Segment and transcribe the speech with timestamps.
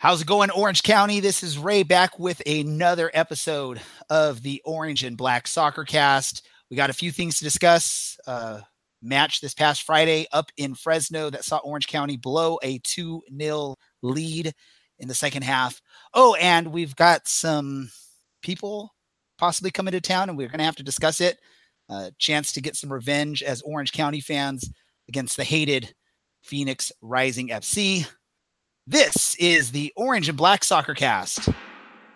[0.00, 1.18] How's it going, Orange County?
[1.18, 6.46] This is Ray back with another episode of the Orange and Black Soccer Cast.
[6.70, 8.16] We got a few things to discuss.
[8.24, 8.60] Uh,
[9.02, 13.74] match this past Friday up in Fresno that saw Orange County blow a 2 0
[14.02, 14.52] lead
[15.00, 15.82] in the second half.
[16.14, 17.90] Oh, and we've got some
[18.40, 18.94] people
[19.36, 21.40] possibly coming to town, and we're going to have to discuss it.
[21.88, 24.70] A chance to get some revenge as Orange County fans
[25.08, 25.92] against the hated
[26.44, 28.06] Phoenix Rising FC.
[28.90, 31.50] This is the Orange and Black Soccer Cast.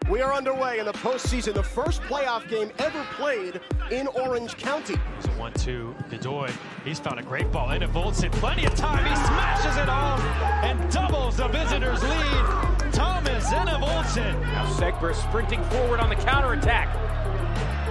[0.09, 4.95] We are underway in the postseason, the first playoff game ever played in Orange County.
[5.19, 5.95] It's a 1 2.
[6.11, 6.51] Godoy,
[6.83, 8.33] he's found a great ball into Voltson.
[8.33, 9.05] Plenty of time.
[9.05, 10.23] He smashes it home
[10.65, 12.91] and doubles the visitors' lead.
[12.95, 14.41] Thomas Enevoldsen.
[14.41, 16.89] Now Segber sprinting forward on the counterattack.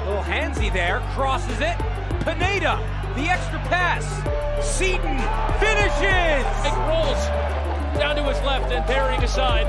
[0.07, 1.77] Little handsy there, crosses it.
[2.25, 2.79] Pineda,
[3.15, 4.07] the extra pass.
[4.65, 5.19] Seaton
[5.59, 6.47] finishes.
[6.65, 7.60] It rolls
[7.99, 9.67] down to his left and parrying aside.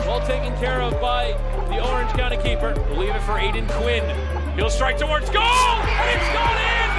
[0.00, 1.32] Well taken care of by
[1.68, 2.74] the Orange County keeper.
[2.88, 4.04] We'll leave it for Aodhan Quinn.
[4.56, 6.90] He'll strike towards goal, and it's gone in!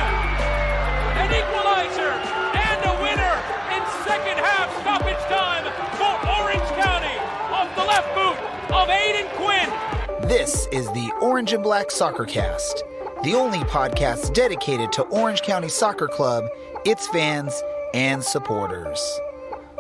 [1.20, 2.14] An equalizer
[2.56, 3.36] and a winner
[3.76, 5.66] in second half stoppage time
[5.98, 7.18] for Orange County
[7.52, 8.38] off the left boot
[8.74, 10.30] of Aodhan Quinn.
[10.30, 12.84] This is the Orange and Black Soccer Cast,
[13.24, 16.46] the only podcast dedicated to Orange County Soccer Club,
[16.86, 17.62] its fans,
[17.94, 19.20] and supporters.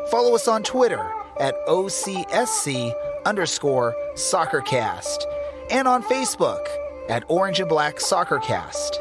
[0.10, 2.92] Follow us on Twitter at OCSC
[3.28, 5.24] underscore soccercast
[5.70, 6.66] and on Facebook
[7.10, 8.96] at Orange and Black Soccercast.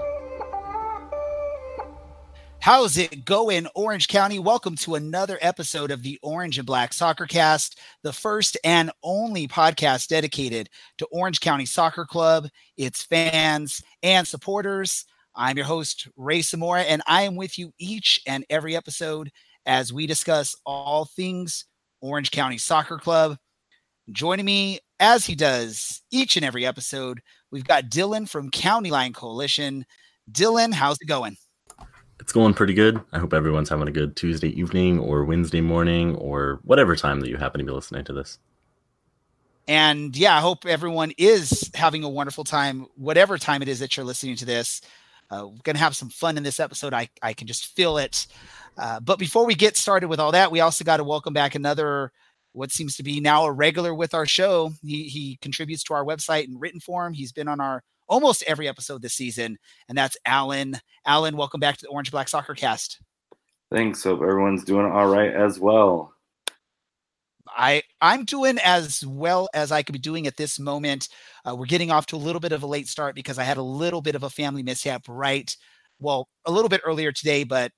[2.61, 4.39] How's it going, Orange County?
[4.39, 9.49] Welcome to another episode of the Orange and Black Soccer Cast, the first and only
[9.49, 15.07] podcast dedicated to Orange County Soccer Club, its fans, and supporters.
[15.35, 19.31] I'm your host, Ray Samora, and I am with you each and every episode
[19.69, 21.67] as we discuss all things
[22.01, 23.37] Orange County Soccer Club.
[24.11, 29.13] Joining me as he does each and every episode, we've got Dylan from County Line
[29.13, 29.85] Coalition.
[30.33, 31.37] Dylan, how's it going?
[32.19, 33.01] It's going pretty good.
[33.13, 37.29] I hope everyone's having a good Tuesday evening or Wednesday morning or whatever time that
[37.29, 38.39] you happen to be listening to this.
[39.69, 43.97] And yeah, I hope everyone is having a wonderful time, whatever time it is that
[43.97, 44.81] you're listening to this.
[45.31, 46.95] Uh, we're going to have some fun in this episode.
[46.95, 48.27] I, I can just feel it.
[48.79, 51.55] Uh, but before we get started with all that, we also got to welcome back
[51.55, 52.13] another
[52.53, 54.73] what seems to be now a regular with our show.
[54.83, 57.13] He he contributes to our website in written form.
[57.13, 59.59] He's been on our almost every episode this season,
[59.89, 60.81] and that's Alan.
[61.07, 63.01] Alan, welcome back to the Orange Black Soccer Cast.
[63.71, 64.03] Thanks.
[64.03, 66.15] Hope everyone's doing all right as well.
[67.49, 71.09] I I'm doing as well as I could be doing at this moment.
[71.47, 73.57] Uh, we're getting off to a little bit of a late start because I had
[73.57, 75.55] a little bit of a family mishap right,
[75.99, 77.73] well, a little bit earlier today, but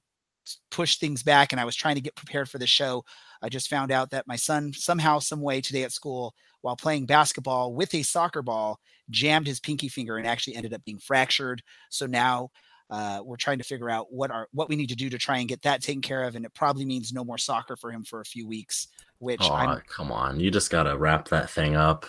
[0.71, 3.05] push things back and I was trying to get prepared for the show.
[3.43, 7.07] I just found out that my son somehow, some way today at school, while playing
[7.07, 11.63] basketball with a soccer ball, jammed his pinky finger and actually ended up being fractured.
[11.89, 12.51] So now
[12.91, 15.39] uh, we're trying to figure out what are what we need to do to try
[15.39, 18.05] and get that taken care of, and it probably means no more soccer for him
[18.05, 18.89] for a few weeks.
[19.19, 22.07] Which oh, I'm, come on, you just gotta wrap that thing up.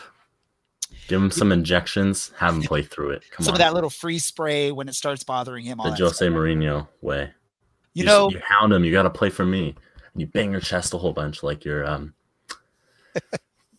[1.08, 2.31] Give him some injections.
[2.38, 3.24] Have him play through it.
[3.31, 3.62] Come some on.
[3.62, 5.78] of that little free spray when it starts bothering him.
[5.78, 7.31] The Jose Mourinho way.
[7.94, 8.84] You, you know, you hound him.
[8.84, 9.75] You got to play for me.
[10.13, 12.13] And you bang your chest a whole bunch like you're um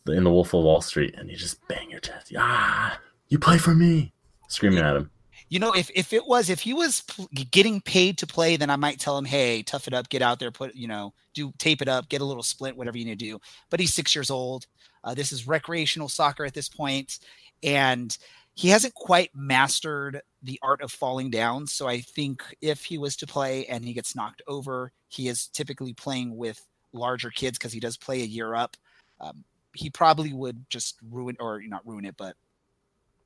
[0.07, 2.31] in the Wolf of Wall Street, and you just bang your chest.
[2.31, 2.95] Yeah,
[3.29, 4.13] you play for me,
[4.49, 5.11] screaming at him.
[5.49, 7.03] You know, if if it was if he was
[7.51, 10.39] getting paid to play, then I might tell him, "Hey, tough it up, get out
[10.39, 13.19] there, put you know, do tape it up, get a little splint, whatever you need
[13.19, 14.67] to do." But he's six years old.
[15.05, 17.19] Uh, this is recreational soccer at this point,
[17.63, 18.17] and
[18.55, 21.67] he hasn't quite mastered the art of falling down.
[21.67, 25.49] So I think if he was to play and he gets knocked over, he is
[25.49, 28.77] typically playing with larger kids because he does play a year up.
[29.21, 32.37] Um, he probably would just ruin or not ruin it, but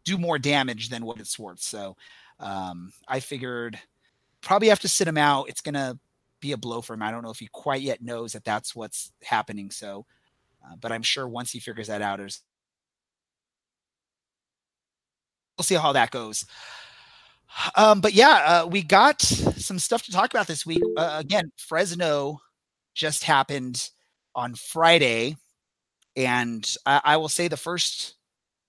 [0.04, 1.60] do more damage than what it's worth.
[1.60, 1.96] So
[2.38, 3.78] um, I figured
[4.40, 5.48] probably have to sit him out.
[5.48, 5.98] It's gonna
[6.38, 7.02] be a blow for him.
[7.02, 9.70] I don't know if he quite yet knows that that's what's happening.
[9.72, 10.06] So,
[10.64, 12.42] uh, but I'm sure once he figures that out, there's
[15.56, 16.44] we'll see how that goes.
[17.74, 20.82] Um, but yeah, uh, we got some stuff to talk about this week.
[20.96, 22.38] Uh, again, Fresno
[22.94, 23.90] just happened
[24.34, 25.36] on Friday,
[26.16, 28.16] and I, I, will say the first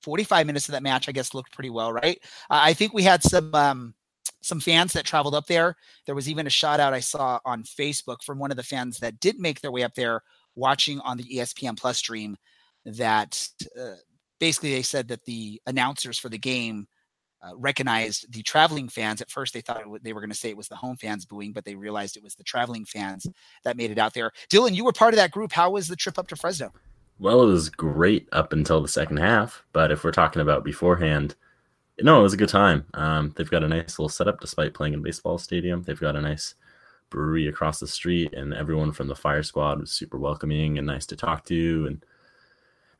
[0.04, 1.92] 45 minutes of that match, I guess, looked pretty well.
[1.92, 2.20] Right?
[2.50, 3.94] I think we had some um,
[4.42, 5.76] some fans that traveled up there.
[6.06, 9.00] There was even a shout out I saw on Facebook from one of the fans
[9.00, 10.22] that did make their way up there,
[10.56, 12.38] watching on the ESPN Plus stream.
[12.86, 13.46] That
[13.78, 13.96] uh,
[14.40, 16.88] basically they said that the announcers for the game
[17.42, 19.22] uh, recognized the traveling fans.
[19.22, 21.26] At first, they thought w- they were going to say it was the home fans
[21.26, 23.28] booing, but they realized it was the traveling fans
[23.64, 24.32] that made it out there.
[24.50, 25.52] Dylan, you were part of that group.
[25.52, 26.72] How was the trip up to Fresno?
[27.20, 31.36] Well, it was great up until the second half, but if we're talking about beforehand,
[32.00, 32.86] no, it was a good time.
[32.94, 35.82] Um, they've got a nice little setup despite playing in baseball stadium.
[35.82, 36.54] They've got a nice
[37.10, 41.08] brewery across the street, and everyone from the fire squad was super welcoming and nice
[41.08, 41.86] to talk to.
[41.88, 42.06] And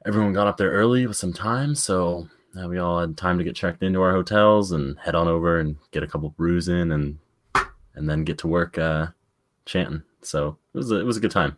[0.08, 2.28] everyone got up there early with some time, so
[2.58, 5.60] uh, we all had time to get checked into our hotels and head on over
[5.60, 7.20] and get a couple brews in, and
[7.96, 9.08] and then get to work uh,
[9.66, 10.02] chanting.
[10.22, 11.58] So it was a, it was a good time.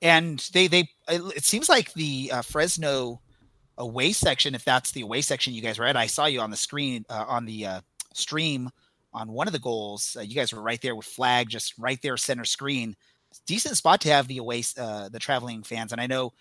[0.00, 3.20] And they they it seems like the uh, Fresno
[3.76, 6.50] away section, if that's the away section you guys were at, I saw you on
[6.50, 7.80] the screen uh, on the uh,
[8.14, 8.70] stream
[9.12, 10.16] on one of the goals.
[10.16, 12.94] Uh, you guys were right there with flag, just right there center screen.
[13.46, 16.32] Decent spot to have the away the traveling fans, and I know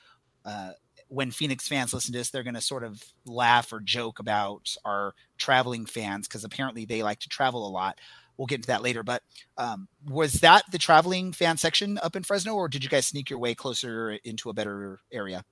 [1.09, 4.75] when Phoenix fans listen to this, they're going to sort of laugh or joke about
[4.83, 7.99] our traveling fans because apparently they like to travel a lot.
[8.37, 9.03] We'll get into that later.
[9.03, 9.23] But
[9.57, 13.29] um, was that the traveling fan section up in Fresno, or did you guys sneak
[13.29, 15.43] your way closer into a better area?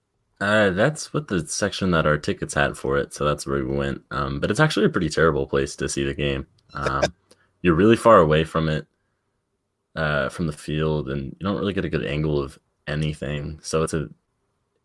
[0.42, 3.76] Uh, that's what the section that our tickets had for it, so that's where we
[3.76, 4.02] went.
[4.12, 6.46] Um, but it's actually a pretty terrible place to see the game.
[6.74, 7.04] Um,
[7.62, 8.86] you're really far away from it,
[9.96, 13.60] uh, from the field, and you don't really get a good angle of anything.
[13.64, 14.10] So it's a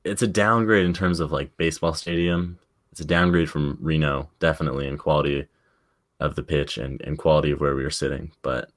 [0.04, 2.58] it's a downgrade in terms of like baseball stadium.
[2.92, 5.46] It's a downgrade from Reno, definitely in quality
[6.18, 8.70] of the pitch and, and quality of where we were sitting, but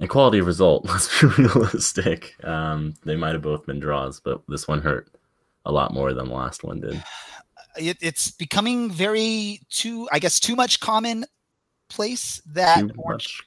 [0.00, 0.84] and quality of result.
[0.88, 2.42] Let's be realistic.
[2.44, 5.08] Um, they might have both been draws, but this one hurt
[5.66, 7.02] a lot more than the last one did.
[7.76, 13.42] It, it's becoming very too, I guess, too much commonplace that Too orange much,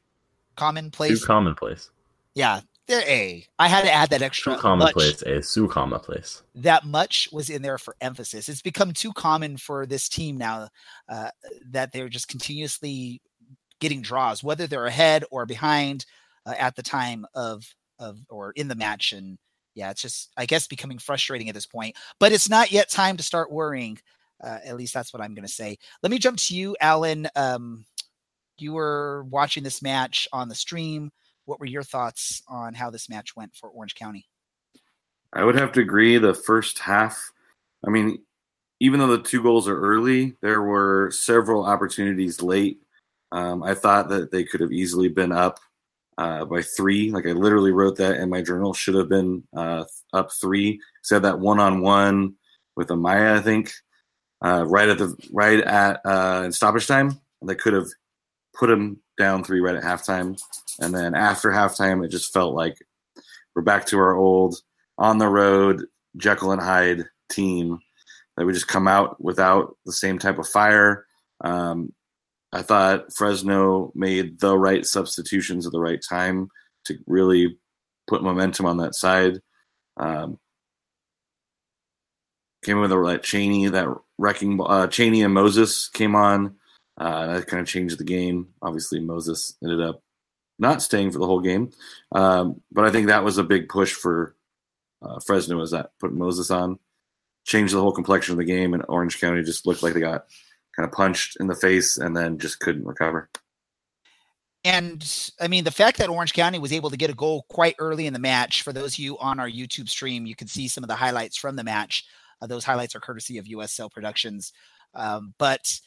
[0.56, 1.20] commonplace.
[1.20, 1.90] too commonplace,
[2.34, 3.04] yeah, there.
[3.08, 3.46] A.
[3.60, 4.62] I had to add that extra too much.
[4.62, 6.44] commonplace, a too commonplace.
[6.56, 8.50] That much was in there for emphasis.
[8.50, 10.70] It's become too common for this team now
[11.10, 11.30] uh,
[11.72, 13.22] that they're just continuously
[13.80, 16.06] getting draws, whether they're ahead or behind
[16.46, 17.66] uh, at the time of
[18.00, 19.38] of or in the match and
[19.76, 23.18] yeah it's just i guess becoming frustrating at this point but it's not yet time
[23.18, 23.98] to start worrying
[24.44, 27.28] uh, at least that's what i'm going to say let me jump to you alan
[27.36, 27.86] um,
[28.58, 31.12] you were watching this match on the stream
[31.46, 34.28] what were your thoughts on how this match went for orange county
[35.36, 36.18] I would have to agree.
[36.18, 37.32] The first half,
[37.86, 38.20] I mean,
[38.80, 42.80] even though the two goals are early, there were several opportunities late.
[43.32, 45.60] Um, I thought that they could have easily been up
[46.20, 47.12] uh, by three.
[47.12, 48.74] Like I literally wrote that in my journal.
[48.74, 50.80] Should have been uh, up three.
[51.02, 52.36] Said that one on one
[52.76, 53.74] with Amaya, I think,
[54.46, 57.20] uh, right at the right at uh, stoppage time.
[57.44, 57.88] They could have
[58.54, 60.40] put him down three right at halftime,
[60.80, 62.78] and then after halftime, it just felt like
[63.56, 64.56] we're back to our old
[64.98, 65.86] on the road
[66.18, 67.80] Jekyll and Hyde team
[68.38, 71.06] that we just come out without the same type of fire.
[71.44, 71.94] Um,
[72.52, 76.50] I thought Fresno made the right substitutions at the right time
[76.86, 77.58] to really
[78.08, 79.40] put momentum on that side.
[79.98, 80.40] Um,
[82.64, 83.88] came in with a like Cheney, that
[84.18, 86.56] wrecking uh, Cheney and Moses came on.
[86.98, 88.50] Uh, that kind of changed the game.
[88.62, 90.02] Obviously, Moses ended up
[90.60, 91.72] not staying for the whole game,
[92.12, 94.36] um, but I think that was a big push for
[95.02, 95.58] uh, Fresno.
[95.58, 96.78] Was that put Moses on,
[97.46, 100.26] changed the whole complexion of the game, and Orange County just looked like they got
[100.76, 103.30] kind of punched in the face and then just couldn't recover.
[104.64, 107.76] And I mean, the fact that Orange County was able to get a goal quite
[107.80, 110.68] early in the match, for those of you on our YouTube stream, you can see
[110.68, 112.06] some of the highlights from the match.
[112.42, 114.54] Uh, those highlights are courtesy of USL Productions.
[114.94, 115.80] Um, but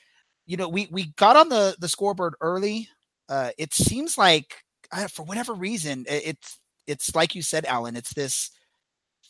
[0.46, 2.88] you know, we we got on the the scoreboard early.
[3.28, 4.62] Uh, it seems like
[4.92, 7.96] uh, for whatever reason, it, it's it's like you said, Alan.
[7.96, 8.50] It's this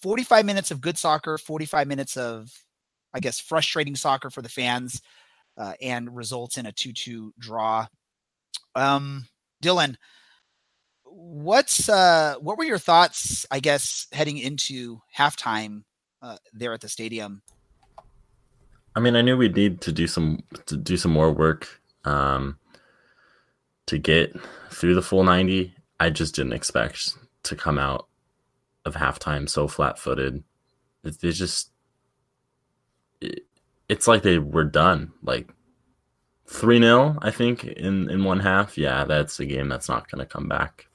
[0.02, 2.52] 45 minutes of good soccer, 45 minutes of,
[3.14, 5.00] I guess, frustrating soccer for the fans,
[5.56, 7.87] uh, and results in a 2-2 draw.
[8.75, 9.26] Um,
[9.62, 9.96] Dylan,
[11.18, 15.82] what's uh what were your thoughts i guess heading into halftime
[16.20, 17.40] uh, there at the stadium
[18.96, 21.68] I mean, I knew we'd need to do some to do some more work
[22.04, 22.58] um,
[23.86, 24.34] to get
[24.70, 25.74] through the full ninety.
[26.00, 27.12] I just didn't expect
[27.42, 28.08] to come out
[28.86, 30.42] of halftime so flat-footed.
[31.04, 31.70] It, it's just,
[33.20, 33.46] it,
[33.88, 35.12] it's like they were done.
[35.22, 35.50] Like
[36.46, 38.78] three 0 I think in in one half.
[38.78, 40.86] Yeah, that's a game that's not going to come back.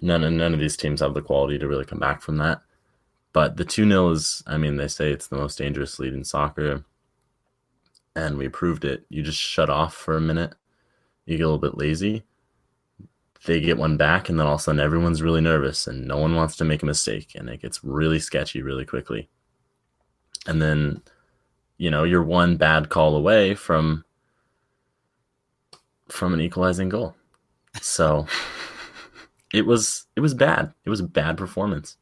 [0.00, 2.62] None none of these teams have the quality to really come back from that.
[3.32, 6.24] But the 2 0 is, I mean, they say it's the most dangerous lead in
[6.24, 6.84] soccer.
[8.16, 9.04] And we proved it.
[9.08, 10.54] You just shut off for a minute,
[11.26, 12.24] you get a little bit lazy.
[13.46, 16.18] They get one back, and then all of a sudden everyone's really nervous and no
[16.18, 17.32] one wants to make a mistake.
[17.34, 19.30] And it gets really sketchy really quickly.
[20.46, 21.02] And then,
[21.78, 24.04] you know, you're one bad call away from
[26.08, 27.14] from an equalizing goal.
[27.80, 28.26] So
[29.54, 30.74] it was it was bad.
[30.84, 31.96] It was a bad performance.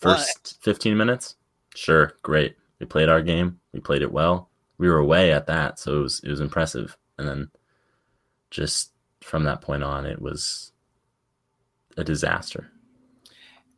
[0.00, 1.36] First 15 minutes,
[1.74, 2.56] sure, great.
[2.78, 3.60] We played our game.
[3.72, 4.48] We played it well.
[4.78, 6.96] We were away at that, so it was it was impressive.
[7.18, 7.50] And then
[8.50, 10.72] just from that point on, it was
[11.96, 12.70] a disaster.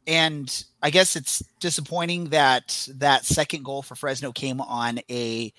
[0.06, 5.52] And I guess it's disappointing that that second goal for Fresno came on a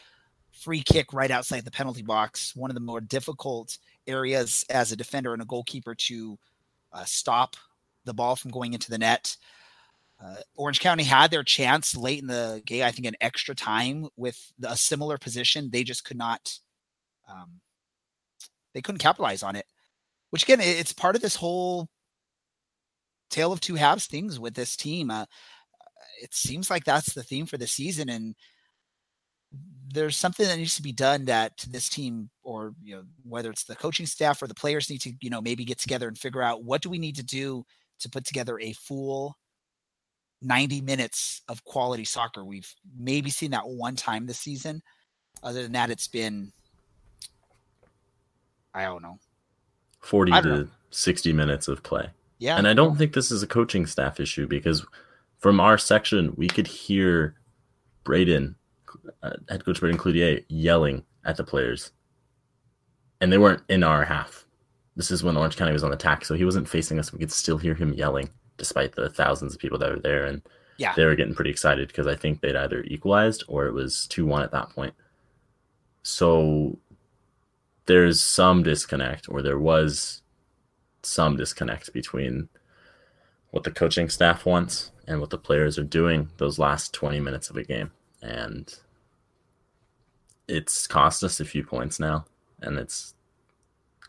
[0.51, 3.77] free kick right outside the penalty box, one of the more difficult
[4.07, 6.37] areas as a defender and a goalkeeper to
[6.91, 7.55] uh, stop
[8.05, 9.35] the ball from going into the net.
[10.21, 14.07] Uh, Orange County had their chance late in the game, I think an extra time
[14.15, 15.69] with a similar position.
[15.71, 16.57] They just could not,
[17.29, 17.59] um,
[18.73, 19.65] they couldn't capitalize on it,
[20.29, 21.89] which again, it's part of this whole
[23.29, 25.11] tale of two halves things with this team.
[25.11, 25.25] Uh,
[26.21, 28.09] it seems like that's the theme for the season.
[28.09, 28.35] And
[29.93, 33.65] there's something that needs to be done that this team or you know whether it's
[33.65, 36.41] the coaching staff or the players need to you know maybe get together and figure
[36.41, 37.63] out what do we need to do
[37.99, 39.35] to put together a full
[40.43, 42.43] 90 minutes of quality soccer.
[42.43, 44.81] We've maybe seen that one time this season.
[45.41, 46.51] Other than that it's been
[48.73, 49.19] i don't know.
[50.01, 50.67] 40 don't to know.
[50.91, 52.09] 60 minutes of play.
[52.39, 52.57] Yeah.
[52.57, 54.85] And i don't think this is a coaching staff issue because
[55.39, 57.35] from our section we could hear
[58.03, 58.55] braden
[59.21, 61.91] uh, head coach Braden Cloutier yelling at the players,
[63.21, 64.45] and they weren't in our half.
[64.95, 67.11] This is when Orange County was on attack, so he wasn't facing us.
[67.11, 70.41] We could still hear him yelling, despite the thousands of people that were there, and
[70.77, 74.07] yeah, they were getting pretty excited because I think they'd either equalized or it was
[74.07, 74.93] two one at that point.
[76.03, 76.77] So
[77.85, 80.21] there's some disconnect, or there was
[81.01, 82.49] some disconnect between
[83.51, 87.49] what the coaching staff wants and what the players are doing those last 20 minutes
[87.49, 87.91] of a game.
[88.21, 88.73] And
[90.47, 92.25] it's cost us a few points now,
[92.61, 93.13] and it's,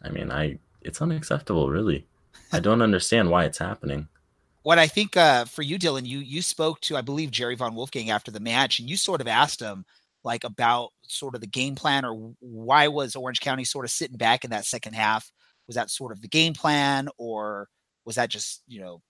[0.02, 2.06] I mean, I it's unacceptable, really.
[2.52, 4.08] I don't understand why it's happening.
[4.64, 7.74] What I think uh, for you, Dylan, you you spoke to I believe Jerry van
[7.74, 9.84] Wolfgang after the match, and you sort of asked him
[10.24, 14.16] like about sort of the game plan or why was Orange County sort of sitting
[14.16, 15.30] back in that second half?
[15.66, 17.68] Was that sort of the game plan, or
[18.06, 19.02] was that just you know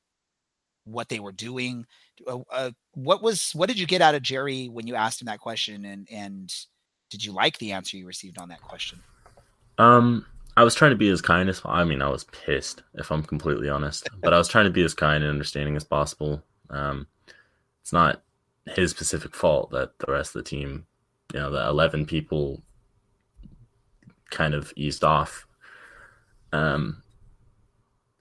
[0.83, 1.87] what they were doing?
[2.27, 5.27] Uh, uh, what was what did you get out of Jerry when you asked him
[5.27, 6.53] that question, and and
[7.11, 9.01] did you like the answer you received on that question?
[9.79, 13.11] Um, I was trying to be as kind as I mean, I was pissed if
[13.11, 16.43] I'm completely honest, but I was trying to be as kind and understanding as possible.
[16.71, 17.07] Um,
[17.83, 18.23] it's not
[18.67, 20.87] his specific fault that the rest of the team,
[21.33, 22.63] you know, the 11 people
[24.31, 25.47] kind of eased off.
[26.53, 27.03] Um,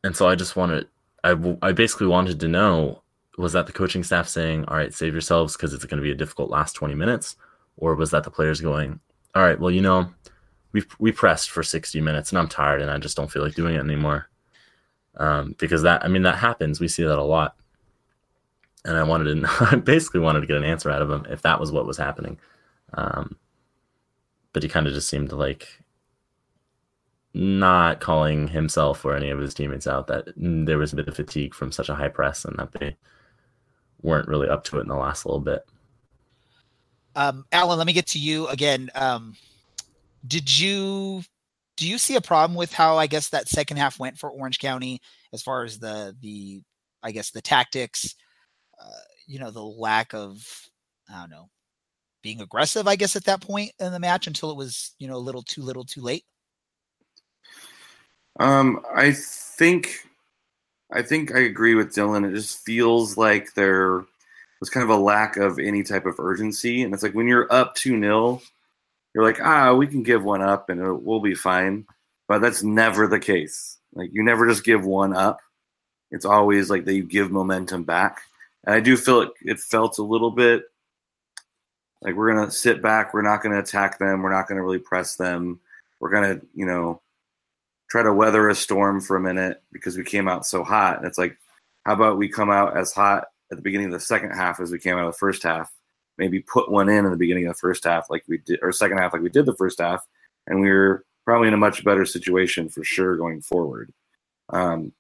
[0.04, 0.88] and so I just wanted,
[1.24, 3.04] I, I basically wanted to know
[3.38, 6.12] was that the coaching staff saying, all right, save yourselves because it's going to be
[6.12, 7.36] a difficult last 20 minutes?
[7.78, 9.00] or was that the players going,
[9.36, 10.10] all right, well, you know,
[10.74, 13.56] we we pressed for 60 minutes and I'm tired and I just don't feel like
[13.56, 14.28] doing it anymore.
[15.16, 16.80] Um, because that, I mean, that happens.
[16.80, 17.56] We see that a lot.
[18.84, 21.44] And I wanted to, I basically wanted to get an answer out of him if
[21.44, 22.40] that was what was happening.
[22.96, 23.38] Um,
[24.52, 25.68] but he kind of just seemed like
[27.36, 31.16] not calling himself or any of his teammates out that there was a bit of
[31.16, 32.96] fatigue from such a high press and that they
[34.02, 35.66] weren't really up to it in the last little bit.
[37.16, 38.90] Um, Alan, let me get to you again.
[38.96, 39.36] Um,
[40.26, 41.24] did you
[41.76, 44.60] do you see a problem with how I guess that second half went for Orange
[44.60, 45.02] County
[45.34, 46.62] as far as the the
[47.02, 48.16] I guess the tactics,
[48.82, 50.46] uh, you know, the lack of
[51.12, 51.50] I don't know
[52.22, 52.88] being aggressive.
[52.88, 55.44] I guess at that point in the match until it was you know a little
[55.44, 56.24] too little too late.
[58.40, 60.08] Um, I think
[60.92, 62.28] I think I agree with Dylan.
[62.28, 64.06] It just feels like they're
[64.60, 66.84] was kind of a lack of any type of urgency.
[66.84, 68.42] And it's like when you're up 2 0,
[69.14, 71.86] you're like, ah, we can give one up and we'll be fine.
[72.28, 73.78] But that's never the case.
[73.94, 75.40] Like you never just give one up.
[76.12, 78.22] It's always like that you give momentum back.
[78.66, 80.64] And I do feel it, it felt a little bit
[82.02, 83.14] like we're to sit back.
[83.14, 84.22] We're not to attack them.
[84.22, 85.60] We're not to really press them.
[86.00, 87.02] We're to, you know,
[87.90, 90.98] try to weather a storm for a minute because we came out so hot.
[90.98, 91.38] And it's like,
[91.86, 94.72] how about we come out as hot at the beginning of the second half as
[94.72, 95.72] we came out of the first half.
[96.18, 98.72] Maybe put one in in the beginning of the first half, like we did, or
[98.72, 100.06] second half, like we did the first half,
[100.48, 103.92] and we were probably in a much better situation for sure going forward.
[104.50, 104.94] Um,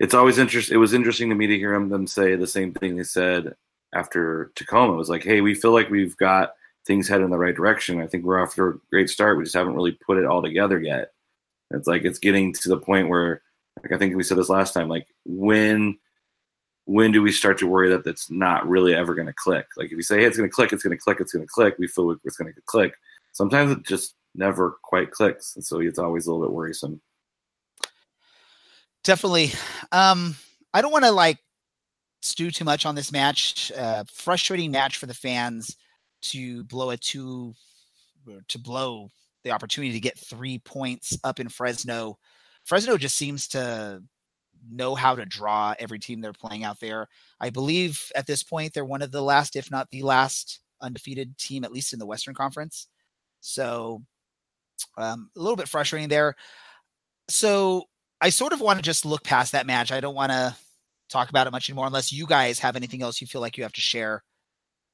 [0.00, 0.74] it's always interesting.
[0.74, 3.54] It was interesting to me to hear them say the same thing they said
[3.94, 4.94] after Tacoma.
[4.94, 6.54] It was like, hey, we feel like we've got
[6.86, 8.00] things headed in the right direction.
[8.00, 9.38] I think we're off to a great start.
[9.38, 11.12] We just haven't really put it all together yet.
[11.70, 13.42] It's like it's getting to the point where,
[13.82, 15.98] like I think we said this last time, like when
[16.86, 19.66] when do we start to worry that that's not really ever going to click?
[19.76, 21.46] Like if you say, hey, it's going to click, it's going to click, it's going
[21.46, 22.94] to click, we feel like it's going to click.
[23.32, 25.54] Sometimes it just never quite clicks.
[25.56, 27.00] And so it's always a little bit worrisome.
[29.02, 29.52] Definitely.
[29.92, 30.36] Um,
[30.72, 31.38] I don't want to like
[32.22, 33.70] stew too much on this match.
[33.76, 35.76] Uh, frustrating match for the fans
[36.22, 37.54] to blow a two
[38.48, 39.10] to blow
[39.42, 42.18] the opportunity to get three points up in Fresno.
[42.64, 44.02] Fresno just seems to
[44.70, 47.08] know how to draw every team they're playing out there.
[47.40, 51.36] I believe at this point they're one of the last, if not the last, undefeated
[51.38, 52.88] team, at least in the Western Conference.
[53.40, 54.02] So
[54.96, 56.34] um, a little bit frustrating there.
[57.28, 57.84] So
[58.20, 59.92] I sort of want to just look past that match.
[59.92, 60.54] I don't want to
[61.08, 63.62] talk about it much anymore unless you guys have anything else you feel like you
[63.62, 64.22] have to share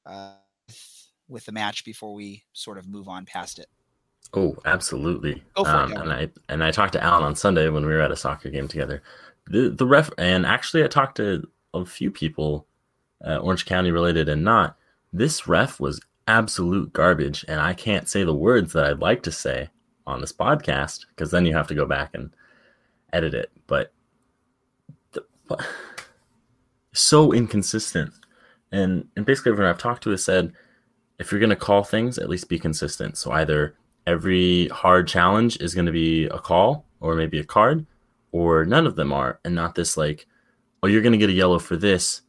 [0.05, 0.33] uh,
[1.27, 3.67] with the match before we sort of move on past it.
[4.33, 5.43] Oh, absolutely.
[5.57, 8.15] Um, and I and I talked to Alan on Sunday when we were at a
[8.15, 9.03] soccer game together.
[9.47, 12.67] The the ref and actually I talked to a few people,
[13.25, 14.77] uh, Orange County related and not.
[15.13, 19.31] This ref was absolute garbage, and I can't say the words that I'd like to
[19.31, 19.69] say
[20.07, 22.31] on this podcast because then you have to go back and
[23.13, 23.51] edit it.
[23.67, 23.91] But
[25.11, 25.25] the,
[26.93, 28.13] so inconsistent,
[28.71, 30.53] and and basically everyone I've talked to has said,
[31.19, 33.17] if you're gonna call things, at least be consistent.
[33.17, 33.75] So either
[34.07, 37.85] every hard challenge is going to be a call or maybe a card,
[38.31, 40.27] or none of them are, and not this like,
[40.83, 42.21] oh, you're going to get a yellow for this,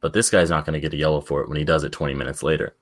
[0.00, 1.92] but this guy's not going to get a yellow for it when he does it
[1.92, 2.74] 20 minutes later.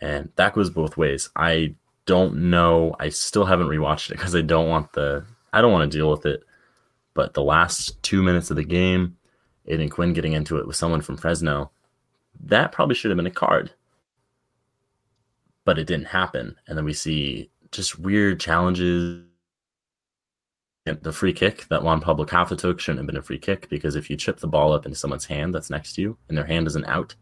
[0.00, 1.30] And that goes both ways.
[1.36, 1.74] I
[2.06, 2.94] don't know.
[2.98, 6.10] I still haven't rewatched it because I don't want the I don't want to deal
[6.10, 6.42] with it.
[7.14, 9.16] But the last two minutes of the game,
[9.68, 11.70] Aodhan Quinn getting into it with someone from Fresno,
[12.42, 13.72] that probably should have been a card.
[15.64, 16.56] But it didn't happen.
[16.66, 19.22] And then we see just weird challenges.
[20.84, 23.96] The free kick that Juan Pablo Caffa took shouldn't have been a free kick because
[23.96, 26.44] if you chip the ball up into someone's hand that's next to you and their
[26.44, 27.14] hand isn't out,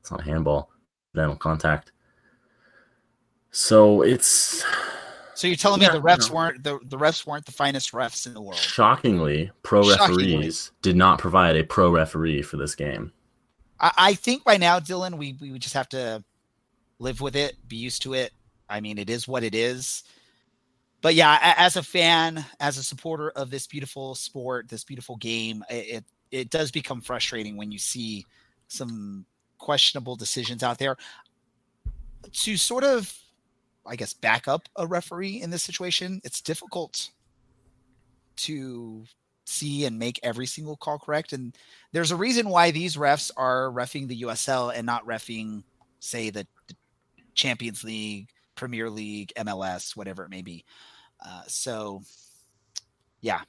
[0.00, 0.70] it's not a handball,
[1.14, 1.92] then contact.
[3.50, 4.62] So it's.
[5.34, 8.26] So you're telling yeah, me the refs weren't the, the refs weren't the finest refs
[8.26, 8.56] in the world.
[8.56, 10.36] Shockingly, pro Shockingly.
[10.36, 13.12] referees did not provide a pro referee for this game.
[13.80, 16.22] I, I think by now, Dylan, we we just have to
[16.98, 18.32] live with it, be used to it,
[18.68, 20.04] I mean, it is what it is.
[21.04, 25.62] But yeah, as a fan, as a supporter of this beautiful sport, this beautiful game,
[25.68, 28.24] it it does become frustrating when you see
[28.68, 29.26] some
[29.58, 30.96] questionable decisions out there.
[32.32, 33.14] To sort of,
[33.86, 37.10] I guess, back up a referee in this situation, it's difficult
[38.36, 39.04] to
[39.44, 41.34] see and make every single call correct.
[41.34, 41.54] And
[41.92, 45.64] there's a reason why these refs are refing the USL and not refing,
[46.00, 46.46] say, the,
[47.34, 50.64] Champions League Premier League, MLS, whatever it may be.
[51.24, 52.02] Uh, so,
[53.20, 53.40] yeah.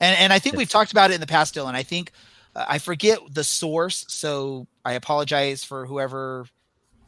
[0.00, 1.74] And and I think we've talked about it in the past, Dylan.
[1.74, 2.12] I think
[2.56, 6.46] uh, I forget the source, so I apologize for whoever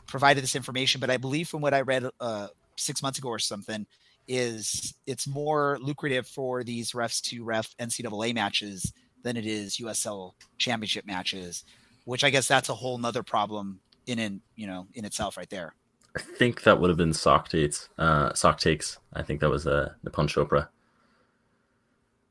[0.07, 1.01] provided this information.
[1.01, 3.87] But I believe from what I read uh, six months ago or something,
[4.29, 8.93] is it's more lucrative for these refs to ref NCAA matches
[9.23, 11.65] than it is USL championship matches,
[12.05, 15.51] which I guess that's a whole nother problem in in you know in itself right
[15.51, 15.75] there.
[16.17, 17.89] I think that would have been SocTakes.
[17.97, 18.99] Uh, SocTakes.
[19.15, 20.69] I think that was uh, Nipun Chopra.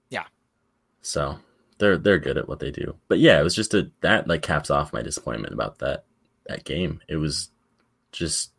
[0.09, 0.25] Yeah.
[1.01, 1.39] So
[1.79, 2.95] they're they're good at what they do.
[3.07, 6.05] But yeah, it was just a that like caps off my disappointment about that
[6.47, 7.01] that game.
[7.07, 7.49] It was
[8.11, 8.51] just.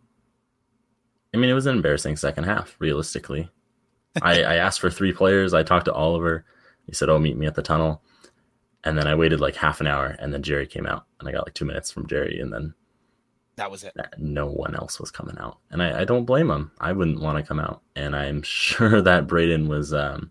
[1.35, 2.77] I mean, it was an embarrassing second half.
[2.79, 3.49] Realistically,
[4.23, 5.55] I, I asked for three players.
[5.55, 6.45] I talked to Oliver.
[6.87, 8.03] He said, "Oh, meet me at the tunnel."
[8.85, 11.33] And then I waited like half an hour, and then Jerry came out, and I
[11.33, 12.75] got like two minutes from Jerry, and then
[13.57, 13.95] that was it.
[14.19, 16.71] No one else was coming out, and I, I don't blame him.
[16.81, 20.31] I wouldn't want to come out, and I'm sure that Braden was um,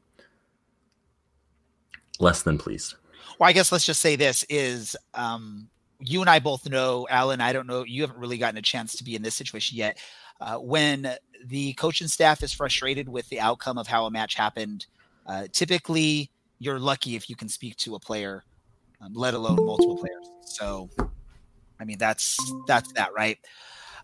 [2.19, 2.95] less than pleased.
[3.39, 5.67] Well, I guess let's just say this is um,
[5.99, 7.41] you and I both know, Alan.
[7.41, 7.83] I don't know.
[7.83, 9.99] You haven't really gotten a chance to be in this situation yet.
[10.39, 14.87] Uh, when the coaching staff is frustrated with the outcome of how a match happened,
[15.27, 18.43] uh, typically you're lucky if you can speak to a player,
[19.01, 20.29] um, let alone multiple players.
[20.45, 20.89] So
[21.81, 23.37] I mean, that's that's that, right?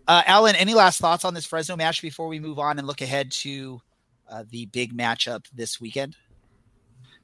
[0.08, 3.02] Uh, Alan, any last thoughts on this Fresno match before we move on and look
[3.02, 3.82] ahead to
[4.30, 6.16] uh, the big matchup this weekend?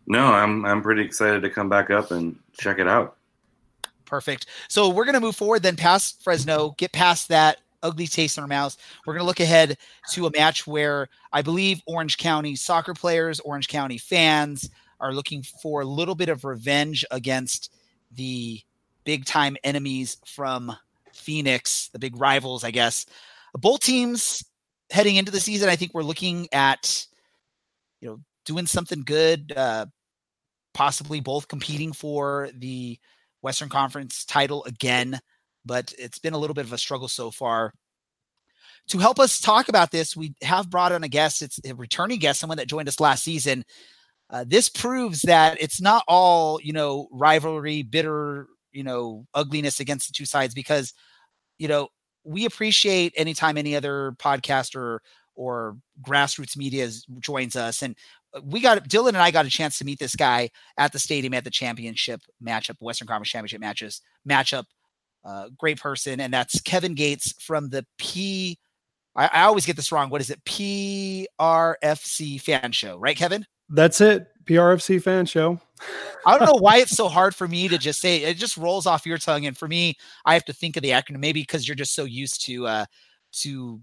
[0.06, 3.18] No, I'm I'm pretty excited to come back up and check it out.
[4.06, 4.48] Perfect.
[4.68, 8.44] So we're going to move forward then past Fresno, get past that ugly taste in
[8.44, 8.78] our mouths.
[9.06, 9.78] We're going to look ahead
[10.12, 15.44] to a match where I believe Orange County soccer players, Orange County fans are looking
[15.62, 17.74] for a little bit of revenge against
[18.12, 18.62] the
[19.04, 20.76] big time enemies from
[21.14, 23.06] Phoenix, the big rivals, I guess.
[23.54, 24.44] Both teams
[24.90, 27.06] heading into the season, I think we're looking at,
[28.02, 29.86] you know, doing something good, uh,
[30.74, 33.00] possibly both competing for the
[33.42, 35.20] Western Conference title again,
[35.66, 37.74] but it's been a little bit of a struggle so far.
[38.90, 41.42] To help us talk about this, we have brought on a guest.
[41.42, 43.64] It's a returning guest, someone that joined us last season.
[44.30, 50.08] Uh, this proves that it's not all, you know, rivalry, bitter you know ugliness against
[50.08, 50.94] the two sides because
[51.58, 51.88] you know
[52.24, 55.02] we appreciate anytime any other podcast or
[55.36, 57.96] or grassroots media joins us and
[58.36, 61.00] uh, we got dylan and i got a chance to meet this guy at the
[61.00, 64.66] stadium at the championship matchup western conference championship matches matchup
[65.26, 68.58] uh, great person and that's kevin gates from the p
[69.16, 74.02] I, I always get this wrong what is it prfc fan show right kevin that's
[74.02, 75.60] it PRFC fan show.
[76.26, 78.86] I don't know why it's so hard for me to just say it just rolls
[78.86, 79.46] off your tongue.
[79.46, 82.06] And for me, I have to think of the acronym, maybe because you're just so
[82.06, 82.86] used to uh
[83.34, 83.82] to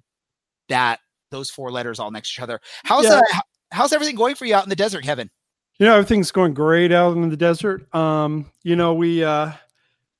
[0.68, 2.60] that those four letters all next to each other.
[2.84, 3.20] How's yeah.
[3.34, 5.30] uh, how's everything going for you out in the desert, Kevin?
[5.78, 7.94] You know, everything's going great out in the desert.
[7.94, 9.52] Um, you know, we uh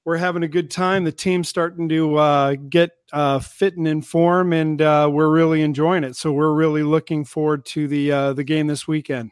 [0.05, 1.05] we're having a good time.
[1.05, 5.63] The team's starting to uh, get uh, fit and in form, and uh, we're really
[5.63, 6.17] enjoying it.
[6.17, 9.31] So we're really looking forward to the uh, the game this weekend.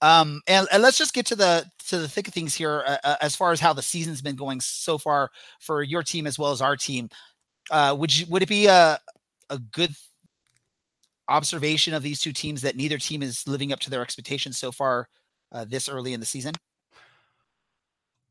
[0.00, 2.96] Um, and, and, let's just get to the to the thick of things here uh,
[3.04, 5.30] uh, as far as how the season's been going so far
[5.60, 7.08] for your team as well as our team.
[7.70, 8.98] Uh, would you would it be a
[9.50, 9.94] a good
[11.28, 14.70] observation of these two teams that neither team is living up to their expectations so
[14.70, 15.08] far
[15.52, 16.54] uh, this early in the season?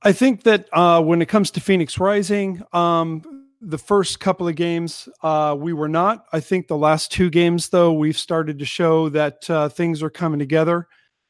[0.03, 4.55] I think that uh, when it comes to Phoenix Rising, um, the first couple of
[4.55, 6.25] games uh, we were not.
[6.33, 10.09] I think the last two games, though, we've started to show that uh, things are
[10.09, 10.87] coming together.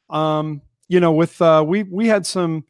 [0.09, 2.65] Um, you know, with uh, we we had some.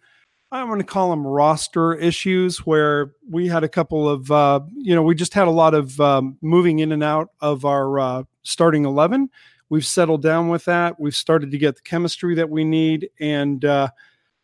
[0.52, 4.94] I'm going to call them roster issues where we had a couple of, uh, you
[4.94, 8.24] know, we just had a lot of um, moving in and out of our uh,
[8.44, 9.32] starting 11.
[9.70, 11.00] We've settled down with that.
[11.00, 13.10] We've started to get the chemistry that we need.
[13.20, 13.90] And uh,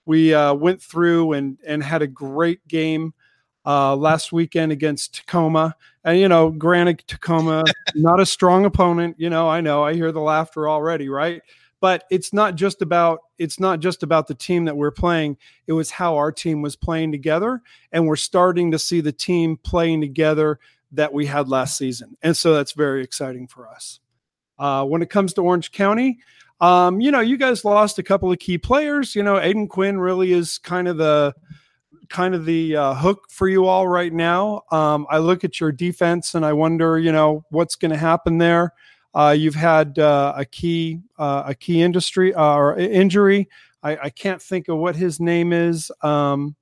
[0.07, 3.13] we uh, went through and, and had a great game
[3.63, 5.75] uh, last weekend against Tacoma.
[6.03, 9.17] And, you know, granted, Tacoma, not a strong opponent.
[9.19, 11.43] You know, I know I hear the laughter already, right?
[11.81, 15.37] But it's not just about it's not just about the team that we're playing.
[15.67, 17.61] It was how our team was playing together
[17.91, 20.59] and we're starting to see the team playing together
[20.91, 22.17] that we had last season.
[22.21, 23.99] And so that's very exciting for us.
[24.57, 26.19] Uh, when it comes to orange county
[26.61, 29.15] um, you know you guys lost a couple of key players.
[29.15, 31.33] You know aodhan quinn really is kind of the
[32.09, 34.63] kind of the uh, hook for you all right now.
[34.71, 38.37] Um, i look at your defense and i wonder you know what's going to happen
[38.39, 38.73] there
[39.13, 43.49] uh, you've had uh, a key uh, a key industry uh, or injury.
[43.81, 45.91] I, I, can't think of what his name is.
[46.01, 46.55] Um,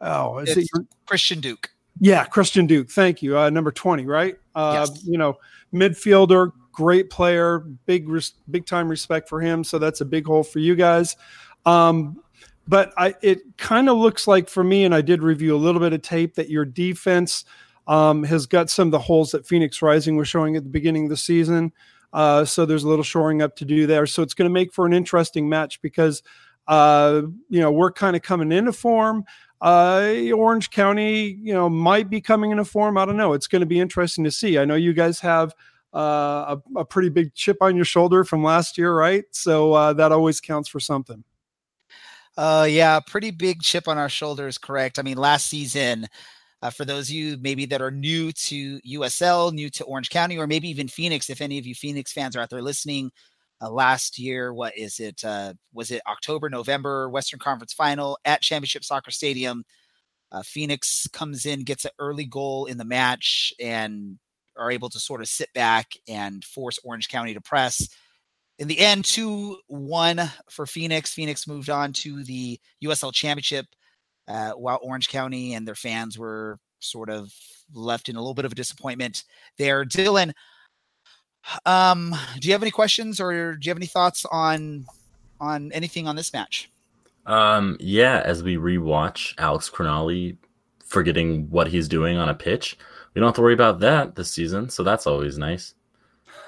[0.00, 1.70] oh, is it's it Christian Duke?
[2.00, 2.90] Yeah, Christian Duke.
[2.90, 3.38] Thank you.
[3.38, 4.36] Uh, number twenty, right?
[4.54, 5.04] Uh, yes.
[5.04, 5.36] You know,
[5.72, 9.62] midfielder, great player, big res- big time respect for him.
[9.62, 11.16] So that's a big hole for you guys.
[11.66, 12.22] Um,
[12.68, 15.80] but I, it kind of looks like for me, and I did review a little
[15.80, 17.44] bit of tape that your defense
[17.86, 21.04] um, has got some of the holes that Phoenix Rising was showing at the beginning
[21.04, 21.72] of the season.
[22.12, 24.06] Uh, so there's a little shoring up to do there.
[24.06, 26.22] So it's going to make for an interesting match because,
[26.66, 29.24] uh, you know, we're kind of coming into form.
[29.60, 32.98] Uh, Orange County, you know, might be coming into form.
[32.98, 33.32] I don't know.
[33.32, 34.58] It's going to be interesting to see.
[34.58, 35.54] I know you guys have
[35.94, 39.24] uh, a, a, pretty big chip on your shoulder from last year, right?
[39.30, 41.24] So uh, that always counts for something.
[42.36, 44.58] Uh, yeah, pretty big chip on our shoulders.
[44.58, 44.98] Correct.
[44.98, 46.06] I mean, last season,
[46.66, 50.36] uh, for those of you maybe that are new to USL, new to Orange County,
[50.36, 53.12] or maybe even Phoenix, if any of you Phoenix fans are out there listening,
[53.62, 55.24] uh, last year, what is it?
[55.24, 59.62] Uh, was it October, November, Western Conference final at Championship Soccer Stadium?
[60.32, 64.18] Uh, Phoenix comes in, gets an early goal in the match, and
[64.56, 67.88] are able to sort of sit back and force Orange County to press.
[68.58, 71.12] In the end, 2 1 for Phoenix.
[71.12, 73.66] Phoenix moved on to the USL Championship
[74.28, 77.32] uh, while Orange County and their fans were sort of
[77.74, 79.24] left in a little bit of a disappointment
[79.58, 79.84] there.
[79.84, 80.32] Dylan,
[81.64, 84.86] um, do you have any questions or do you have any thoughts on
[85.40, 86.70] on anything on this match?
[87.26, 90.36] Um, yeah, as we rewatch Alex Crognale
[90.84, 92.78] forgetting what he's doing on a pitch,
[93.14, 95.74] we don't have to worry about that this season, so that's always nice.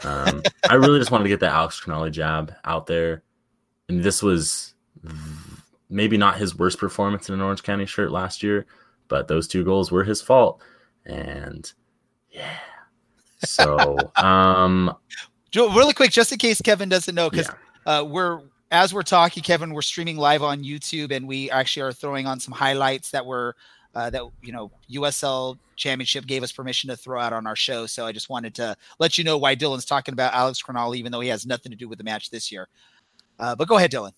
[0.05, 3.23] Um, I really just wanted to get the Alex Crognale jab out there,
[3.89, 4.75] and this was
[5.91, 8.67] maybe not his worst performance in an Orange County shirt last year,
[9.09, 10.61] but those two goals were his fault.
[11.07, 11.71] And
[12.31, 12.59] yeah.
[13.45, 14.95] So, um,
[15.55, 17.49] really quick, just in case Kevin doesn't know, because
[17.87, 18.01] yeah.
[18.01, 21.93] uh, we're as we're talking, Kevin, we're streaming live on YouTube, and we actually are
[21.93, 23.57] throwing on some highlights that were
[23.95, 27.87] uh, that you know USL Championship gave us permission to throw out on our show.
[27.87, 31.13] So I just wanted to let you know why Dylan's talking about Alex Crognale, even
[31.13, 32.69] though he has nothing to do with the match this year.
[33.39, 34.13] Uh, but go ahead, Dylan.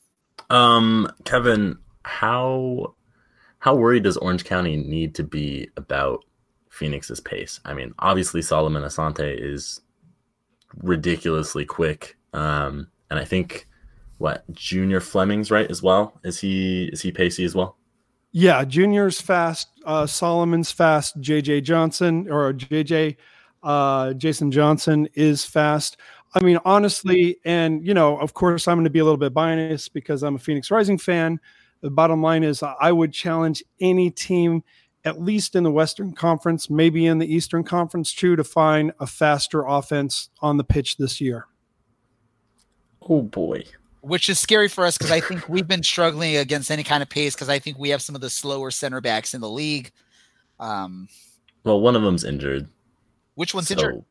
[0.48, 2.94] Um, Kevin, how
[3.59, 6.24] how worried does Orange County need to be about
[6.70, 7.61] Phoenix's pace?
[7.64, 9.81] I mean, obviously Solomon Asante is
[10.83, 12.16] ridiculously quick.
[12.33, 13.66] Um, and I think
[14.18, 16.18] what Junior Flemmings right as well.
[16.24, 17.76] Is he is he pacey as well?
[18.33, 19.68] Yeah, Junior's fast.
[19.85, 21.20] Uh, Solomon's fast.
[21.20, 23.16] JJ Johnson or JJ
[23.62, 25.96] uh, Jason Johnson is fast.
[26.33, 29.35] I mean, honestly, and you know, of course, I'm going to be a little bit
[29.35, 31.40] biased because I'm a Phoenix Rising fan.
[31.81, 34.62] The bottom line is, I would challenge any team,
[35.05, 39.07] at least in the Western Conference, maybe in the Eastern Conference, too, to find a
[39.07, 41.47] faster offense on the pitch this year.
[43.09, 43.64] Oh boy,
[44.03, 47.09] which is scary for us because I think we've been struggling against any kind of
[47.09, 49.90] pace because I think we have some of the slower center backs in the league.
[50.59, 51.09] Um,
[51.64, 52.69] well, one of them's injured.
[53.35, 54.05] Which one's so, injured?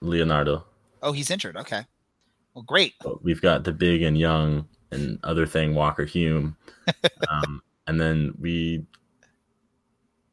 [0.00, 0.64] Leonardo.
[1.02, 1.56] Oh, he's injured.
[1.56, 1.84] Okay.
[2.54, 2.94] Well, great.
[3.02, 6.56] But we've got the big and young and other thing Walker Hume,
[7.28, 8.84] um, and then we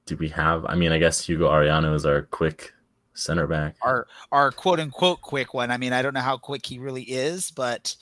[0.06, 0.66] do we have?
[0.66, 2.74] I mean, I guess Hugo Arellano is our quick
[3.14, 3.76] center back.
[3.82, 5.72] Our our quote unquote quick one.
[5.72, 7.96] I mean, I don't know how quick he really is, but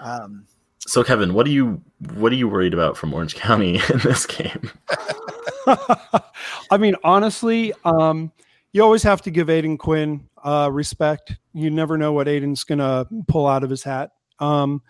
[0.00, 0.46] um,
[0.80, 1.82] so Kevin, what are you
[2.14, 4.70] what are you worried about from Orange County in this game?
[6.70, 8.32] I mean, honestly, um,
[8.72, 11.36] you always have to give Aodhan Quinn uh, respect.
[11.58, 14.10] You never know what Aodhan's going to pull out of his hat.
[14.38, 14.82] Um,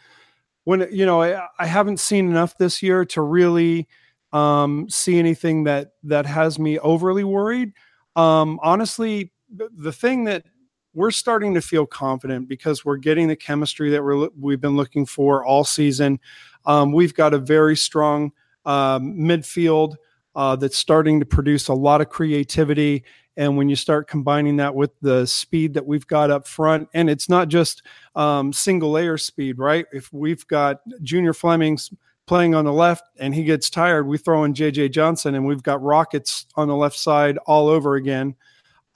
[0.65, 3.89] when you know, I, I, haven't seen enough this year to really
[4.35, 7.73] um, see anything that that has me overly worried.
[8.17, 10.45] Um, honestly, the, thing that
[10.93, 15.07] we're starting to feel confident because we're getting the chemistry that we're we've been looking
[15.07, 16.21] for all season.
[16.67, 18.33] Um, we've got a very strong
[18.67, 19.97] um, midfield
[20.35, 23.05] uh, that's starting to produce a lot of creativity.
[23.37, 27.09] And when you start combining that with the speed that we've got up front, and
[27.09, 27.83] it's not just
[28.15, 29.87] um, single layer speed, right?
[29.93, 31.91] If we've got Junior Flemmings
[32.27, 35.63] playing on the left and he gets tired, we throw in JJ Johnson and we've
[35.63, 38.35] got rockets on the left side all over again.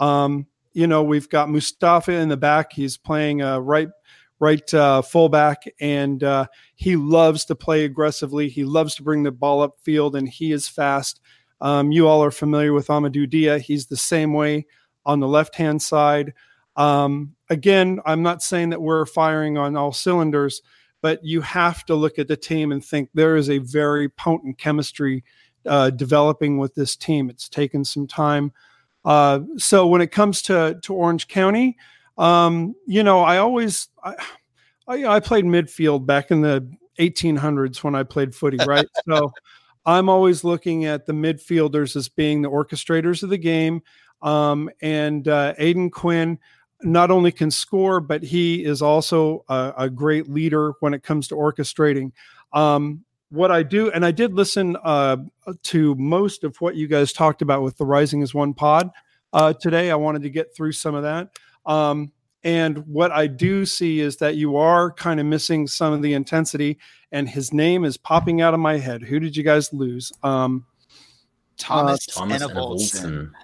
[0.01, 2.73] Um, you know, we've got Mustafa in the back.
[2.73, 3.89] He's playing uh, right
[4.43, 8.49] right uh, fullback, and uh, he loves to play aggressively.
[8.49, 11.21] He loves to bring the ball up field, and he is fast.
[11.61, 13.61] Um, you all are familiar with Amadou Dia.
[13.61, 14.67] He's the same way
[15.07, 16.35] on the left hand side.
[16.75, 20.61] Um, again, I'm not saying that we're firing on all cylinders,
[21.03, 24.59] but you have to look at the team and think there is a very potent
[24.59, 25.23] chemistry
[25.67, 27.31] uh, developing with this team.
[27.31, 28.51] It's taken some time.
[29.05, 31.77] Uh, so when it comes to to Orange County,
[32.19, 34.15] um, you know, I always I,
[34.89, 38.87] I, I played midfield back in the 1800s when I played footy, right?
[39.09, 39.33] so
[39.85, 43.83] I'm always looking at the midfielders as being the orchestrators of the game.
[44.21, 46.39] Um, and uh, Aodhan Quinn
[46.83, 51.29] not only can score, but he is also a, a great leader when it comes
[51.29, 52.13] to orchestrating.
[52.53, 55.17] Um, what I do, and I did listen uh,
[55.65, 58.91] to most of what you guys talked about with the Rising as One pod
[59.33, 59.91] uh, today.
[59.91, 61.31] I wanted to get through some of that.
[61.67, 62.13] Um,
[62.45, 66.15] and what I do see is that you are kind of missing some of the
[66.15, 66.79] intensity,
[67.13, 69.03] and his name is popping out of my head.
[69.03, 70.13] Who did you guys lose?
[70.23, 70.67] Um,
[71.57, 72.43] Thomas, uh, Thomas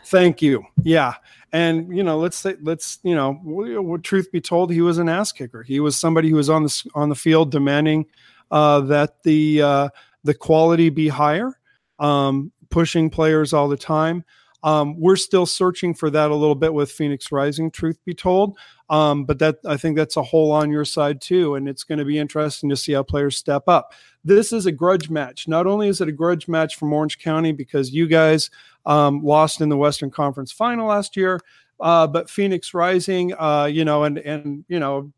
[0.06, 0.64] Thank you.
[0.82, 1.14] Yeah,
[1.52, 5.30] and you know, let's say, let's you know, truth be told, he was an ass
[5.30, 5.62] kicker.
[5.62, 8.06] He was somebody who was on the on the field demanding
[8.50, 9.88] uh, that the uh,
[10.24, 11.58] the quality be higher,
[12.00, 14.24] um, pushing players all the time.
[14.62, 18.58] Um, we're still searching for that a little bit with Phoenix Rising, truth be told.
[18.90, 21.98] Um, but that I think that's a hole on your side too, and it's going
[21.98, 23.92] to be interesting to see how players step up.
[24.24, 25.46] This is a grudge match.
[25.46, 28.50] Not only is it a grudge match from Orange County because you guys
[28.86, 31.40] um, lost in the Western Conference Final last year,
[31.80, 35.12] uh, but Phoenix Rising, uh, you know, and and you know,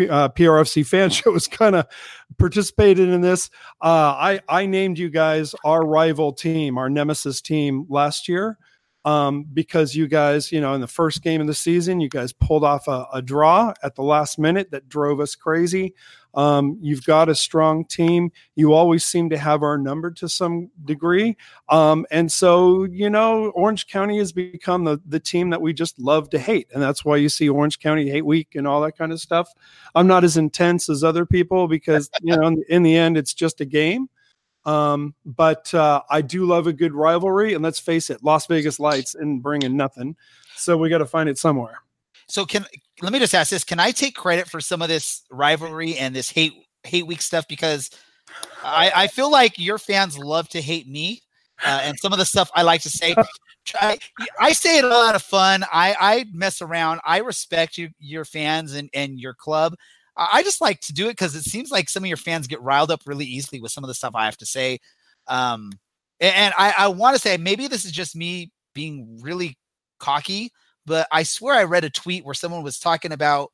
[0.00, 1.86] uh, PRFC fan shows kind of
[2.38, 3.50] participated in this.
[3.82, 8.58] Uh, I I named you guys our rival team, our nemesis team last year
[9.04, 12.32] um, because you guys, you know, in the first game of the season, you guys
[12.32, 15.94] pulled off a, a draw at the last minute that drove us crazy.
[16.34, 18.32] Um, you've got a strong team.
[18.56, 21.36] You always seem to have our number to some degree.
[21.68, 25.98] Um, and so, you know, Orange County has become the, the team that we just
[25.98, 26.68] love to hate.
[26.74, 29.48] And that's why you see Orange County Hate Week and all that kind of stuff.
[29.94, 33.34] I'm not as intense as other people because, you know, in, in the end, it's
[33.34, 34.08] just a game.
[34.66, 38.80] Um, but uh, I do love a good rivalry, and let's face it, Las Vegas
[38.80, 40.16] Lights and bringing nothing,
[40.56, 41.80] so we got to find it somewhere.
[42.26, 42.64] So can
[43.02, 46.16] let me just ask this: Can I take credit for some of this rivalry and
[46.16, 47.90] this hate hate week stuff because
[48.62, 51.22] I, I feel like your fans love to hate me,
[51.64, 53.14] uh, and some of the stuff I like to say.
[53.80, 53.98] I,
[54.38, 55.64] I say it all out of fun.
[55.72, 57.00] I, I mess around.
[57.04, 59.74] I respect you, your fans and, and your club.
[60.16, 62.62] I just like to do it because it seems like some of your fans get
[62.62, 64.78] riled up really easily with some of the stuff I have to say.
[65.26, 65.72] Um,
[66.20, 69.58] and I, I want to say maybe this is just me being really
[69.98, 70.52] cocky,
[70.86, 73.50] but I swear I read a tweet where someone was talking about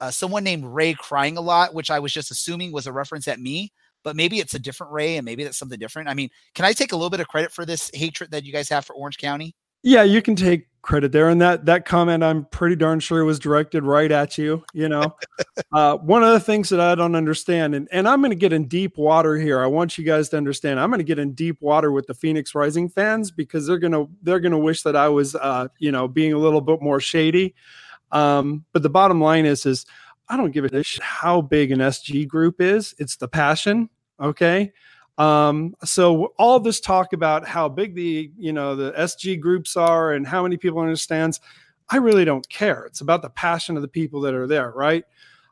[0.00, 3.28] uh, someone named Ray crying a lot, which I was just assuming was a reference
[3.28, 3.72] at me.
[4.04, 6.08] but maybe it's a different Ray and maybe that's something different.
[6.08, 8.52] I mean, can I take a little bit of credit for this hatred that you
[8.52, 9.54] guys have for Orange County?
[9.82, 11.28] Yeah, you can take credit there.
[11.28, 14.64] And that that comment I'm pretty darn sure was directed right at you.
[14.72, 15.16] You know,
[15.72, 18.52] uh, one of the things that I don't understand, and, and I'm going to get
[18.52, 19.60] in deep water here.
[19.60, 20.80] I want you guys to understand.
[20.80, 24.06] I'm going to get in deep water with the Phoenix Rising fans because they're gonna
[24.22, 27.54] they're gonna wish that I was uh, you know being a little bit more shady.
[28.10, 29.84] Um, but the bottom line is is
[30.28, 32.94] I don't give a shit how big an SG group is.
[32.98, 33.88] It's the passion.
[34.20, 34.72] Okay.
[35.18, 40.12] Um, so all this talk about how big the you know the SG groups are
[40.12, 41.40] and how many people understands,
[41.90, 42.84] I really don't care.
[42.84, 45.04] It's about the passion of the people that are there, right?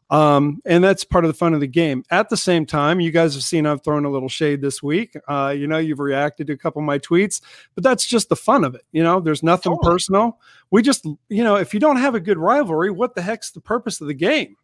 [0.08, 2.04] Um, and that's part of the fun of the game.
[2.10, 5.16] At the same time, you guys have seen I've thrown a little shade this week.
[5.26, 7.40] Uh, you know, you've reacted to a couple of my tweets,
[7.74, 8.82] but that's just the fun of it.
[8.92, 9.92] You know, there's nothing totally.
[9.92, 10.38] personal.
[10.70, 13.60] We just, you know, if you don't have a good rivalry, what the heck's the
[13.60, 14.56] purpose of the game?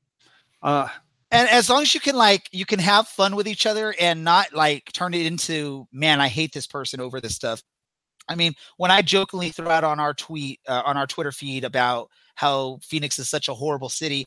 [0.62, 0.88] Uh,
[1.32, 4.22] and as long as you can like you can have fun with each other and
[4.22, 7.62] not like turn it into man i hate this person over this stuff
[8.28, 11.64] i mean when i jokingly throw out on our tweet uh, on our twitter feed
[11.64, 14.24] about how phoenix is such a horrible city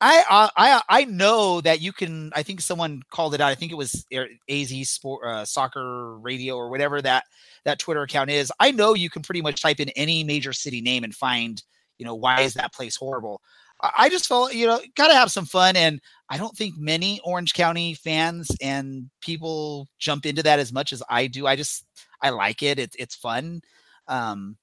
[0.00, 2.30] I, uh, I I know that you can.
[2.32, 3.50] I think someone called it out.
[3.50, 4.06] I think it was
[4.48, 7.24] AZ Sport uh, Soccer Radio or whatever that
[7.64, 8.52] that Twitter account is.
[8.60, 11.60] I know you can pretty much type in any major city name and find
[11.98, 13.40] you know why is that place horrible.
[13.80, 15.76] I just felt, you know, got to have some fun.
[15.76, 20.92] And I don't think many Orange County fans and people jump into that as much
[20.92, 21.46] as I do.
[21.46, 21.84] I just,
[22.20, 22.78] I like it.
[22.78, 23.60] It's, it's fun.
[24.08, 24.56] Um,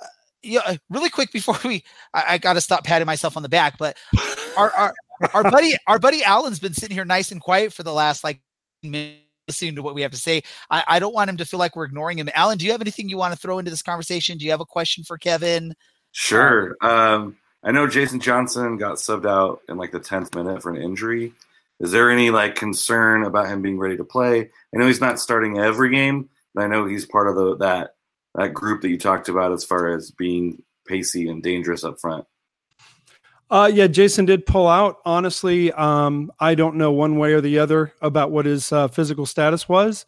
[0.00, 0.06] uh,
[0.42, 3.78] yeah, really quick before we, I, I got to stop patting myself on the back,
[3.78, 3.96] but
[4.56, 4.94] our, our,
[5.32, 8.40] our buddy, our buddy Alan's been sitting here nice and quiet for the last like
[8.82, 10.42] minute listening to what we have to say.
[10.70, 12.28] I, I don't want him to feel like we're ignoring him.
[12.34, 14.38] Alan, do you have anything you want to throw into this conversation?
[14.38, 15.74] Do you have a question for Kevin?
[16.12, 16.76] Sure.
[16.80, 20.82] Um, I know Jason Johnson got subbed out in like the tenth minute for an
[20.82, 21.32] injury.
[21.80, 24.50] Is there any like concern about him being ready to play?
[24.74, 27.94] I know he's not starting every game, but I know he's part of the that
[28.34, 32.26] that group that you talked about as far as being pacey and dangerous up front.
[33.50, 34.96] Uh, yeah, Jason did pull out.
[35.04, 39.26] Honestly, um, I don't know one way or the other about what his uh, physical
[39.26, 40.06] status was.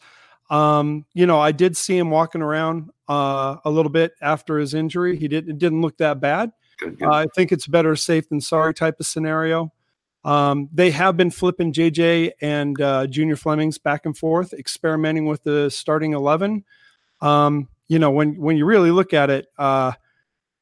[0.49, 4.73] Um, you know, I did see him walking around uh, a little bit after his
[4.73, 5.15] injury.
[5.15, 5.47] He did.
[5.47, 6.51] It didn't look that bad.
[6.79, 7.07] Good, good.
[7.07, 9.71] Uh, I think it's better safe than sorry type of scenario.
[10.23, 15.43] Um, they have been flipping JJ and uh, Junior Flemmings back and forth, experimenting with
[15.43, 16.65] the starting eleven.
[17.21, 19.93] Um, you know, when when you really look at it, uh,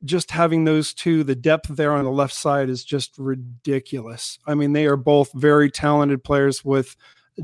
[0.03, 4.37] just having those two, the depth there on the left side is just ridiculous.
[4.45, 6.95] I mean, they are both very talented players with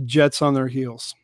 [0.04, 1.16] jets on their heels.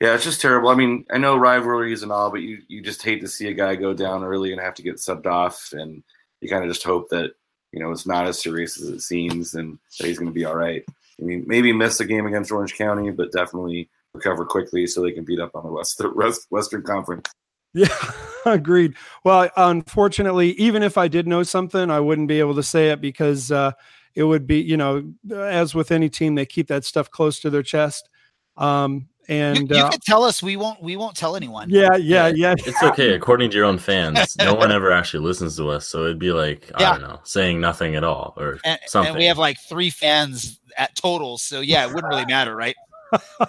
[0.00, 0.68] Yeah, it's just terrible.
[0.68, 3.52] I mean, I know rivalries and all, but you you just hate to see a
[3.52, 6.04] guy go down early and have to get subbed off and
[6.40, 7.32] you kind of just hope that
[7.72, 10.44] you know it's not as serious as it seems and that he's going to be
[10.44, 10.84] all right.
[11.20, 15.12] I mean, maybe miss a game against Orange County, but definitely recover quickly so they
[15.12, 17.30] can beat up on the West the Western Conference.
[17.74, 17.88] Yeah,
[18.46, 18.94] agreed.
[19.24, 23.00] Well, unfortunately, even if I did know something, I wouldn't be able to say it
[23.00, 23.72] because uh,
[24.14, 27.50] it would be, you know, as with any team, they keep that stuff close to
[27.50, 28.08] their chest.
[28.56, 30.42] Um, and you, you uh, can tell us.
[30.42, 30.82] We won't.
[30.82, 31.68] We won't tell anyone.
[31.70, 32.54] Yeah, yeah, yeah.
[32.58, 33.12] It's okay.
[33.12, 36.32] According to your own fans, no one ever actually listens to us, so it'd be
[36.32, 36.90] like yeah.
[36.90, 39.10] I don't know, saying nothing at all or and, something.
[39.10, 42.74] And we have like three fans at total, so yeah, it wouldn't really matter, right?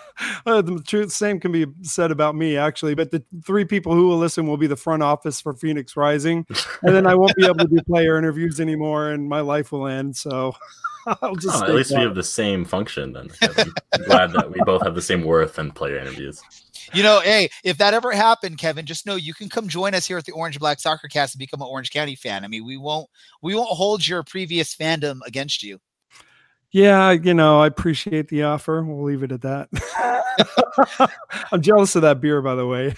[0.46, 2.96] uh, the truth, same can be said about me actually.
[2.96, 6.46] But the three people who will listen will be the front office for Phoenix Rising,
[6.84, 9.88] and then I won't be able to do player interviews anymore, and my life will
[9.88, 10.18] end.
[10.18, 10.56] So.
[11.22, 13.30] I'll just oh, at least we have the same function then.
[13.42, 16.42] I'm glad that we both have the same worth and player interviews.
[16.94, 20.08] You know, hey, if that ever happened, Kevin, just know you can come join us
[20.08, 22.44] here at the Orange Black Soccer Cast and become an Orange County fan.
[22.44, 23.10] I mean, we won't
[23.42, 25.80] we won't hold your previous fandom against you.
[26.72, 28.84] Yeah, you know, I appreciate the offer.
[28.84, 29.70] We'll leave it at that.
[31.52, 32.94] I'm jealous of that beer, by the way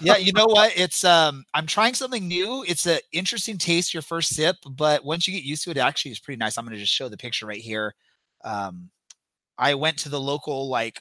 [0.00, 0.72] yeah, you know what?
[0.76, 2.64] It's um I'm trying something new.
[2.66, 5.80] It's an interesting taste your first sip, but once you get used to it, it
[5.80, 6.56] actually is pretty nice.
[6.58, 7.94] I'm gonna just show the picture right here.
[8.44, 8.90] Um
[9.58, 11.00] I went to the local like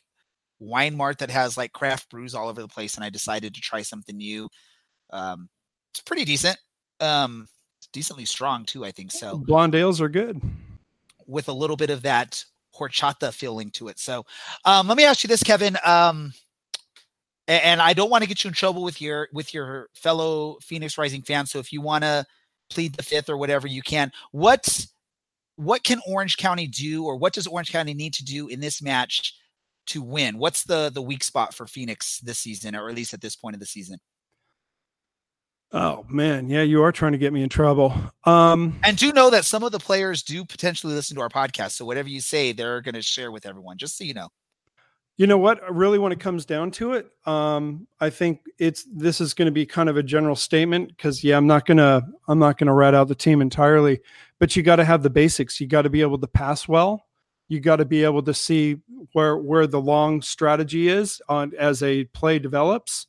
[0.59, 3.61] wine mart that has like craft brews all over the place and I decided to
[3.61, 4.49] try something new.
[5.11, 5.49] Um
[5.91, 6.57] it's pretty decent.
[6.99, 7.47] Um
[7.93, 9.37] decently strong too, I think so.
[9.37, 10.41] Blonde ales are good.
[11.27, 12.43] With a little bit of that
[12.77, 13.99] horchata feeling to it.
[13.99, 14.25] So
[14.65, 15.77] um let me ask you this, Kevin.
[15.85, 16.33] Um
[17.51, 20.97] and I don't want to get you in trouble with your with your fellow Phoenix
[20.97, 21.51] Rising fans.
[21.51, 22.25] So if you want to
[22.69, 24.11] plead the fifth or whatever, you can.
[24.31, 24.85] What
[25.57, 28.81] what can Orange County do, or what does Orange County need to do in this
[28.81, 29.35] match
[29.87, 30.37] to win?
[30.37, 33.55] What's the the weak spot for Phoenix this season, or at least at this point
[33.55, 33.99] of the season?
[35.73, 37.93] Oh man, yeah, you are trying to get me in trouble.
[38.25, 41.71] Um, and do know that some of the players do potentially listen to our podcast.
[41.71, 43.77] So whatever you say, they're going to share with everyone.
[43.77, 44.29] Just so you know.
[45.21, 45.61] You know what?
[45.71, 49.51] Really, when it comes down to it, um, I think it's this is going to
[49.51, 52.95] be kind of a general statement because yeah, I'm not gonna I'm not gonna rat
[52.95, 53.99] out the team entirely,
[54.39, 55.61] but you got to have the basics.
[55.61, 57.05] You got to be able to pass well.
[57.49, 58.77] You got to be able to see
[59.13, 63.05] where where the long strategy is on as a play develops.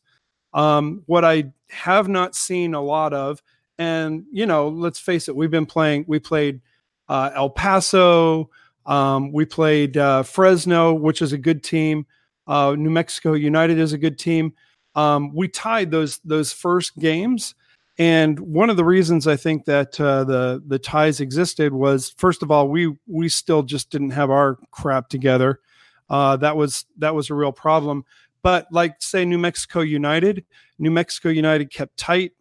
[0.53, 3.43] Um, what I have not seen a lot of,
[3.79, 6.05] and you know, let's face it, we've been playing.
[6.07, 6.61] We played
[7.09, 8.51] uh, El Paso.
[8.87, 12.07] Um, we played uh, Fresno, which is a good team.
[12.47, 14.55] Uh, New Mexico United is a good team.
[14.95, 17.55] Um, we tied those those first games,
[17.99, 22.43] and one of the reasons I think that uh, the the ties existed was first
[22.43, 25.61] of all we we still just didn't have our crap together.
[26.11, 28.05] Uh, that was that was a real problem.
[28.43, 30.45] But like say New Mexico United,
[30.79, 32.33] New Mexico United kept tight,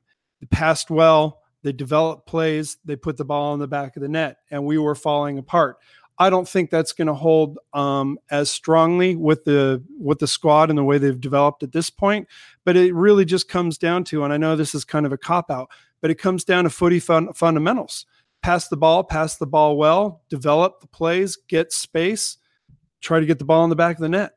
[0.42, 4.10] they passed well, they developed plays, they put the ball in the back of the
[4.10, 5.78] net, and we were falling apart.
[6.18, 10.70] I don't think that's going to hold um, as strongly with the with the squad
[10.70, 12.28] and the way they've developed at this point.
[12.64, 15.18] But it really just comes down to, and I know this is kind of a
[15.18, 18.05] cop out, but it comes down to footy fun- fundamentals:
[18.43, 22.38] pass the ball, pass the ball well, develop the plays, get space,
[22.99, 24.34] try to get the ball in the back of the net.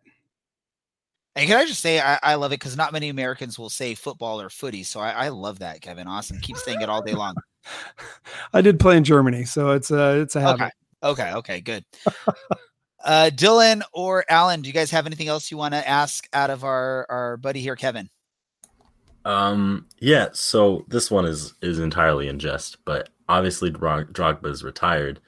[1.37, 3.95] And can I just say I, I love it because not many Americans will say
[3.95, 6.07] football or footy, so I, I love that, Kevin.
[6.07, 7.35] Awesome, keep saying it all day long.
[8.53, 10.63] I did play in Germany, so it's a it's a habit.
[10.63, 10.71] Okay.
[11.05, 11.33] Okay.
[11.35, 11.61] Okay.
[11.61, 11.85] Good.
[13.05, 16.51] uh, Dylan or Alan, do you guys have anything else you want to ask out
[16.51, 18.09] of our our buddy here, Kevin?
[19.25, 19.87] Um.
[20.01, 20.29] Yeah.
[20.33, 25.21] So this one is is entirely in jest, but obviously Drog- Drogba is retired.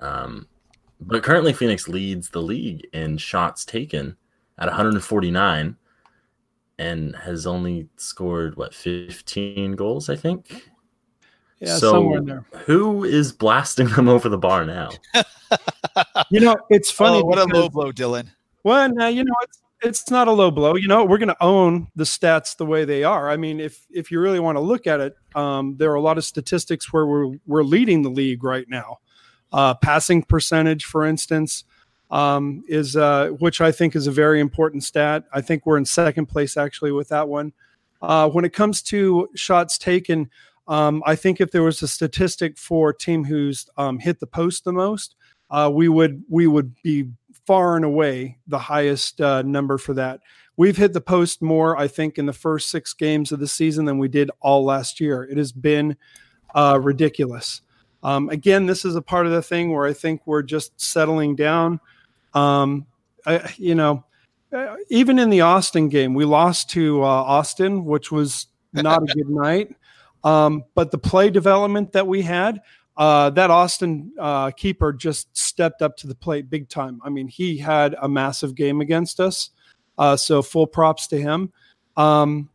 [0.00, 0.46] Um,
[1.00, 4.16] but currently Phoenix leads the league in shots taken
[4.58, 5.76] at 149,
[6.78, 10.70] and has only scored what 15 goals, I think.
[11.60, 12.44] Yeah, so somewhere in there.
[12.64, 14.90] who is blasting them over the bar now?
[16.30, 17.18] You know, it's funny.
[17.18, 18.28] oh, what a low blow, Dylan.
[18.62, 20.76] Well, now you know it's it's not a low blow.
[20.76, 23.30] You know, we're going to own the stats the way they are.
[23.30, 26.00] I mean, if if you really want to look at it, um, there are a
[26.00, 28.98] lot of statistics where we're we're leading the league right now.
[29.52, 31.64] Uh, passing percentage, for instance,
[32.10, 35.24] um, is uh, which I think is a very important stat.
[35.32, 37.52] I think we're in second place actually with that one.
[38.02, 40.30] Uh, when it comes to shots taken,
[40.68, 44.26] um, I think if there was a statistic for a team who's um, hit the
[44.26, 45.16] post the most,
[45.50, 47.06] uh, we would we would be
[47.46, 50.20] far and away the highest uh, number for that.
[50.56, 53.86] We've hit the post more, I think, in the first six games of the season
[53.86, 55.24] than we did all last year.
[55.24, 55.96] It has been
[56.54, 57.62] uh, ridiculous.
[58.02, 61.34] Um, again, this is a part of the thing where I think we're just settling
[61.34, 61.80] down.
[62.34, 62.86] Um,
[63.26, 64.04] I, you know,
[64.52, 69.14] uh, even in the Austin game, we lost to uh, Austin, which was not a
[69.14, 69.74] good night.
[70.24, 72.60] Um, but the play development that we had,
[72.96, 77.00] uh, that Austin uh, keeper just stepped up to the plate big time.
[77.02, 79.50] I mean, he had a massive game against us.
[79.96, 81.52] Uh, so full props to him.
[81.96, 82.50] Um,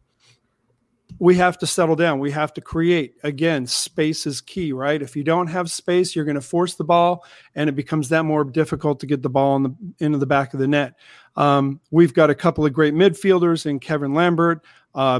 [1.20, 2.20] we have to settle down.
[2.20, 3.16] We have to create.
[3.24, 5.01] Again, space is key, right?
[5.01, 7.24] If you don't have space, you're going to force the ball,
[7.55, 10.53] and it becomes that more difficult to get the ball in the, into the back
[10.53, 10.95] of the net.
[11.36, 15.20] Um, we've got a couple of great midfielders in Kevin Lambert, uh,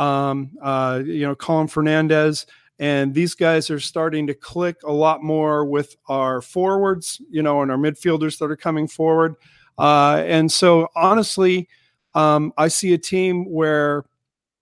[0.00, 2.46] um, uh, you know, Colin Fernandez,
[2.78, 7.60] and these guys are starting to click a lot more with our forwards, you know,
[7.60, 9.34] and our midfielders that are coming forward.
[9.78, 11.68] Uh, and so, honestly,
[12.14, 14.06] um, I see a team where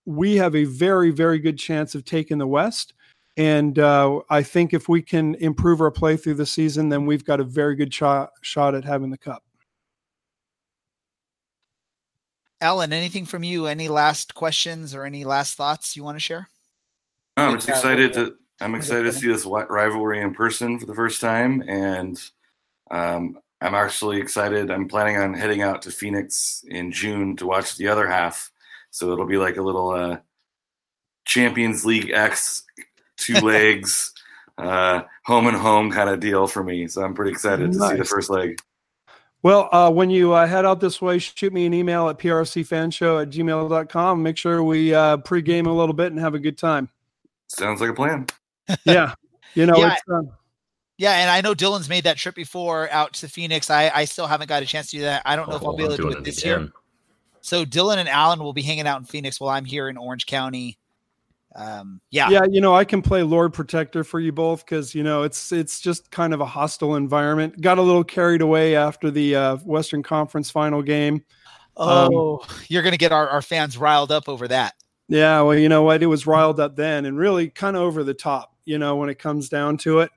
[0.04, 2.94] we have a very, very good chance of taking the West.
[3.36, 7.24] And uh, I think if we can improve our play through the season, then we've
[7.24, 9.44] got a very good shot shot at having the cup.
[12.60, 13.66] Alan, anything from you?
[13.66, 16.48] Any last questions or any last thoughts you want to share?
[17.36, 18.34] No, I'm just excited to.
[18.60, 22.20] I'm excited to see this rivalry in person for the first time, and
[22.90, 24.70] um, I'm actually excited.
[24.70, 28.50] I'm planning on heading out to Phoenix in June to watch the other half.
[28.90, 30.18] So it'll be like a little uh,
[31.24, 32.64] Champions League X,
[33.16, 34.12] two legs,
[34.56, 36.88] uh, home and home kind of deal for me.
[36.88, 38.60] So I'm pretty excited to see the first leg.
[39.42, 43.22] Well, uh, when you uh, head out this way, shoot me an email at prfcfanshow
[43.22, 44.22] at gmail.com.
[44.22, 46.88] Make sure we uh, pregame a little bit and have a good time.
[47.46, 48.26] Sounds like a plan.
[48.84, 49.14] Yeah.
[49.54, 49.92] You know, Yeah.
[49.94, 50.28] it's, um,
[50.98, 53.70] Yeah, and I know Dylan's made that trip before out to Phoenix.
[53.70, 55.22] I, I still haven't got a chance to do that.
[55.24, 56.70] I don't know if I'll be Oh, able to do it this year.
[57.40, 60.26] So Dylan and Alan will be hanging out in Phoenix while I'm here in Orange
[60.26, 60.76] County.
[61.54, 65.02] Um, yeah, yeah, you know, I can play Lord Protector for you both because you
[65.02, 67.60] know it's it's just kind of a hostile environment.
[67.60, 71.24] Got a little carried away after the uh, Western Conference final game.
[71.76, 74.74] Oh, you're gonna get our, our fans riled up over that.
[75.08, 76.02] Yeah, well, you know what?
[76.02, 79.08] It was riled up then and really kind of over the top, you know, when
[79.08, 80.10] it comes down to it.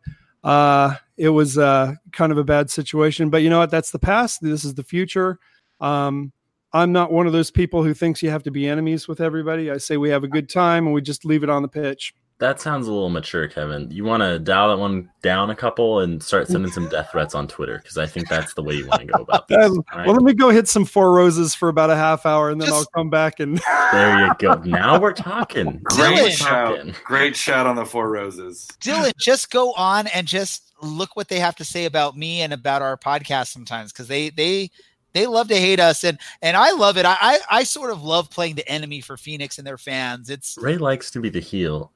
[0.43, 3.29] Uh, it was uh, kind of a bad situation.
[3.29, 3.71] But you know what?
[3.71, 4.41] That's the past.
[4.41, 5.39] This is the future.
[5.79, 6.34] Um,
[6.74, 9.69] I'm not one of those people who thinks you have to be enemies with everybody.
[9.69, 12.13] I say we have a good time and we just leave it on the pitch.
[12.41, 13.91] That sounds a little mature, Kevin.
[13.91, 17.36] You want to dial that one down a couple and start sending some death threats
[17.36, 19.63] on Twitter because I think that's the way you want to go about this.
[19.63, 20.07] Um, all right?
[20.07, 22.69] Well, let me go hit some four roses for about a half hour and then
[22.69, 23.61] Just- I'll come back and
[23.91, 24.55] there you go.
[24.65, 25.82] Now we're talking.
[25.82, 26.15] Dylan.
[26.15, 26.78] Great shout.
[26.78, 26.95] talking.
[27.03, 28.67] Great shout on the four roses.
[28.80, 32.53] Dylan, just go on and just look what they have to say about me and
[32.53, 34.72] about our podcast sometimes because they they
[35.14, 37.05] they love to hate us and and I love it.
[37.05, 40.30] I, I I sort of love playing the enemy for Phoenix and their fans.
[40.30, 41.91] It's Ray likes to be the heel.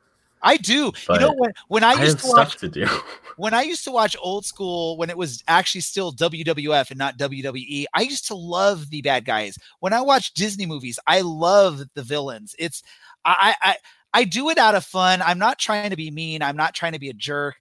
[0.45, 0.91] I do.
[1.09, 2.85] you know when when I I, used to watch stuff to do.
[3.37, 7.17] when I used to watch old school when it was actually still WWF and not
[7.17, 9.57] WWE, I used to love the bad guys.
[9.79, 12.55] When I watch Disney movies, I love the villains.
[12.59, 12.83] It's
[13.25, 13.75] I I
[14.13, 15.21] I do it out of fun.
[15.23, 16.43] I'm not trying to be mean.
[16.43, 17.55] I'm not trying to be a jerk.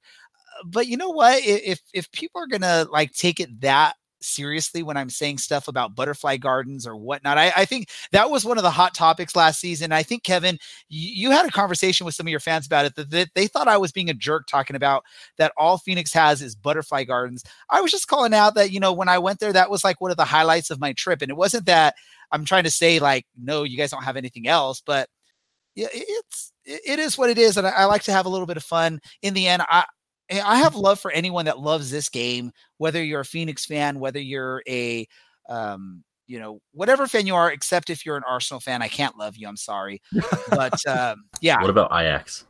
[0.66, 1.42] But you know what?
[1.42, 5.94] If if people are gonna like take it that seriously when I'm saying stuff about
[5.94, 9.60] butterfly gardens or whatnot, I, I think that was one of the hot topics last
[9.60, 9.92] season.
[9.92, 10.58] I think Kevin,
[10.88, 13.46] you, you had a conversation with some of your fans about it that, that they
[13.46, 15.04] thought I was being a jerk talking about
[15.38, 17.44] that all Phoenix has is butterfly gardens.
[17.70, 20.00] I was just calling out that, you know, when I went there, that was like
[20.00, 21.22] one of the highlights of my trip.
[21.22, 21.94] And it wasn't that
[22.32, 25.08] I'm trying to say, like, no, you guys don't have anything else, but
[25.74, 27.56] yeah, it's, it is what it is.
[27.56, 29.00] And I, I like to have a little bit of fun.
[29.22, 29.84] In the end, I,
[30.30, 34.20] I have love for anyone that loves this game, whether you're a Phoenix fan, whether
[34.20, 35.06] you're a,
[35.48, 39.18] um, you know, whatever fan you are, except if you're an Arsenal fan, I can't
[39.18, 39.46] love you.
[39.46, 40.00] I'm sorry.
[40.48, 42.46] But um, yeah, What about Ajax?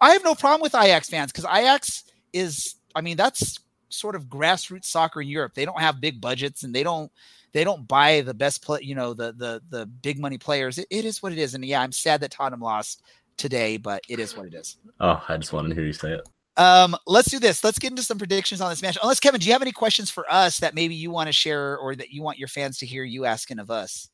[0.00, 4.24] I have no problem with Ajax fans because Ajax is, I mean, that's sort of
[4.24, 5.54] grassroots soccer in Europe.
[5.54, 7.10] They don't have big budgets and they don't
[7.52, 10.78] they don't buy the best play, you know, the the the big money players.
[10.78, 11.54] It, it is what it is.
[11.54, 13.02] And yeah, I'm sad that Tottenham lost
[13.36, 14.76] today, but it is what it is.
[15.00, 16.28] Oh, I just wanted to hear you say it.
[16.56, 17.62] Um, let's do this.
[17.62, 18.96] Let's get into some predictions on this match.
[19.02, 21.76] Unless Kevin, do you have any questions for us that maybe you want to share
[21.76, 24.08] or that you want your fans to hear you asking of us?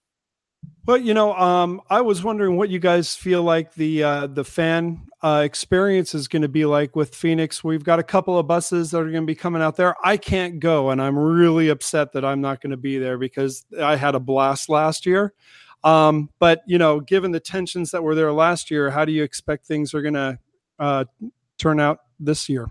[0.85, 4.45] Well, you know, um, I was wondering what you guys feel like the uh, the
[4.45, 7.63] fan uh, experience is going to be like with Phoenix.
[7.63, 9.95] We've got a couple of buses that are going to be coming out there.
[10.05, 13.65] I can't go, and I'm really upset that I'm not going to be there because
[13.81, 15.35] I had a blast last year.
[15.85, 19.23] Um, but you know, given the tensions that were there last year, how do you
[19.23, 20.39] expect things are going to
[20.81, 21.05] uh,
[21.59, 22.71] turn out this year?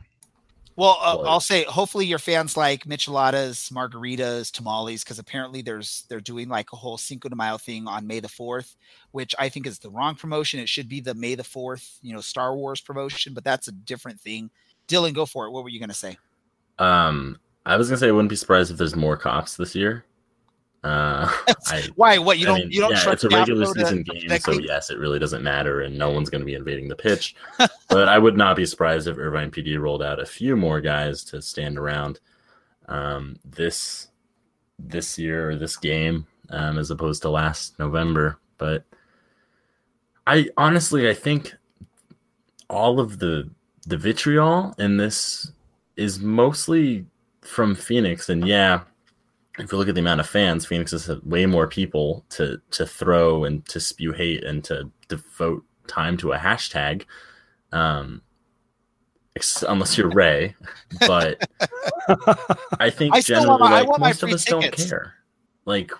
[0.77, 6.21] Well, uh, I'll say hopefully your fans like micheladas, margaritas, tamales, because apparently there's they're
[6.21, 8.77] doing like a whole Cinco de Mayo thing on May the fourth,
[9.11, 10.59] which I think is the wrong promotion.
[10.59, 13.73] It should be the May the fourth, you know, Star Wars promotion, but that's a
[13.73, 14.49] different thing.
[14.87, 15.51] Dylan, go for it.
[15.51, 16.17] What were you gonna say?
[16.79, 20.05] Um, I was gonna say I wouldn't be surprised if there's more cops this year.
[20.83, 21.31] Uh,
[21.67, 22.17] I, Why?
[22.17, 24.53] What you I don't mean, you don't yeah, trust it's a regular season game, so
[24.53, 27.35] yes, it really doesn't matter, and no one's going to be invading the pitch.
[27.89, 31.23] but I would not be surprised if Irvine PD rolled out a few more guys
[31.25, 32.19] to stand around
[32.87, 34.07] um, this
[34.79, 38.39] this year or this game, um, as opposed to last November.
[38.57, 38.83] But
[40.25, 41.53] I honestly, I think
[42.69, 43.49] all of the
[43.85, 45.51] the vitriol in this
[45.95, 47.05] is mostly
[47.41, 48.81] from Phoenix, and yeah,
[49.59, 52.85] if you look at the amount of fans, Phoenix has way more people to to
[52.85, 57.03] throw and to spew hate and to devote time to a hashtag.
[57.71, 58.21] Um,
[59.67, 60.55] unless you're Ray,
[61.07, 61.47] but
[62.79, 64.85] I think I generally want like, most of us tickets.
[64.85, 65.13] don't care.
[65.65, 65.91] Like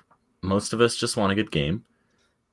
[0.42, 1.84] most of us just want a good game,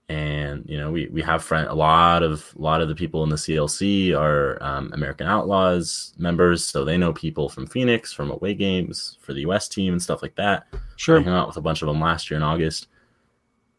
[0.09, 3.23] and you know we we have friend a lot of a lot of the people
[3.25, 8.31] in the CLC are um, American Outlaws members, so they know people from Phoenix from
[8.31, 10.67] away games for the US team and stuff like that.
[10.97, 12.89] Sure, I hung out with a bunch of them last year in August.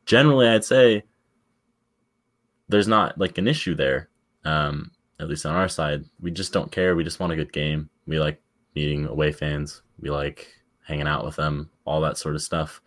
[0.06, 1.04] Generally, I'd say
[2.68, 4.10] there's not like an issue there.
[4.46, 6.96] Um, at least on our side, we just don't care.
[6.96, 7.90] We just want a good game.
[8.06, 8.42] We like
[8.76, 9.82] meeting away fans.
[10.00, 10.48] We like
[10.86, 12.82] hanging out with them, all that sort of stuff.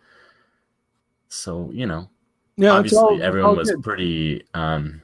[1.27, 2.09] So you know,
[2.57, 3.83] Yeah, obviously all- everyone all was good.
[3.83, 5.01] pretty um,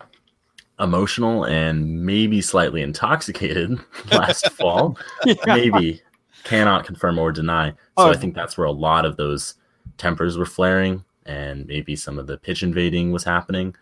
[0.80, 3.78] emotional and maybe slightly intoxicated
[4.12, 4.98] last fall.
[5.26, 5.34] Yeah.
[5.46, 6.02] Maybe
[6.44, 7.70] cannot confirm or deny.
[7.72, 8.10] So Oh.
[8.12, 9.56] I think that's where a lot of those
[9.98, 13.76] tempers were flaring, and maybe some of the pitch invading was happening.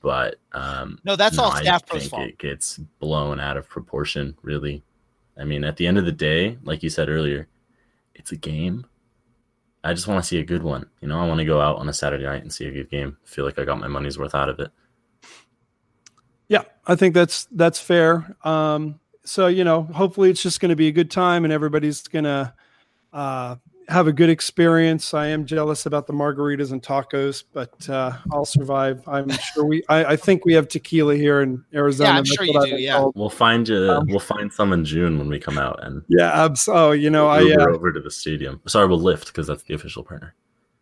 [0.00, 2.22] But um, No, that's all I staff pros think fault.
[2.28, 4.36] it gets blown out of proportion.
[4.42, 4.82] Really,
[5.36, 7.48] I mean, at the end of the day, like you said earlier,
[8.14, 8.86] it's a game.
[9.88, 10.84] I just want to see a good one.
[11.00, 12.90] You know, I want to go out on a Saturday night and see a good
[12.90, 13.16] game.
[13.24, 14.70] Feel like I got my money's worth out of it.
[16.48, 18.36] Yeah, I think that's that's fair.
[18.44, 22.02] Um, so you know, hopefully it's just going to be a good time and everybody's
[22.02, 22.52] going to
[23.14, 23.56] uh,
[23.88, 25.14] have a good experience.
[25.14, 29.02] I am jealous about the margaritas and tacos, but uh, I'll survive.
[29.08, 29.82] I'm sure we.
[29.88, 32.10] I, I think we have tequila here in Arizona.
[32.10, 32.98] Yeah, I'm sure you do, yeah.
[32.98, 33.14] told.
[33.16, 33.90] We'll find you.
[33.90, 37.08] Um, we'll find some in June when we come out and Yeah, abs- oh, you
[37.08, 38.60] know, I Uber uh, over to the stadium.
[38.66, 40.34] Sorry, we'll Lyft because that's the official partner.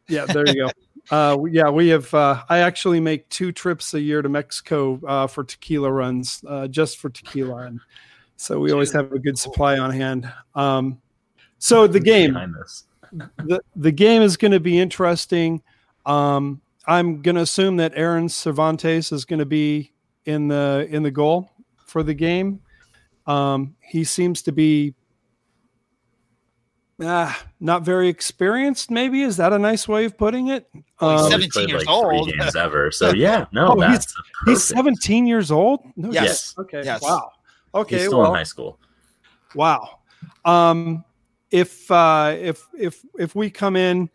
[0.08, 0.70] Yeah, there you go.
[1.08, 2.12] Uh, yeah, we have.
[2.12, 6.66] Uh, I actually make two trips a year to Mexico uh, for tequila runs, uh,
[6.66, 7.78] just for tequila, and
[8.34, 10.28] so we always have a good supply on hand.
[10.56, 11.00] Um,
[11.58, 12.36] so the game,
[13.12, 15.62] the the game is going to be interesting.
[16.04, 19.92] Um, I'm going to assume that Aaron Cervantes is going to be
[20.24, 21.50] in the in the goal
[21.86, 22.60] for the game.
[23.26, 24.94] Um, he seems to be
[27.00, 28.90] uh, not very experienced.
[28.90, 30.68] Maybe is that a nice way of putting it?
[31.00, 32.32] Well, um, 17 years like old.
[32.32, 32.90] games ever.
[32.90, 34.14] So yeah, no, oh, he's,
[34.46, 35.80] he's, 17 years old.
[35.96, 36.24] No, yes.
[36.24, 36.54] yes.
[36.58, 36.82] Okay.
[36.84, 37.02] Yes.
[37.02, 37.32] Wow.
[37.74, 37.96] Okay.
[37.96, 38.78] He's still well, in high school.
[39.54, 40.00] Wow.
[40.44, 41.04] Um,
[41.50, 44.10] if uh, if if if we come in,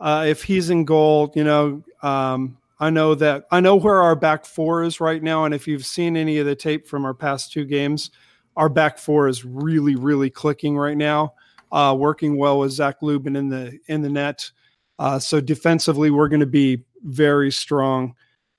[0.00, 4.16] uh, if he's in goal, you know, um, I know that I know where our
[4.16, 7.14] back four is right now, and if you've seen any of the tape from our
[7.14, 8.10] past two games,
[8.56, 11.34] our back four is really really clicking right now,
[11.70, 14.50] uh, working well with Zac Lubin in the in the net.
[14.98, 18.14] Uh, so defensively, we're going to be very strong.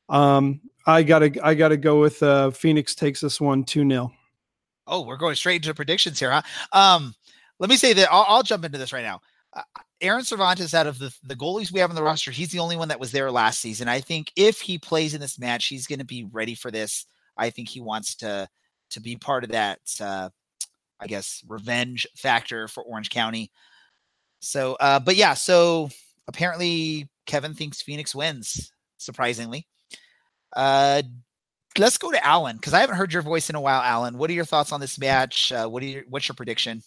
[0.09, 4.11] Um, I gotta I gotta go with uh, Phoenix takes this one two 0
[4.85, 6.41] Oh, we're going straight into predictions here, huh?
[6.73, 7.15] Um,
[7.59, 9.21] let me say that I'll, I'll jump into this right now.
[9.53, 9.61] Uh,
[10.01, 12.75] Aaron Cervantes, out of the, the goalies we have on the roster, he's the only
[12.75, 13.87] one that was there last season.
[13.87, 17.05] I think if he plays in this match, he's going to be ready for this.
[17.37, 18.49] I think he wants to
[18.91, 20.29] to be part of that, uh,
[20.99, 23.51] I guess, revenge factor for Orange County.
[24.39, 25.89] So, uh, but yeah, so
[26.27, 29.67] apparently Kevin thinks Phoenix wins, surprisingly.
[30.55, 31.01] Uh,
[31.77, 33.81] let's go to Alan because I haven't heard your voice in a while.
[33.81, 35.51] Alan, what are your thoughts on this match?
[35.51, 36.83] Uh, what are your, what's your prediction?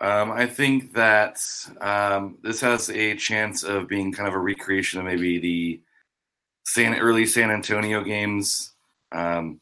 [0.00, 1.40] Um, I think that
[1.80, 5.80] um, this has a chance of being kind of a recreation of maybe the
[6.64, 8.74] San early San Antonio games.
[9.10, 9.60] Um,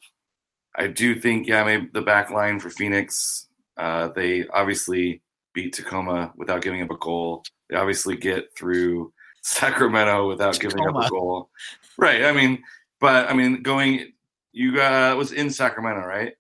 [0.74, 3.47] I do think, yeah, maybe the back line for Phoenix.
[3.78, 5.22] Uh, they obviously
[5.55, 7.43] beat Tacoma without giving up a goal.
[7.70, 9.12] They obviously get through
[9.43, 10.74] Sacramento without Tacoma.
[10.74, 11.51] giving up a goal.
[11.97, 12.24] Right.
[12.24, 12.62] I mean,
[13.01, 14.12] but I mean, going
[14.53, 16.34] you uh, was in Sacramento, right?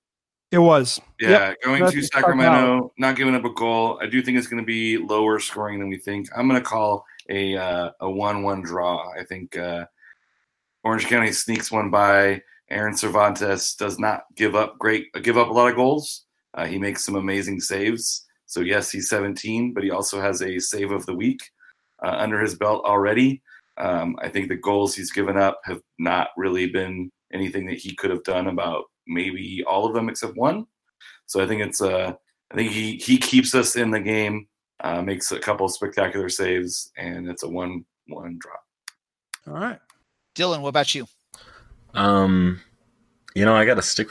[0.52, 1.00] It was.
[1.20, 1.60] Yeah, yep.
[1.62, 3.98] going That's to Sacramento, not giving up a goal.
[4.00, 6.28] I do think it's going to be lower scoring than we think.
[6.36, 9.10] I'm going to call a uh, a one-one draw.
[9.18, 9.86] I think uh,
[10.84, 12.42] Orange County sneaks one by.
[12.70, 16.24] Aaron Cervantes does not give up great, give up a lot of goals.
[16.54, 18.24] Uh, he makes some amazing saves.
[18.46, 21.40] So yes, he's 17, but he also has a save of the week
[22.04, 23.42] uh, under his belt already.
[23.78, 27.94] Um, I think the goals he's given up have not really been anything that he
[27.94, 30.66] could have done about maybe all of them except one.
[31.26, 32.12] So I think it's uh
[32.50, 34.46] I think he he keeps us in the game,
[34.80, 38.64] uh, makes a couple spectacular saves, and it's a one one drop.
[39.46, 39.80] All right,
[40.34, 41.06] Dylan, what about you?
[41.94, 42.60] Um,
[43.34, 44.08] you know, I got to stick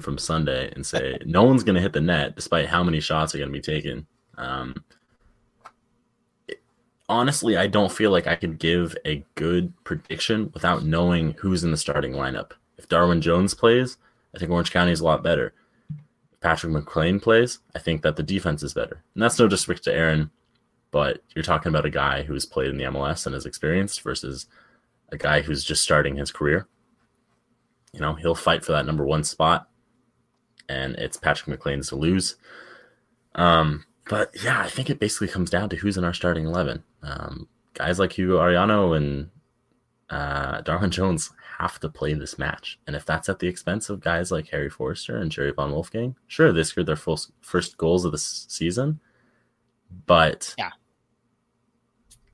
[0.00, 3.34] from Sunday and say no one's going to hit the net, despite how many shots
[3.34, 4.06] are going to be taken.
[4.36, 4.74] Um,
[7.08, 11.70] honestly, I don't feel like I could give a good prediction without knowing who's in
[11.70, 12.52] the starting lineup.
[12.78, 13.98] If Darwin Jones plays,
[14.34, 15.54] I think Orange County is a lot better.
[16.40, 19.02] Patrick McLain plays, I think that the defense is better.
[19.14, 20.30] And that's no disrespect to Aaron,
[20.90, 24.46] but you're talking about a guy who's played in the MLS and is experienced versus
[25.10, 26.66] a guy who's just starting his career.
[27.92, 29.68] You know, he'll fight for that number one spot,
[30.68, 32.36] and it's Patrick McLain's to lose.
[33.36, 36.82] Um, but yeah, I think it basically comes down to who's in our starting eleven.
[37.02, 39.30] Um, guys like Hugo Arellano and
[40.10, 44.00] uh, Darwin Jones have to play this match, and if that's at the expense of
[44.00, 48.04] guys like Harry Forrester and Jerry van Wolfgang, sure, they scored their first first goals
[48.04, 49.00] of the season,
[50.06, 50.70] but yeah,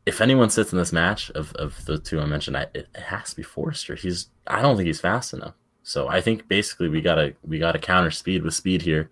[0.06, 3.02] if anyone sits in this match of, of the two I mentioned, I, it, it
[3.02, 3.94] has to be Forrester.
[3.94, 5.54] He's I don't think he's fast enough.
[5.82, 9.10] So I think basically we gotta we gotta counter speed with speed here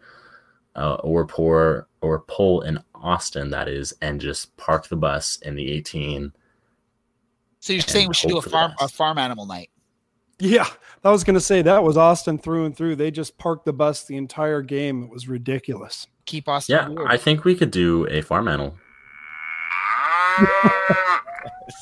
[0.76, 5.54] uh, or pour or pull in Austin that is, and just park the bus in
[5.54, 6.32] the 18.
[7.60, 9.70] So you're saying we should do a farm a farm animal night?
[10.40, 10.66] Yeah,
[11.04, 12.96] I was going to say that was Austin through and through.
[12.96, 15.04] They just parked the bus the entire game.
[15.04, 16.06] It was ridiculous.
[16.26, 16.76] Keep Austin.
[16.76, 17.08] Yeah, weird.
[17.08, 18.76] I think we could do a farm animal.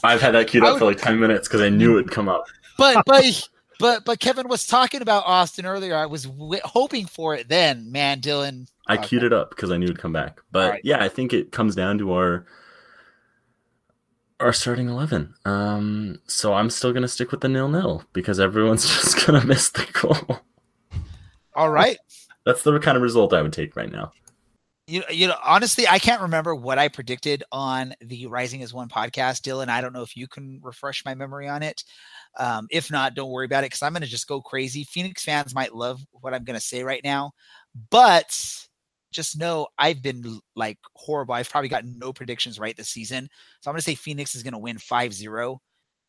[0.04, 2.28] I've had that queued up would, for like 10 minutes because I knew it'd come
[2.28, 2.46] up.
[2.78, 3.48] But but
[3.78, 5.94] but but Kevin was talking about Austin earlier.
[5.94, 8.68] I was w- hoping for it then, man, Dylan.
[8.86, 10.40] I queued it up because I knew it'd come back.
[10.52, 10.80] But right.
[10.84, 12.46] yeah, I think it comes down to our
[14.40, 15.34] our starting eleven.
[15.44, 19.70] Um, so I'm still gonna stick with the nil nil because everyone's just gonna miss
[19.70, 20.40] the goal.
[21.54, 21.98] All right.
[22.44, 24.12] That's the kind of result I would take right now.
[24.86, 28.88] You you know, honestly, I can't remember what I predicted on the Rising as One
[28.88, 29.68] podcast, Dylan.
[29.68, 31.82] I don't know if you can refresh my memory on it.
[32.38, 34.84] Um, if not, don't worry about it because I'm going to just go crazy.
[34.84, 37.32] Phoenix fans might love what I'm going to say right now,
[37.90, 38.65] but
[39.16, 41.34] just know I've been like horrible.
[41.34, 43.28] I've probably got no predictions right this season.
[43.60, 45.60] So I'm going to say Phoenix is going to win 5 0.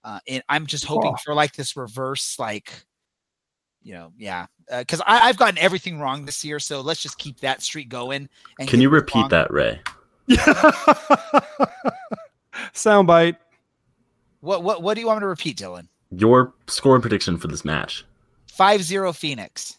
[0.03, 1.17] Uh, and I'm just hoping oh.
[1.23, 2.71] for like this reverse, like,
[3.81, 6.59] you know, yeah, because uh, I've gotten everything wrong this year.
[6.59, 8.27] So let's just keep that streak going.
[8.59, 9.29] And Can you repeat wrong.
[9.29, 9.79] that, Ray?
[12.73, 13.37] Soundbite.
[14.41, 15.87] What what what do you want me to repeat, Dylan?
[16.11, 18.05] Your scoring prediction for this match.
[18.57, 19.77] 5-0 Phoenix.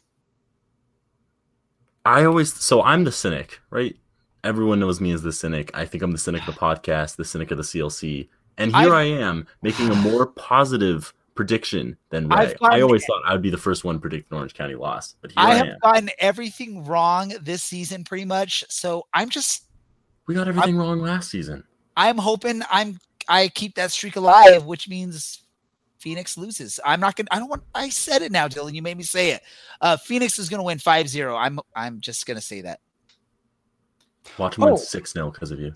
[2.08, 3.94] I always so I'm the cynic, right?
[4.42, 5.70] Everyone knows me as the cynic.
[5.74, 8.28] I think I'm the cynic of the podcast, the cynic of the CLC.
[8.56, 12.54] And here I've, I am making a more positive prediction than Ray.
[12.62, 15.50] I always thought I would be the first one predicting Orange County loss, but I,
[15.50, 15.78] I, have am.
[15.82, 18.64] gotten everything wrong this season pretty much.
[18.70, 19.66] So I'm just
[20.26, 21.62] we got everything I'm, wrong last season.
[21.94, 22.98] I'm hoping I'm
[23.28, 25.42] I keep that streak alive, which means
[25.98, 26.80] Phoenix loses.
[26.84, 28.74] I'm not gonna I don't want I said it now, Dylan.
[28.74, 29.42] You made me say it.
[29.80, 31.36] Uh Phoenix is gonna win 5-0.
[31.38, 32.80] I'm I'm just gonna say that.
[34.38, 34.66] Watch them oh.
[34.68, 35.72] win 6 0 because of you.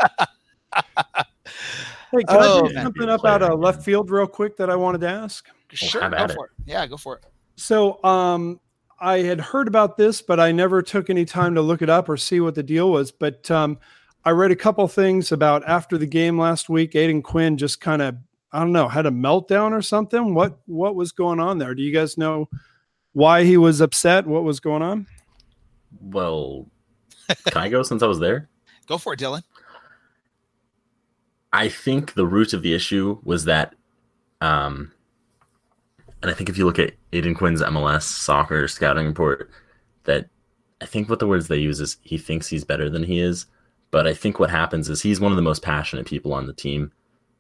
[2.13, 4.77] Hey, can oh, I do something up out of left field real quick that I
[4.77, 5.47] wanted to ask?
[5.73, 6.51] Sure, go for it.
[6.67, 7.25] Yeah, go for it.
[7.57, 8.61] So, um,
[9.01, 12.11] I had heard about this, but I never took any time to look it up
[12.11, 13.11] or see what the deal was.
[13.11, 13.79] But um,
[14.27, 16.93] I read a couple things about after the game last week.
[16.93, 18.17] Aodhan Quinn just kind of,
[18.53, 20.35] I don't know, had a meltdown or something.
[20.35, 21.75] What what was going on there?
[21.75, 22.49] Do you guys know
[23.13, 24.27] why he was upset?
[24.27, 25.07] What was going on?
[26.01, 26.67] Well,
[27.47, 28.49] can I go since I was there?
[28.89, 29.45] Go for it, Dylan.
[31.53, 33.75] I think the root of the issue was that,
[34.41, 34.91] um,
[36.21, 39.51] and I think if you look at Aodhan Quinn's MLS soccer scouting report,
[40.05, 40.29] that
[40.81, 43.47] I think what the words they use is he thinks he's better than he is.
[43.93, 46.53] But I think what happens is he's one of the most passionate people on the
[46.53, 46.91] team.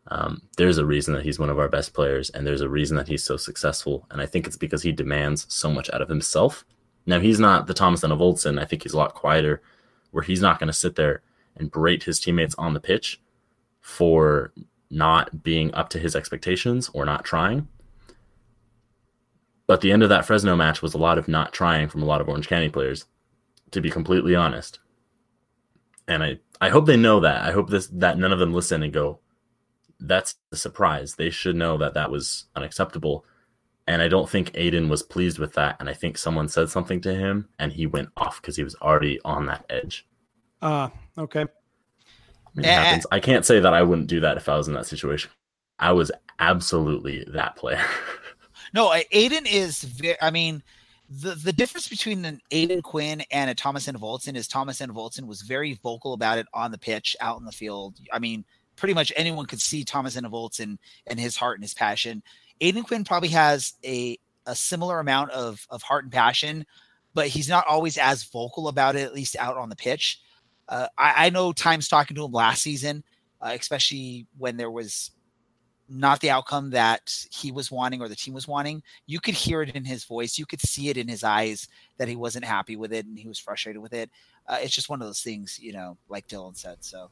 [0.09, 2.96] Um, there's a reason that he's one of our best players, and there's a reason
[2.96, 4.07] that he's so successful.
[4.11, 6.64] And I think it's because he demands so much out of himself.
[7.07, 8.61] Now, he's not the Thomas and Enevoldsen.
[8.61, 9.62] I think he's a lot quieter,
[10.11, 11.22] where he's not going to sit there
[11.57, 13.20] and berate his teammates on the pitch
[13.80, 14.53] for
[14.90, 17.68] not being up to his expectations or not trying.
[19.66, 22.07] But the end of that Fresno match was a lot of not trying from a
[22.07, 23.07] lot of Orange County players,
[23.70, 24.80] to be completely honest.
[26.07, 27.42] And I, I hope they know that.
[27.42, 29.20] I hope this that none of them listen and go,
[30.03, 31.14] that's a surprise.
[31.14, 33.24] They should know that that was unacceptable.
[33.86, 35.76] And I don't think Aodhan was pleased with that.
[35.80, 38.74] And I think someone said something to him and he went off because he was
[38.76, 40.07] already on that edge.
[40.61, 41.46] Ah, uh, okay.
[42.57, 43.07] It happens.
[43.11, 45.30] I can't say that I wouldn't do that if I was in that situation.
[45.78, 47.82] I was absolutely that player.
[48.74, 49.82] no, Aodhan is.
[49.82, 50.62] Very, I mean,
[51.09, 55.42] the the difference between an Aodhan Quinn and a Thomas Enevoldsen is Thomas Enevoldsen was
[55.42, 57.96] very vocal about it on the pitch, out in the field.
[58.12, 58.44] I mean,
[58.77, 62.23] pretty much anyone could see Thomas Enevoldsen and his heart and his passion.
[62.61, 66.66] Aodhan Quinn probably has a a similar amount of of heart and passion,
[67.14, 70.20] but he's not always as vocal about it, at least out on the pitch.
[70.68, 73.05] Uh, I, I, know times talking to him last season,
[73.41, 75.11] uh, especially when there was
[75.89, 78.83] not the outcome that he was wanting or the team was wanting.
[79.07, 80.39] You could hear it in his voice.
[80.39, 81.68] You could see it in his eyes
[81.99, 84.09] that he wasn't happy with it and he was frustrated with it.
[84.47, 86.79] Uh, it's just one of those things, you know, like Dylan said.
[86.81, 87.11] So.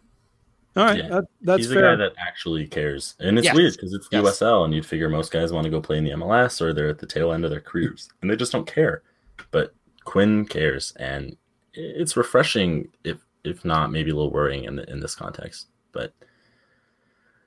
[0.77, 1.09] All right, yeah.
[1.09, 1.97] that, that's he's fair.
[1.97, 3.57] the guy that actually cares, and it's yes.
[3.57, 4.23] weird because it's yes.
[4.23, 6.89] USL, and you'd figure most guys want to go play in the MLS or they're
[6.89, 9.03] at the tail end of their careers, and they just don't care.
[9.51, 11.37] But Quinn cares, and
[11.75, 15.66] it's refreshing if if not maybe a little worrying in the, in this context.
[15.93, 16.12] But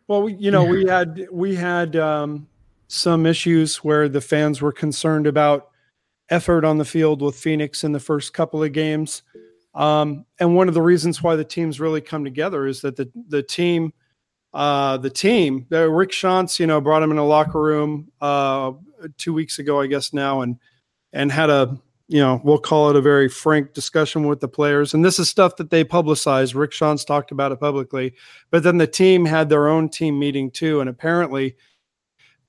[0.07, 2.47] well, we, you know, we had we had um,
[2.87, 5.69] some issues where the fans were concerned about
[6.29, 9.23] effort on the field with Phoenix in the first couple of games.
[9.75, 13.11] Um, and one of the reasons why the teams really come together is that the
[13.27, 13.93] the team,
[14.53, 18.73] uh, the team, uh, Rick Schantz, you know, brought him in a locker room uh,
[19.17, 20.57] two weeks ago, I guess now, and
[21.11, 24.93] and had a you know, we'll call it a very frank discussion with the players.
[24.93, 26.53] And this is stuff that they publicized.
[26.53, 28.13] Rick Schantz talked about it publicly.
[28.51, 31.55] But then the team had their own team meeting too, and apparently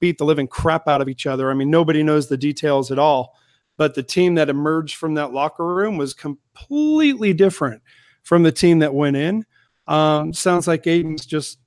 [0.01, 1.51] beat the living crap out of each other.
[1.51, 3.39] I mean, nobody knows the details at all.
[3.77, 7.83] But the team that emerged from that locker room was completely different
[8.23, 9.45] from the team that went in.
[9.87, 11.59] Um, sounds like Aodhan's just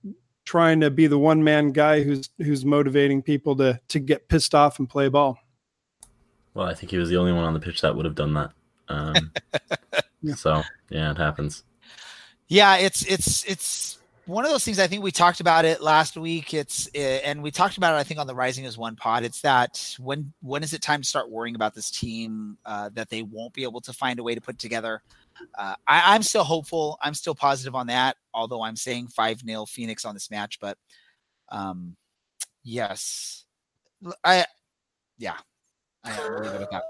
[0.45, 4.55] trying to be the one man guy who's who's motivating people to to get pissed
[4.55, 5.37] off and play ball.
[6.53, 8.33] Well, I think he was the only one on the pitch that would have done
[8.33, 8.51] that.
[8.87, 9.31] Um,
[10.21, 10.33] yeah.
[10.35, 11.63] So yeah, it happens.
[12.47, 13.96] Yeah, it's it's it's
[14.27, 14.77] one of those things.
[14.77, 16.53] I think we talked about it last week.
[16.53, 17.97] It's eh, and we talked about it.
[17.97, 19.23] I think on the Rising as One pod.
[19.23, 23.09] It's that when when is it time to start worrying about this team uh, that
[23.09, 25.01] they won't be able to find a way to put together?
[25.57, 26.97] Uh, I, I'm still hopeful.
[27.01, 28.17] I'm still positive on that.
[28.33, 30.77] Although I'm saying five 0 Phoenix on this match, but
[31.49, 31.95] um,
[32.63, 33.45] yes,
[34.23, 34.45] I
[35.17, 35.37] yeah
[36.03, 36.83] I leave it at that.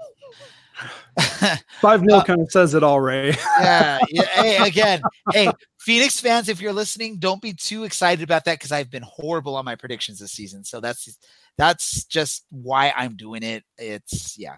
[1.80, 3.28] Five nil uh, kind of says it all, Ray.
[3.60, 4.22] yeah, yeah.
[4.26, 5.02] Hey, again,
[5.32, 5.50] hey,
[5.80, 9.56] Phoenix fans, if you're listening, don't be too excited about that because I've been horrible
[9.56, 10.64] on my predictions this season.
[10.64, 11.18] So that's
[11.56, 13.64] that's just why I'm doing it.
[13.76, 14.56] It's yeah.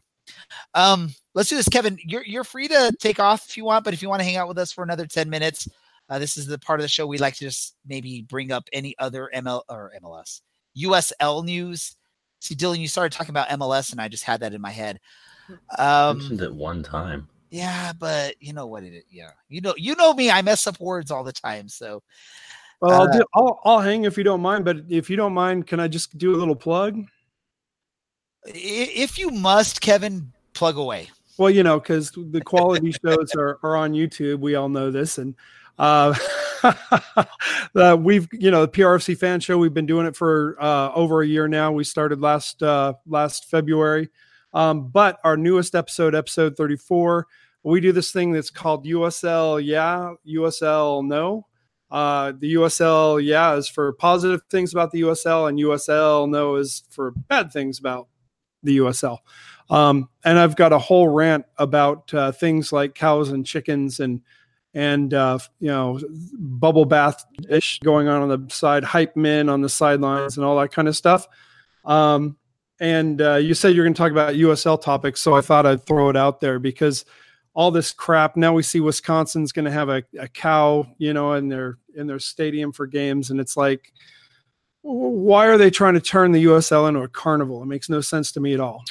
[0.74, 1.98] Um, let's do this, Kevin.
[2.04, 4.36] You're you're free to take off if you want, but if you want to hang
[4.36, 5.68] out with us for another 10 minutes,
[6.08, 8.68] uh, this is the part of the show we like to just maybe bring up
[8.72, 10.40] any other ML or MLS
[10.76, 11.96] USL news.
[12.40, 14.98] See, Dylan, you started talking about MLS, and I just had that in my head.
[15.78, 17.28] Um, mentioned it one time.
[17.50, 19.04] Yeah, but you know what it is.
[19.10, 20.30] Yeah, you know, you know me.
[20.30, 21.68] I mess up words all the time.
[21.68, 22.02] So,
[22.80, 24.64] well, I'll, uh, do, I'll, I'll hang if you don't mind.
[24.64, 27.04] But if you don't mind, can I just do a little plug?
[28.46, 31.10] If you must, Kevin, plug away.
[31.36, 34.40] Well, you know, because the quality shows are, are on YouTube.
[34.40, 35.34] We all know this, and
[35.80, 36.14] uh,
[37.74, 39.56] uh, we've you know the PRFC fan show.
[39.56, 41.72] We've been doing it for uh, over a year now.
[41.72, 44.10] We started last uh, last February.
[44.52, 47.26] Um, but our newest episode, episode 34,
[47.62, 51.46] we do this thing that's called USL yeah, USL no.
[51.90, 56.84] Uh, the USL yeah is for positive things about the USL, and USL no is
[56.90, 58.08] for bad things about
[58.62, 59.18] the USL.
[59.70, 64.20] Um, and I've got a whole rant about uh, things like cows and chickens and
[64.74, 66.00] and uh, you know
[66.38, 70.58] bubble bath ish going on on the side, hype men on the sidelines, and all
[70.58, 71.26] that kind of stuff.
[71.84, 72.36] Um,
[72.80, 75.84] and uh, you said you're going to talk about USL topics, so I thought I'd
[75.84, 77.04] throw it out there because
[77.54, 78.36] all this crap.
[78.36, 82.06] Now we see Wisconsin's going to have a, a cow, you know, in their in
[82.06, 83.92] their stadium for games, and it's like,
[84.82, 87.62] why are they trying to turn the USL into a carnival?
[87.62, 88.82] It makes no sense to me at all.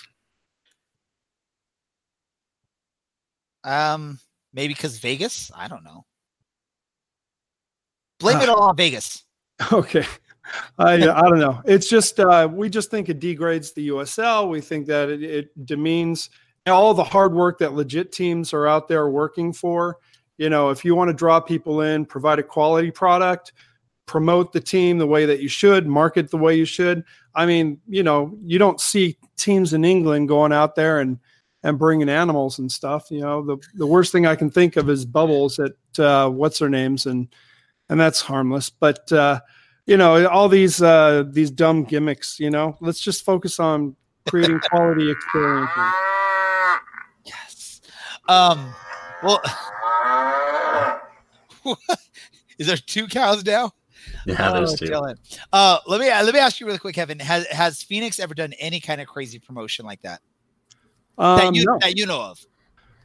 [3.64, 4.20] Um,
[4.54, 5.52] maybe because Vegas.
[5.56, 6.06] I don't know.
[8.20, 9.24] Blame uh, it all on Vegas.
[9.74, 10.06] Okay.
[10.78, 11.62] I, I don't know.
[11.66, 14.50] It's just uh, we just think it degrades the USL.
[14.50, 16.30] We think that it, it demeans
[16.66, 19.98] all the hard work that legit teams are out there working for.
[20.38, 23.54] You know, if you want to draw people in, provide a quality product,
[24.06, 27.04] promote the team the way that you should, market the way you should.
[27.36, 31.20] I mean, you know, you don't see teams in England going out there and
[31.64, 33.12] and bringing animals and stuff.
[33.12, 36.60] You know, the the worst thing I can think of is bubbles at uh, what's
[36.60, 37.28] their names and
[37.90, 38.70] and that's harmless.
[38.70, 39.40] But uh,
[39.90, 43.96] you know all these uh these dumb gimmicks you know let's just focus on
[44.28, 45.94] creating quality experiences
[47.26, 47.82] yes
[48.28, 48.72] um
[49.24, 49.42] well
[52.60, 53.72] is there two cows now
[54.26, 55.16] yeah, there's oh, two.
[55.52, 57.20] Uh, let me let me ask you really quick, Kevin.
[57.20, 60.22] Has has Phoenix ever done any kind of crazy promotion like that
[61.20, 61.78] um, that you no.
[61.82, 62.46] that you know of?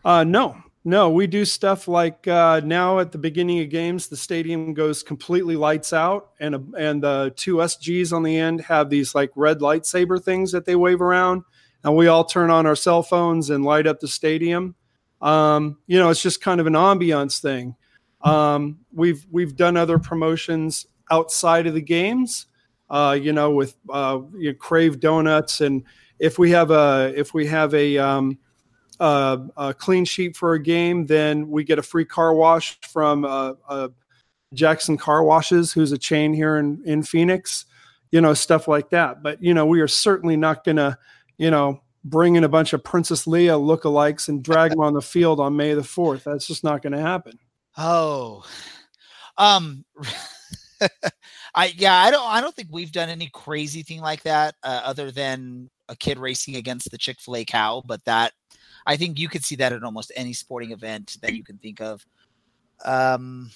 [0.05, 4.17] Uh, no, no, we do stuff like uh, now at the beginning of games, the
[4.17, 8.91] stadium goes completely lights out, and a, and the two SGs on the end have
[8.91, 11.43] these like red lightsaber things that they wave around,
[11.83, 14.75] and we all turn on our cell phones and light up the stadium.
[15.23, 17.77] Um, you know, it's just kind of an ambiance thing.
[18.21, 22.47] Um, we've we've done other promotions outside of the games.
[22.91, 25.83] Uh, you know, with uh, you know, Crave Donuts, and
[26.25, 28.39] if we have a if we have a um,
[28.99, 33.53] a clean sheet for a game, then we get a free car wash from uh,
[33.69, 33.89] uh,
[34.55, 37.67] Jackson Car Washes, who's a chain here in, in Phoenix,
[38.11, 39.23] you know, stuff like that.
[39.23, 40.97] But, you know, we are certainly not going to,
[41.37, 45.03] you know, bring in a bunch of Princess Leia lookalikes and drag them on the
[45.03, 46.25] field on May the 4th.
[46.25, 47.39] That's just not going to happen.
[47.77, 48.45] Oh,
[49.37, 49.85] um,
[51.55, 54.83] I, yeah, I don't, I don't think we've done any crazy thing like that uh,
[54.85, 58.33] other than a kid racing against the Chick fil A cow, but that
[58.87, 61.81] I think you could see that at almost any sporting event that you can think
[61.81, 62.05] of.
[62.85, 63.51] Um,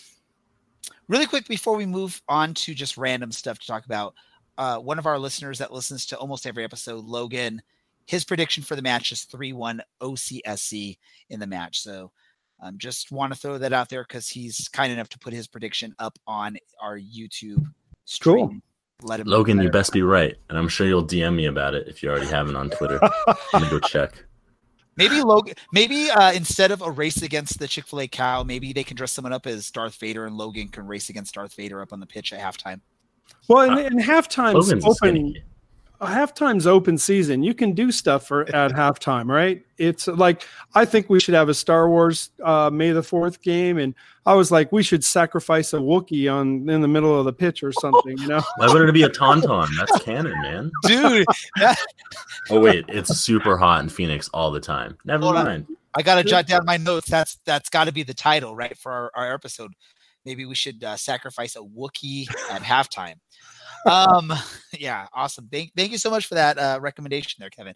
[1.09, 4.15] really quick before we move on to just random stuff to talk about,
[4.57, 7.63] uh, one of our listeners that listens to almost every episode, Logan,
[8.07, 10.99] his prediction for the match is 3 1 OCSC
[11.29, 11.81] in the match.
[11.81, 12.11] So
[12.61, 15.47] um, just want to throw that out there because he's kind enough to put his
[15.47, 17.65] prediction up on our YouTube
[18.05, 18.49] stream.
[18.49, 18.61] Cool.
[19.03, 20.37] Let him Logan, you best be right.
[20.49, 22.99] And I'm sure you'll DM me about it if you already haven't on Twitter.
[23.53, 24.25] Let me go check.
[24.97, 25.55] Maybe Logan.
[25.73, 28.97] Maybe uh, instead of a race against the Chick Fil A cow, maybe they can
[28.97, 32.01] dress someone up as Darth Vader, and Logan can race against Darth Vader up on
[32.01, 32.81] the pitch at halftime.
[33.47, 34.73] Well, and, and halftime's
[36.01, 37.43] open halftime's open season.
[37.43, 39.65] You can do stuff for at halftime, right?
[39.79, 43.79] It's like I think we should have a Star Wars uh, May the Fourth game,
[43.79, 43.95] and
[44.27, 47.63] I was like, we should sacrifice a Wookiee on in the middle of the pitch
[47.63, 48.19] or something.
[48.19, 49.69] You know, why would it be a tauntaun?
[49.79, 50.71] That's canon, man.
[50.85, 51.27] Dude.
[51.57, 51.79] That...
[52.51, 54.97] oh wait, it's super hot in Phoenix all the time.
[55.05, 55.67] Never Hold mind.
[55.69, 55.77] On.
[55.95, 57.09] I gotta jot down my notes.
[57.09, 59.73] That's that's got to be the title, right, for our, our episode.
[60.25, 63.15] Maybe we should uh, sacrifice a Wookiee at halftime
[63.87, 64.33] um,
[64.79, 65.49] yeah, awesome.
[65.51, 67.75] Thank, thank you so much for that uh, recommendation there, Kevin.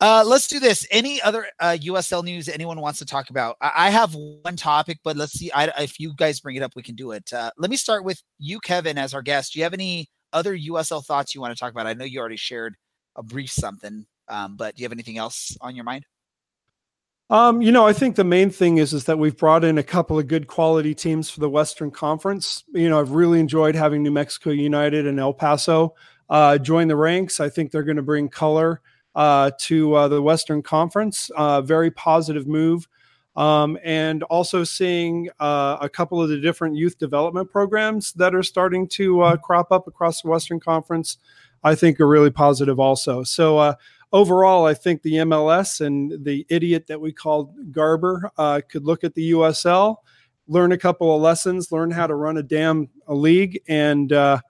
[0.00, 0.86] Uh, let's do this.
[0.92, 3.56] Any other uh, USL news anyone wants to talk about?
[3.60, 5.50] I, I have one topic, but let's see.
[5.52, 7.32] I, if you guys bring it up, we can do it.
[7.32, 9.52] Uh, let me start with you, Kevin, as our guest.
[9.52, 11.86] Do you have any other USL thoughts you want to talk about?
[11.86, 12.76] I know you already shared
[13.16, 16.04] a brief something, um, but do you have anything else on your mind?
[17.30, 19.82] Um, you know, I think the main thing is is that we've brought in a
[19.82, 22.64] couple of good quality teams for the Western Conference.
[22.72, 25.94] You know, I've really enjoyed having New Mexico United and El Paso
[26.30, 27.38] uh, join the ranks.
[27.38, 28.80] I think they're going to bring color
[29.14, 31.30] uh, to uh, the Western Conference.
[31.36, 32.88] Uh, very positive move.
[33.36, 38.42] Um, and also seeing uh, a couple of the different youth development programs that are
[38.42, 41.18] starting to uh, crop up across the Western Conference,
[41.62, 43.22] I think are really positive also.
[43.22, 43.76] So,
[44.12, 49.04] overall, I think the MLS and the idiot that we called Garber uh, could look
[49.04, 49.96] at the USL,
[50.46, 54.40] learn a couple of lessons, learn how to run a damn a league, and uh,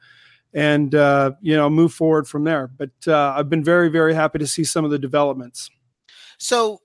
[0.54, 2.68] and uh, you know move forward from there.
[2.68, 5.70] But uh, I've been very very happy to see some of the developments.
[6.38, 6.80] So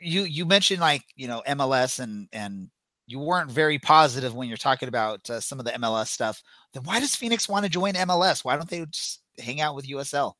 [0.00, 2.70] you you mentioned like you know MLS and and
[3.06, 6.42] you weren't very positive when you're talking about uh, some of the MLS stuff.
[6.72, 8.44] Then why does Phoenix want to join MLS?
[8.44, 10.32] Why don't they just hang out with USL?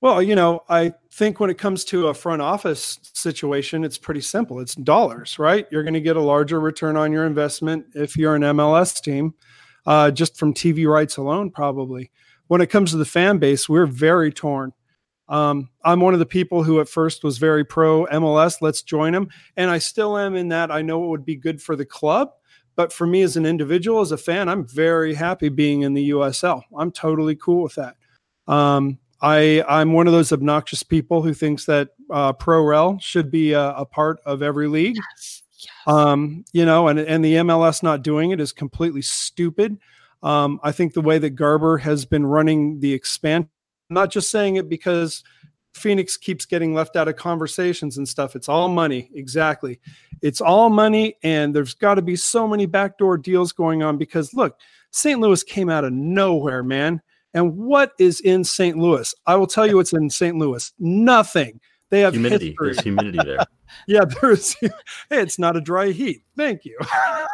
[0.00, 4.20] Well, you know, I think when it comes to a front office situation, it's pretty
[4.20, 4.60] simple.
[4.60, 5.66] It's dollars, right?
[5.70, 9.34] You're going to get a larger return on your investment if you're an MLS team,
[9.86, 12.10] uh, just from TV rights alone, probably.
[12.48, 14.72] When it comes to the fan base, we're very torn.
[15.28, 18.60] Um, I'm one of the people who at first was very pro MLS.
[18.60, 19.28] Let's join them.
[19.56, 22.28] And I still am in that I know it would be good for the club.
[22.76, 26.10] But for me as an individual, as a fan, I'm very happy being in the
[26.10, 26.62] USL.
[26.76, 27.94] I'm totally cool with that.
[28.46, 33.30] Um, I I'm one of those obnoxious people who thinks that uh, pro rel should
[33.30, 34.96] be a, a, part of every league.
[34.96, 35.70] Yes, yes.
[35.86, 39.78] Um, you know, and and the MLS not doing it is completely stupid.
[40.22, 43.48] Um, I think the way that Garber has been running the expansion,
[43.88, 45.24] I'm not just saying it because
[45.72, 48.36] Phoenix keeps getting left out of conversations and stuff.
[48.36, 49.10] It's all money.
[49.14, 49.80] Exactly.
[50.20, 51.16] It's all money.
[51.22, 54.58] And there's got to be so many backdoor deals going on because look,
[54.92, 55.18] St.
[55.18, 57.02] Louis came out of nowhere, man.
[57.34, 58.78] And what is in St.
[58.78, 59.12] Louis?
[59.26, 60.36] I will tell you what's in St.
[60.36, 60.72] Louis.
[60.78, 61.60] Nothing.
[61.90, 62.48] They have humidity.
[62.48, 62.66] History.
[62.66, 63.38] There's humidity there.
[63.86, 64.54] yeah, there's.
[64.54, 64.70] Hey,
[65.10, 66.22] it's not a dry heat.
[66.36, 66.78] Thank you.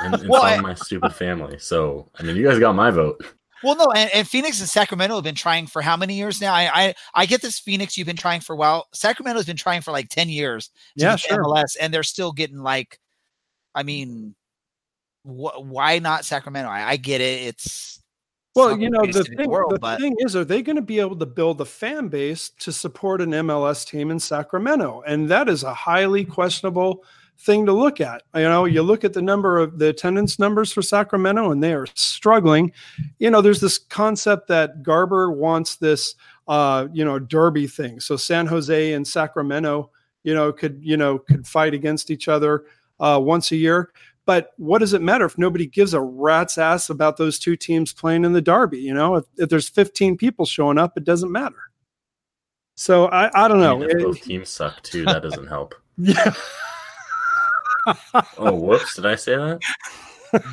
[0.00, 1.58] And it's well, on my stupid family.
[1.58, 3.24] So I mean, you guys got my vote.
[3.62, 6.54] Well, no, and, and, Phoenix and Sacramento have been trying for how many years now?
[6.54, 7.96] I, I I get this Phoenix.
[7.96, 8.86] You've been trying for a while.
[8.92, 10.70] Sacramento's been trying for like ten years.
[10.96, 11.44] yeah, sure.
[11.44, 12.98] MLS, and they're still getting like,
[13.74, 14.34] I mean,
[15.24, 16.70] wh- why not Sacramento?
[16.70, 17.42] I, I get it.
[17.42, 18.02] It's
[18.54, 20.00] well, you know, the thing, world, the but...
[20.00, 23.20] thing is, are they going to be able to build a fan base to support
[23.20, 25.02] an MLS team in Sacramento?
[25.06, 27.04] And that is a highly questionable
[27.38, 28.22] thing to look at.
[28.34, 31.72] You know, you look at the number of the attendance numbers for Sacramento and they
[31.72, 32.72] are struggling.
[33.18, 36.16] You know, there's this concept that Garber wants this,
[36.48, 38.00] uh, you know, derby thing.
[38.00, 39.90] So San Jose and Sacramento,
[40.22, 42.64] you know, could, you know, could fight against each other
[42.98, 43.90] uh, once a year.
[44.30, 47.92] But what does it matter if nobody gives a rat's ass about those two teams
[47.92, 48.78] playing in the derby?
[48.78, 51.58] You know, if, if there's 15 people showing up, it doesn't matter.
[52.76, 53.82] So I, I don't know.
[53.82, 55.04] I mean, both teams suck too.
[55.04, 55.74] That doesn't help.
[55.98, 56.32] yeah.
[58.38, 58.94] oh, whoops!
[58.94, 59.58] Did I say that?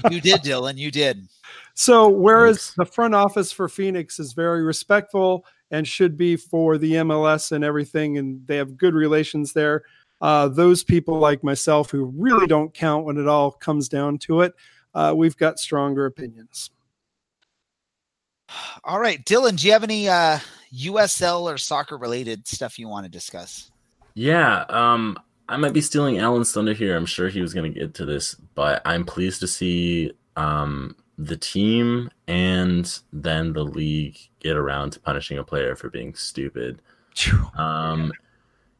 [0.09, 0.77] you did, Dylan.
[0.77, 1.27] You did.
[1.75, 2.73] So whereas Thanks.
[2.77, 7.63] the front office for Phoenix is very respectful and should be for the MLS and
[7.63, 9.83] everything, and they have good relations there
[10.21, 14.41] uh, those people like myself who really don't count when it all comes down to
[14.41, 14.53] it,
[14.93, 16.71] uh, we've got stronger opinions.
[18.83, 20.39] All right, Dylan, do you have any uh,
[20.73, 23.71] USL or soccer related stuff you want to discuss?
[24.15, 25.17] Yeah, um,
[25.49, 26.95] I might be stealing Alan's thunder here.
[26.95, 30.95] I'm sure he was going to get to this, but I'm pleased to see um,
[31.17, 36.81] the team and then the league get around to punishing a player for being stupid.
[37.57, 38.11] Um,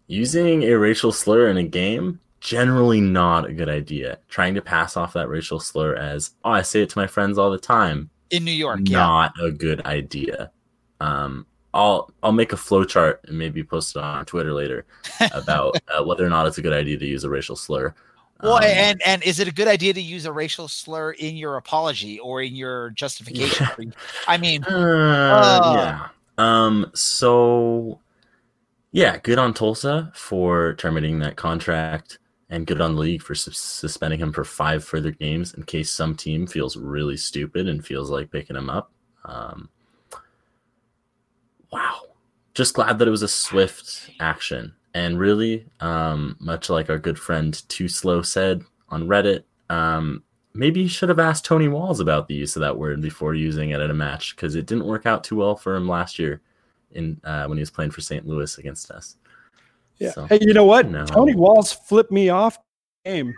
[0.08, 4.20] using a racial slur in a game generally not a good idea.
[4.30, 7.38] Trying to pass off that racial slur as, "Oh, I say it to my friends
[7.38, 9.48] all the time." In New York, not yeah.
[9.48, 10.52] a good idea.
[11.00, 14.86] Um, I'll I'll make a flowchart and maybe post it on Twitter later
[15.34, 17.94] about uh, whether or not it's a good idea to use a racial slur.
[18.42, 21.36] Well, um, and and is it a good idea to use a racial slur in
[21.36, 23.94] your apology or in your justification?
[24.28, 26.08] I mean, uh, uh, yeah.
[26.38, 26.92] Um.
[26.94, 28.00] So
[28.92, 32.20] yeah, good on Tulsa for terminating that contract,
[32.50, 35.92] and good on the league for su- suspending him for five further games in case
[35.92, 38.92] some team feels really stupid and feels like picking him up.
[39.26, 39.70] Um,
[41.72, 42.00] wow,
[42.54, 47.20] just glad that it was a swift action, and really, um, much like our good
[47.20, 50.24] friend Too Slow said on Reddit, um,
[50.54, 53.72] maybe you should have asked Tony Walls about the use of that word before using
[53.72, 56.42] it at a match because it didn't work out too well for him last year
[56.92, 58.26] in uh, when he was playing for St.
[58.28, 59.18] Louis against us.
[59.98, 60.12] Yeah.
[60.12, 60.90] So, hey, you know what?
[60.90, 61.06] no.
[61.06, 62.58] Tony Walls flipped me off
[63.06, 63.34] game.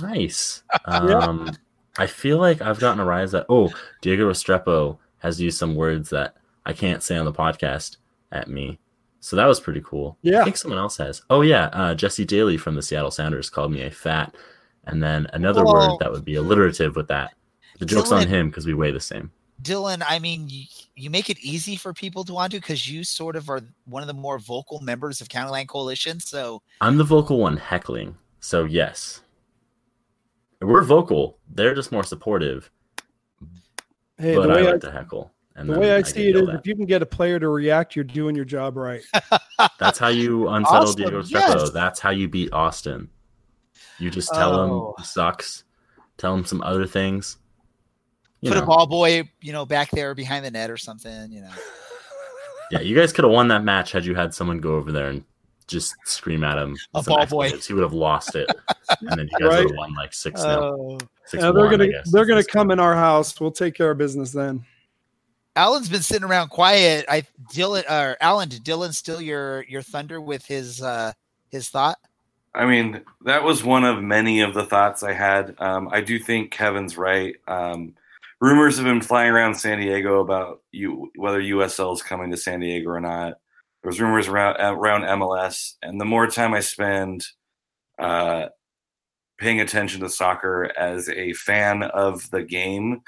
[0.00, 0.62] nice.
[0.86, 1.50] Um,
[1.98, 3.70] I feel like I've gotten a rise that oh,
[4.00, 7.98] Diego Restrepo has used some words that I can't say on the podcast
[8.32, 8.78] at me.
[9.20, 10.16] So that was pretty cool.
[10.22, 10.40] Yeah.
[10.40, 11.22] I think someone else has.
[11.28, 14.34] Oh yeah, uh, Jesse Daly from the Seattle Sounders called me a fat,
[14.86, 15.72] and then another Oh.
[15.72, 17.34] word that would be alliterative with that.
[17.78, 19.30] The joke's on him because we weigh the same.
[19.62, 20.64] Dylan, I mean, you,
[20.96, 24.02] you make it easy for people to want to because you sort of are one
[24.02, 26.18] of the more vocal members of County Line Coalition.
[26.20, 29.20] So I'm the vocal one heckling, so yes.
[30.60, 31.38] We're vocal.
[31.52, 32.70] They're just more supportive,
[34.18, 35.32] Hey, but the I way I, like to heckle.
[35.56, 36.60] And the way I get see it is, yelled at.
[36.60, 39.02] if you can get a player to react, you're doing your job right.
[39.78, 41.30] That's how you unsettle Awesome, Diego Restrepo.
[41.60, 41.70] yes.
[41.70, 43.10] That's how you beat Austin.
[43.98, 44.88] You just tell Oh.
[44.88, 45.64] him he sucks.
[46.16, 47.38] Tell him some other things.
[48.42, 48.64] You put know.
[48.64, 51.32] a ball boy, you know, back there behind the net or something.
[51.32, 51.50] You know,
[52.70, 55.08] Yeah, you guys could have won that match had you had someone go over there
[55.08, 55.22] and
[55.66, 56.76] just scream at him.
[56.94, 57.44] A ball boy.
[57.44, 57.66] expletives.
[57.66, 58.50] He would have lost it,
[59.00, 59.58] and then you guys Right.
[59.64, 60.98] would have won like six 0 Oh.
[61.26, 62.78] six Uh, they're one, gonna guess, they're gonna come one.
[62.78, 63.38] in our house.
[63.40, 64.64] We'll take care of business then.
[65.54, 67.04] Alan's been sitting around quiet.
[67.08, 71.12] I Dylan or Alan, did Dylan steal your your thunder with his uh
[71.50, 71.98] his thought?
[72.54, 75.54] I mean, that was one of many of the thoughts I had.
[75.58, 77.36] Um, I do think Kevin's right.
[77.48, 77.94] Um,
[78.42, 82.60] rumors have been flying around San Diego about you whether USL is coming to San
[82.60, 83.34] Diego or not.
[83.82, 87.24] There's rumors around around MLS, and the more time I spend
[87.98, 88.48] uh,
[89.38, 93.00] paying attention to soccer as a fan of the game,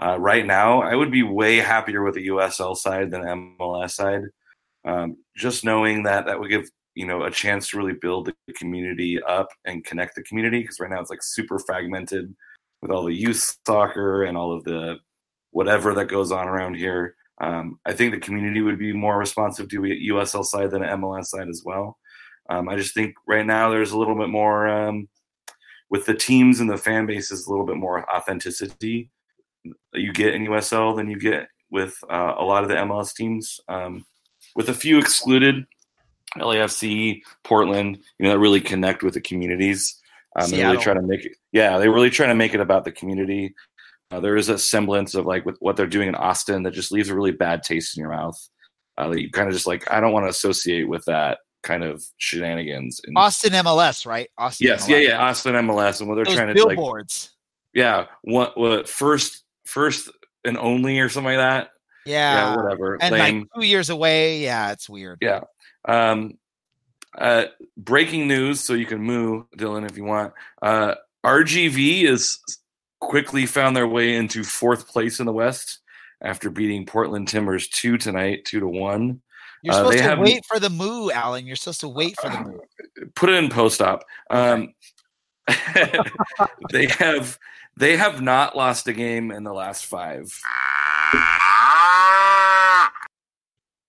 [0.00, 4.22] uh, right now I would be way happier with the USL side than MLS side.
[4.84, 8.52] Um, just knowing that that would give you know a chance to really build the
[8.52, 12.34] community up and connect the community because right now it's like super fragmented
[12.84, 14.98] with all the youth soccer and all of the
[15.52, 17.16] whatever that goes on around here.
[17.40, 21.28] Um, I think the community would be more responsive to USL side than an MLS
[21.28, 21.96] side as well.
[22.50, 25.08] Um, I just think right now there's a little bit more um,
[25.88, 29.10] with the teams and the fan bases, a little bit more authenticity
[29.94, 33.60] you get in USL than you get with uh, a lot of the MLS teams.
[33.66, 34.04] Um,
[34.56, 35.64] with a few excluded,
[36.36, 39.98] LAFC, Portland, you know, that really connect with the communities.
[40.36, 40.82] Um, they really Seattle.
[40.82, 43.54] try to make it, yeah, they're really try to make it about the community.
[44.10, 46.92] Uh, there is a semblance of like with what they're doing in Austin that just
[46.92, 48.36] leaves a really bad taste in your mouth.
[48.96, 51.82] Uh, that you kind of just like, I don't want to associate with that kind
[51.82, 53.00] of shenanigans.
[53.04, 54.28] And, Austin MLS, right?
[54.38, 54.68] Austin.
[54.68, 54.88] yes, MLS.
[54.88, 57.32] yeah, yeah, Austin MLS, and what they're Those trying to like, billboards.
[57.72, 60.10] yeah, what, what first, first
[60.44, 61.70] and only or something like that.
[62.06, 62.52] yeah.
[62.52, 62.98] yeah whatever.
[63.02, 63.38] And Lame.
[63.40, 64.42] like two years away.
[64.42, 65.18] Yeah, it's weird.
[65.20, 65.40] Yeah.
[65.86, 66.38] Um,
[67.18, 67.44] uh,
[67.76, 70.32] breaking news, so you can move, Dylan, if you want.
[70.60, 70.94] Uh,
[71.24, 72.38] RGV is
[73.00, 75.80] quickly found their way into fourth place in the West
[76.22, 79.20] after beating Portland Timbers two tonight, two to one.
[79.62, 81.46] You're Uh, supposed they to have- wait for the moo, Alan.
[81.46, 82.58] You're supposed to wait for the moo.
[83.14, 84.04] Put it in post op.
[84.30, 84.74] Um,
[86.72, 87.38] they have
[87.76, 90.32] they have not lost a game in the last five.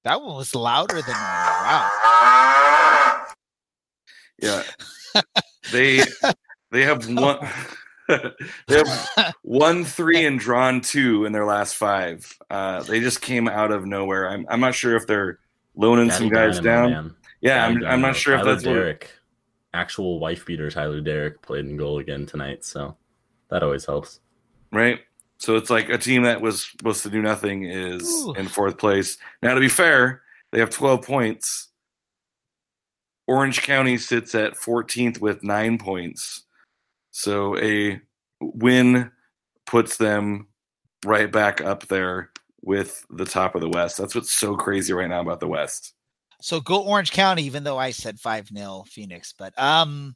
[0.04, 1.16] That one was louder than.
[1.16, 1.90] Wow.
[4.40, 4.64] Yeah.
[5.72, 6.02] they
[6.72, 7.38] they have one
[8.08, 12.38] they have one three and drawn two in their last five.
[12.50, 14.30] Uh, they just came out of nowhere.
[14.30, 15.40] I'm I'm not sure if they're
[15.76, 16.92] loaning Daddy some guys Dynamo, down.
[16.92, 17.16] man.
[17.42, 19.10] Yeah, Daddy I'm I'm not sure if Tyler that's what,
[19.74, 22.96] actual wife beater Tyler Deric played in goal again tonight, so
[23.50, 24.20] that always helps.
[24.72, 25.00] right.
[25.38, 28.34] So it's like a team that was supposed to do nothing is Ooh.
[28.36, 29.18] in fourth place.
[29.42, 30.22] Now, to be fair,
[30.52, 31.68] they have 12 points.
[33.28, 36.44] Orange County sits at 14th with nine points.
[37.12, 38.00] So a
[38.42, 39.12] win
[39.66, 40.48] puts them
[41.06, 42.32] right back up there
[42.62, 43.98] with the top of the West.
[43.98, 45.94] That's what's so crazy right now about the West.
[46.42, 49.34] So go Orange County, even though I said 5 0 Phoenix.
[49.38, 50.16] But um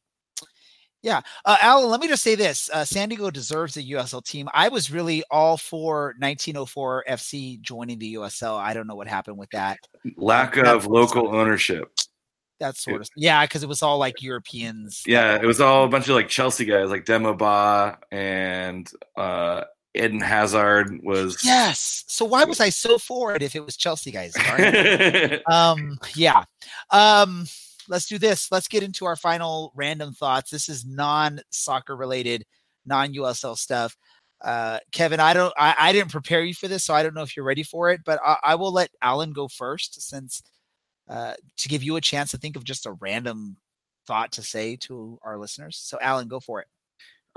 [1.01, 1.21] yeah.
[1.45, 2.69] Uh Alan, let me just say this.
[2.73, 4.49] Uh San Diego deserves a USL team.
[4.53, 8.57] I was really all for 1904 FC joining the USL.
[8.57, 9.79] I don't know what happened with that.
[10.17, 11.91] Lack of local ownership.
[12.59, 15.03] That sort of yeah, because it was all like Europeans.
[15.05, 19.63] Yeah, it was all a bunch of like Chelsea guys, like Demba Ba and uh,
[19.95, 21.43] Eden Hazard was.
[21.43, 22.03] Yes.
[22.07, 24.33] So why was I so for it if it was Chelsea guys?
[25.49, 26.43] Um yeah
[26.91, 27.45] um
[27.89, 32.45] let's do this let's get into our final random thoughts this is non-soccer related
[32.85, 33.97] non-usl stuff
[34.41, 37.23] uh kevin i don't I, I didn't prepare you for this so i don't know
[37.23, 40.41] if you're ready for it but i, I will let alan go first since
[41.09, 43.57] uh to give you a chance to think of just a random
[44.07, 46.67] thought to say to our listeners so alan go for it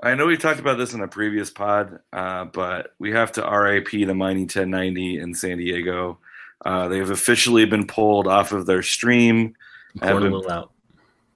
[0.03, 3.43] I know we talked about this in a previous pod, uh, but we have to
[3.43, 6.19] RIP the Mighty 1090 in San Diego.
[6.65, 9.55] Uh, they've officially been pulled off of their stream.
[10.01, 10.73] Pouring a been- little out.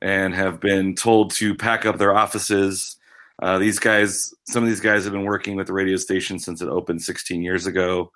[0.00, 2.96] and have been told to pack up their offices.
[3.42, 6.62] Uh, these guys, some of these guys have been working with the radio station since
[6.62, 8.10] it opened 16 years ago.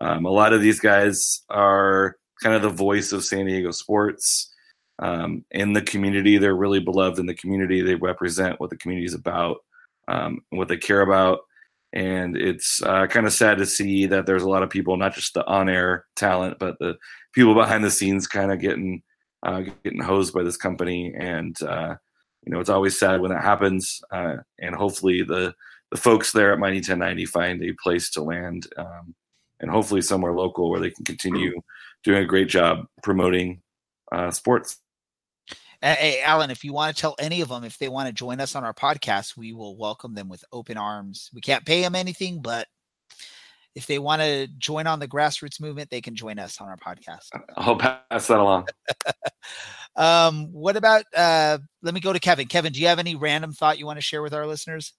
[0.00, 4.52] Um, a lot of these guys are kind of the voice of San Diego sports
[4.98, 6.38] um, in the community.
[6.38, 7.80] They're really beloved in the community.
[7.80, 9.58] They represent what the community is about
[10.08, 11.40] um, what they care about.
[11.92, 15.14] And it's uh, kind of sad to see that there's a lot of people, not
[15.14, 16.96] just the on-air talent, but the
[17.34, 19.02] people behind the scenes, kind of getting
[19.42, 21.12] uh, getting hosed by this company.
[21.14, 21.96] And uh,
[22.44, 24.00] you know, it's always sad when that happens.
[24.10, 25.54] Uh, and hopefully, the
[25.90, 29.14] the folks there at Mighty 1090 find a place to land, um,
[29.60, 31.60] and hopefully somewhere local where they can continue
[32.04, 33.62] doing a great job promoting
[34.10, 34.78] uh, sports.
[35.80, 38.40] Hey, Alan, if you want to tell any of them if they want to join
[38.40, 41.28] us on our podcast, we will welcome them with open arms.
[41.34, 42.68] We can't pay them anything, but
[43.74, 46.76] if they want to join on the grassroots movement, they can join us on our
[46.76, 47.30] podcast.
[47.56, 48.68] I'll pass that along.
[49.94, 52.48] Um, what about uh let me go to Kevin.
[52.48, 54.94] Kevin, do you have any random thought you want to share with our listeners?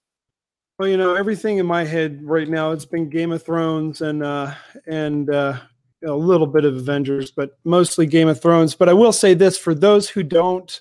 [0.78, 4.22] Well, you know, everything in my head right now, it's been Game of Thrones and
[4.22, 4.54] uh
[4.86, 5.58] and uh
[6.04, 8.74] a little bit of Avengers, but mostly Game of Thrones.
[8.74, 10.80] But I will say this for those who don't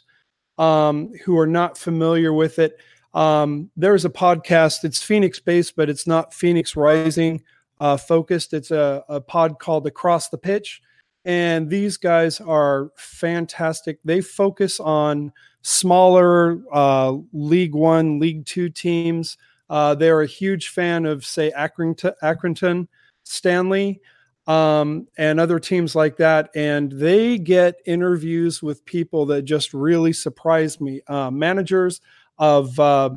[0.58, 2.78] um who are not familiar with it,
[3.14, 7.42] um there's a podcast, it's Phoenix based, but it's not Phoenix Rising
[7.80, 8.54] uh focused.
[8.54, 10.82] It's a, a pod called Across the Pitch.
[11.26, 13.98] And these guys are fantastic.
[14.04, 15.32] They focus on
[15.62, 19.38] smaller uh, League One, League Two teams.
[19.70, 22.88] Uh, they're a huge fan of, say, Accrington, Accrington
[23.24, 24.02] Stanley,
[24.48, 26.50] um, and other teams like that.
[26.56, 31.02] And they get interviews with people that just really surprise me.
[31.08, 32.02] Uh, managers
[32.38, 33.12] of uh,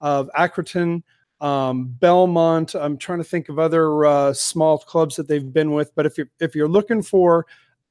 [0.00, 1.02] of Accrington,
[1.40, 2.74] um, Belmont.
[2.74, 5.94] I'm trying to think of other uh, small clubs that they've been with.
[5.94, 7.46] But if you're if you're looking for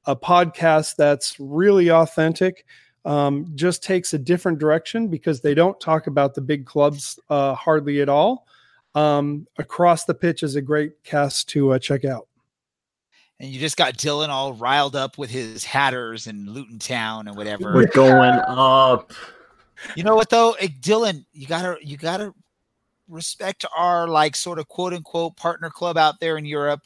[0.06, 2.64] a podcast that's really authentic,
[3.04, 7.54] um, just takes a different direction because they don't talk about the big clubs uh,
[7.54, 8.46] hardly at all.
[8.94, 12.29] Um, Across the pitch is a great cast to uh, check out.
[13.40, 17.36] And you just got Dylan all riled up with his Hatters and Luton Town and
[17.36, 17.72] whatever.
[17.74, 19.12] We're going up.
[19.96, 22.34] You know what though, Dylan, you gotta you gotta
[23.08, 26.82] respect our like sort of quote unquote partner club out there in Europe.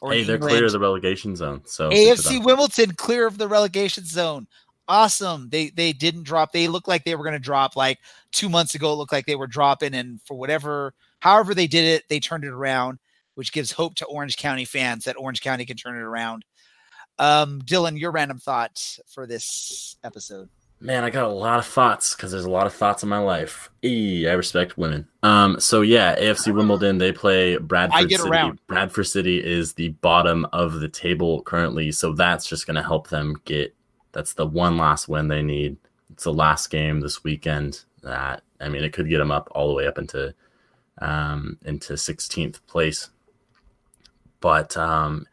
[0.00, 0.54] Or Hey, they're England.
[0.54, 1.62] clear of the relegation zone.
[1.64, 2.44] So AFC.
[2.44, 4.48] Wimbledon clear of the relegation zone.
[4.88, 5.48] Awesome.
[5.50, 6.50] They they didn't drop.
[6.50, 8.00] They looked like they were going to drop like
[8.32, 8.92] two months ago.
[8.92, 12.42] It looked like they were dropping, and for whatever, however they did it, they turned
[12.42, 12.98] it around,
[13.34, 16.44] which gives hope to Orange County fans that Orange County can turn it around.
[17.18, 20.48] Um, Dylan, your random thoughts for this episode.
[20.82, 23.18] Man, I got a lot of thoughts because there's a lot of thoughts in my
[23.18, 23.70] life.
[23.84, 25.06] E, I respect women.
[25.22, 28.28] Um, so yeah, AFC Wimbledon they play Bradford City.
[28.28, 28.58] around.
[28.66, 33.08] Bradford City is the bottom of the table currently, so that's just going to help
[33.10, 33.72] them get.
[34.10, 35.76] That's the one last win they need.
[36.10, 37.84] It's the last game this weekend.
[38.02, 40.34] That I mean, it could get them up all the way up into
[41.00, 43.10] um, into 16th place,
[44.42, 45.26] but um,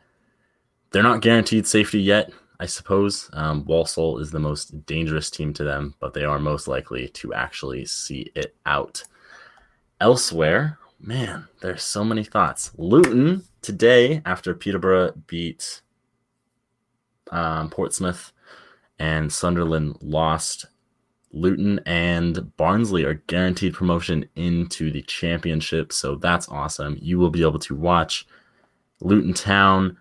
[0.91, 2.31] they're not guaranteed safety yet.
[2.61, 6.67] I suppose um, Walsall is the most dangerous team to them, but they are most
[6.67, 9.03] likely to actually see it out.
[9.99, 12.71] Elsewhere, man, there's so many thoughts.
[12.77, 15.81] Luton today, after Peterborough beat
[17.31, 18.31] um, Portsmouth
[18.99, 20.65] and Sunderland lost,
[21.31, 25.93] Luton and Barnsley are guaranteed promotion into the championship.
[25.93, 26.97] So that's awesome.
[26.99, 28.27] You will be able to watch
[29.01, 29.97] Luton Town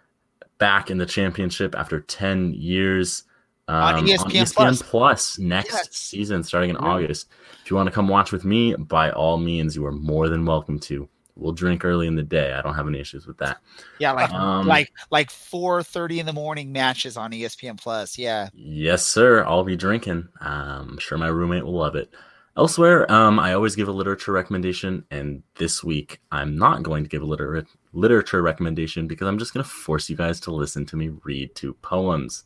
[0.59, 3.25] back in the championship after 10 years
[3.69, 4.83] On um, ESPN Plus.
[4.83, 5.89] Plus next Yes.
[5.93, 6.89] season starting in Yeah.
[6.89, 7.29] August.
[7.65, 10.45] If you want to come watch with me, by all means, you are more than
[10.47, 11.09] welcome to.
[11.37, 12.53] We'll drink early in the day.
[12.53, 13.59] I don't have any issues with that.
[14.01, 18.19] Yeah, like Um, like like four thirty in the morning matches on ESPN Plus.
[18.19, 18.49] Yeah.
[18.55, 19.45] Yes, sir.
[19.45, 20.29] I'll be drinking.
[20.41, 22.13] Um, I'm sure my roommate will love it.
[22.57, 27.09] Elsewhere, um, I always give a literature recommendation, and this week I'm not going to
[27.09, 30.85] give a liter- literature recommendation because I'm just going to force you guys to listen
[30.87, 32.45] to me read two poems.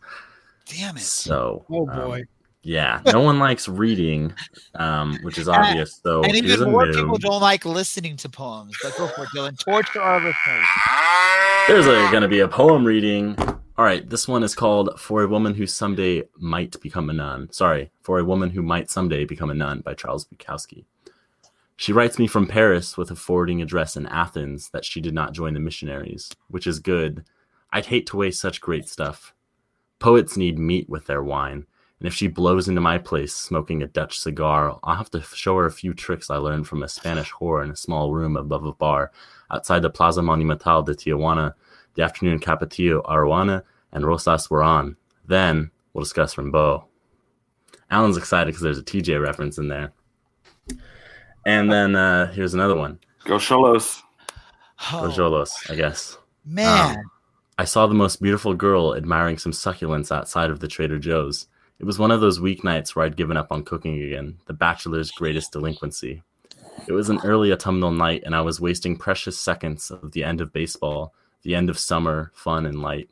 [0.66, 1.01] Damn it.
[1.02, 2.23] So, Oh um, boy.
[2.62, 4.32] yeah, no one likes reading,
[4.77, 6.01] um, which is obvious.
[6.02, 8.73] So, and even a more new- people don't like listening to poems.
[8.82, 9.59] But go for it, Dylan.
[9.59, 10.66] Torture our listeners.
[11.69, 13.36] There's going to be a poem reading.
[13.78, 17.51] All right, this one is called For a Woman Who Someday Might Become a Nun.
[17.52, 20.85] Sorry, For a Woman Who Might Someday Become a Nun by Charles Bukowski.
[21.82, 25.32] She writes me from Paris with a forwarding address in Athens that she did not
[25.32, 27.24] join the missionaries, which is good.
[27.72, 29.34] I'd hate to waste such great stuff.
[29.98, 31.66] Poets need meat with their wine,
[31.98, 35.56] and if she blows into my place smoking a Dutch cigar, I'll have to show
[35.56, 38.64] her a few tricks I learned from a Spanish whore in a small room above
[38.64, 39.10] a bar
[39.50, 41.54] outside the Plaza Monumental de Tijuana.
[41.94, 44.96] The afternoon Capetillo Arruza and Rosas were on.
[45.26, 46.84] Then we'll discuss Rimbaud.
[47.90, 49.92] Alan's excited because there's a TJ reference in there.
[51.47, 52.98] And then uh, here's another one.
[53.24, 54.02] Go Cholos.
[54.90, 56.19] Go Jolos, I guess.
[56.44, 57.05] Man, Um,
[57.59, 61.47] I saw the most beautiful girl admiring some succulents outside of the Trader Joe's.
[61.78, 65.10] It was one of those weeknights where I'd given up on cooking again, the bachelor's
[65.10, 66.23] greatest delinquency.
[66.89, 70.40] It was an early autumnal night, and I was wasting precious seconds of the end
[70.40, 71.12] of baseball,
[71.43, 73.10] the end of summer, fun and light.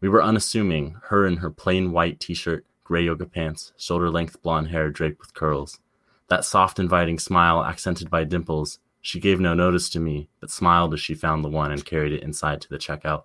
[0.00, 4.40] We were unassuming, her in her plain white t shirt, gray yoga pants, shoulder length
[4.42, 5.80] blonde hair draped with curls.
[6.28, 8.78] That soft, inviting smile accented by dimples.
[9.00, 12.12] She gave no notice to me, but smiled as she found the one and carried
[12.12, 13.24] it inside to the checkout.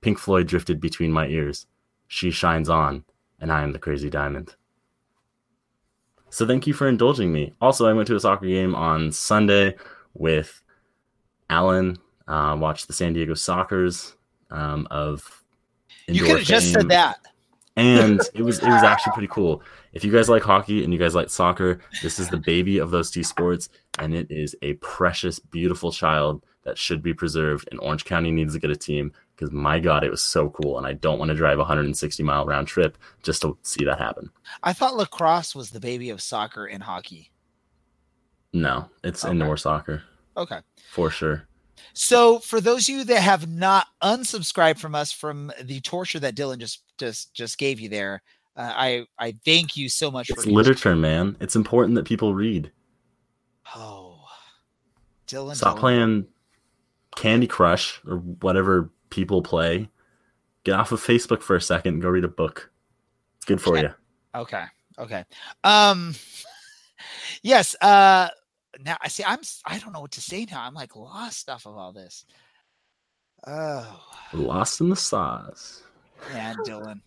[0.00, 1.66] Pink Floyd drifted between my ears.
[2.08, 3.04] She shines on,
[3.40, 4.56] and I am the crazy diamond.
[6.30, 7.54] So thank you for indulging me.
[7.60, 9.76] Also, I went to a soccer game on Sunday
[10.14, 10.62] with
[11.48, 11.96] Alan.
[12.26, 14.14] Uh, watched the San Diego Sockers
[14.50, 15.44] um, of.
[16.08, 17.18] you could have just said that.
[17.76, 19.62] and it was it was actually pretty cool.
[19.94, 22.90] If you guys like hockey and you guys like soccer, this is the baby of
[22.90, 23.68] those two sports,
[24.00, 27.68] and it is a precious, beautiful child that should be preserved.
[27.70, 30.78] And Orange County needs to get a team because my God, it was so cool,
[30.78, 33.98] and I don't want to drive a 160 mile round trip just to see that
[34.00, 34.30] happen.
[34.64, 37.30] I thought lacrosse was the baby of soccer and hockey.
[38.52, 39.32] No, it's Okay.
[39.32, 40.02] indoor soccer
[40.36, 40.60] Okay.
[40.90, 41.46] for sure.
[41.92, 46.34] So for those of you that have not unsubscribed from us from the torture that
[46.34, 48.22] Dylan just just just gave you there,
[48.56, 51.36] uh, I I thank you so much It's for literature, man.
[51.40, 52.70] It's important that people read.
[53.74, 54.20] Oh,
[55.26, 55.80] Dylan, Stop Dylan.
[55.80, 56.26] playing
[57.16, 59.88] Candy Crush or whatever people play.
[60.64, 62.70] Get off of Facebook for a second and go read a book.
[63.36, 63.82] It's good for Yeah.
[63.82, 64.40] you.
[64.42, 64.64] Okay.
[64.98, 65.24] Okay.
[65.64, 66.14] Um
[67.42, 68.28] yes, uh
[68.84, 70.62] now I see I'm I don't know what to say now.
[70.62, 72.24] I'm like lost stuff of all this.
[73.46, 74.00] Oh
[74.32, 75.82] Lost in the sauce.
[76.32, 77.00] man, Dylan.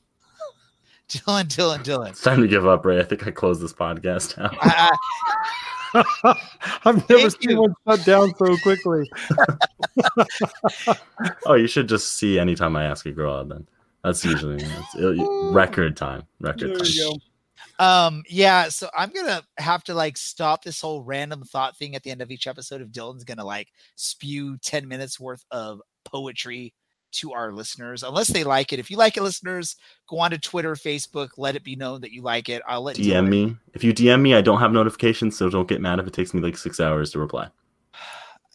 [1.09, 2.09] Dylan, Dylan, Dylan.
[2.09, 2.99] It's time to give up, Ray.
[2.99, 4.49] I think I closed this podcast now.
[4.61, 4.91] I,
[6.83, 7.61] I've never Thank seen you.
[7.61, 9.09] one shut down so quickly.
[11.45, 13.47] oh, you should just see anytime I ask a girl out.
[13.47, 13.67] Then
[14.03, 14.95] that's usually that's,
[15.53, 16.23] record time.
[16.41, 16.87] Record There time.
[16.89, 17.17] you
[17.79, 17.85] go.
[17.85, 22.03] Um, yeah, so I'm gonna have to like stop this whole random thought thing at
[22.03, 26.73] the end of each episode if Dylan's gonna like spew 10 minutes worth of poetry
[27.13, 28.79] to our listeners, unless they like it.
[28.79, 29.75] If you like it, listeners,
[30.07, 32.61] go on to Twitter, Facebook, let it be known that you like it.
[32.67, 34.35] I'll let DM Dylan- me if you DM me.
[34.35, 37.11] I don't have notifications, so don't get mad if it takes me like six hours
[37.11, 37.47] to reply.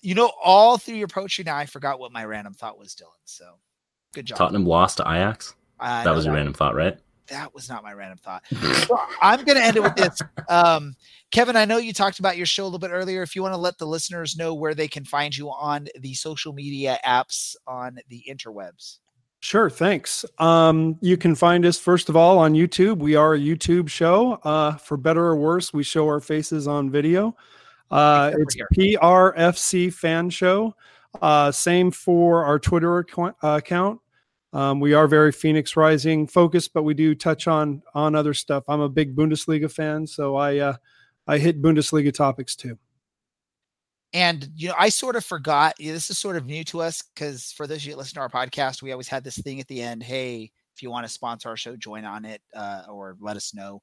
[0.04, 3.14] You know, all through your poetry now, I forgot what my random thought was, Dylan.
[3.24, 3.44] So
[4.12, 4.36] good job.
[4.36, 5.54] Tottenham lost to Ajax.
[5.78, 6.98] I That know was your random thought, right?
[7.28, 8.42] That was not my random thought.
[8.82, 10.20] So I'm going to end it with this.
[10.48, 10.94] Um,
[11.30, 13.22] Kevin, I know you talked about your show a little bit earlier.
[13.22, 16.14] If you want to let the listeners know where they can find you on the
[16.14, 18.98] social media apps on the interwebs.
[19.40, 20.24] Sure, thanks.
[20.38, 22.98] Um, you can find us first of all on YouTube.
[22.98, 24.34] We are a YouTube show.
[24.44, 27.36] Uh, for better or worse, we show our faces on video.
[27.90, 30.74] Uh, it's for PRFC Fan Show.
[31.20, 34.00] Uh, same for our Twitter uh, account.
[34.52, 38.64] Um, we are very Phoenix Rising focused, but we do touch on on other stuff.
[38.68, 40.76] I'm a big Bundesliga fan, so I uh,
[41.26, 42.78] I hit Bundesliga topics too.
[44.14, 47.02] And, you know, I sort of forgot yeah, this is sort of new to us
[47.02, 49.58] because for those of you that listen to our podcast, we always had this thing
[49.58, 52.82] at the end hey, if you want to sponsor our show, join on it uh,
[52.90, 53.80] or let us know.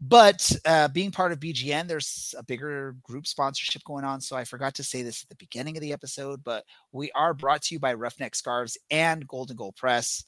[0.00, 4.20] But uh, being part of BGN, there's a bigger group sponsorship going on.
[4.20, 7.34] So I forgot to say this at the beginning of the episode, but we are
[7.34, 10.24] brought to you by Roughneck Scarves and Golden Gold Press.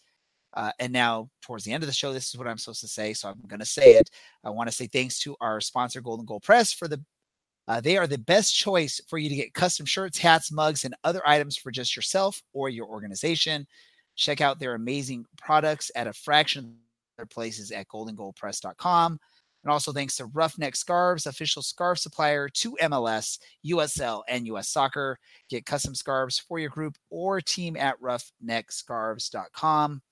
[0.55, 2.89] Uh, and now, towards the end of the show, this is what I'm supposed to
[2.89, 3.15] say.
[3.15, 4.11] So I'm going to say it.
[4.45, 7.03] I want to say thanks to our sponsor, Golden Gold Press, for the
[7.69, 10.97] uh, they are the best choice for you to get custom shirts, hats, mugs, and
[11.05, 13.67] other items for just yourself or your organization.
[14.17, 16.75] Check out their amazing products at a fraction of
[17.17, 19.19] their places at goldengoldpress.com.
[19.65, 25.19] And also thanks to Roughneck Scarves, official scarf supplier to MLS, USL, and US Soccer.
[25.49, 30.03] Get custom scarves for your group or team at roughneckscarves.com.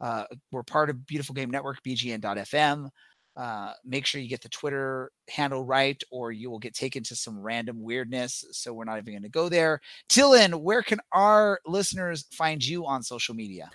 [0.00, 2.90] Uh, we're part of Beautiful Game Network, BGN.FM.
[3.34, 7.16] Uh, make sure you get the Twitter handle right, or you will get taken to
[7.16, 8.44] some random weirdness.
[8.50, 9.80] So we're not even going to go there.
[10.10, 13.70] Dylan, where can our listeners find you on social media?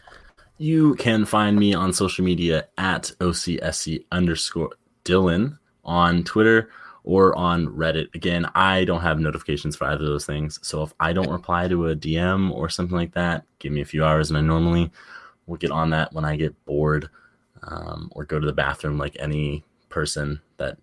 [0.59, 4.71] You can find me on social media at OCSC underscore
[5.07, 6.69] Dylan on Twitter
[7.03, 8.13] or on Reddit.
[8.13, 10.59] Again, I don't have notifications for either of those things.
[10.61, 13.85] So if I don't reply to a DM or something like that, give me a
[13.85, 14.91] few hours and I normally
[15.45, 17.09] will get on that when I get bored
[17.63, 20.77] um, or go to the bathroom like any person that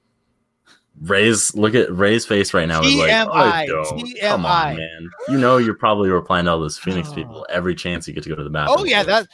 [1.03, 4.21] Ray's look at Ray's face right now is like, oh, TMI, don't.
[4.21, 5.11] come on, man.
[5.29, 8.29] You know you're probably replying to all those Phoenix people every chance you get to
[8.29, 8.79] go to the bathroom.
[8.79, 9.27] Oh yeah, that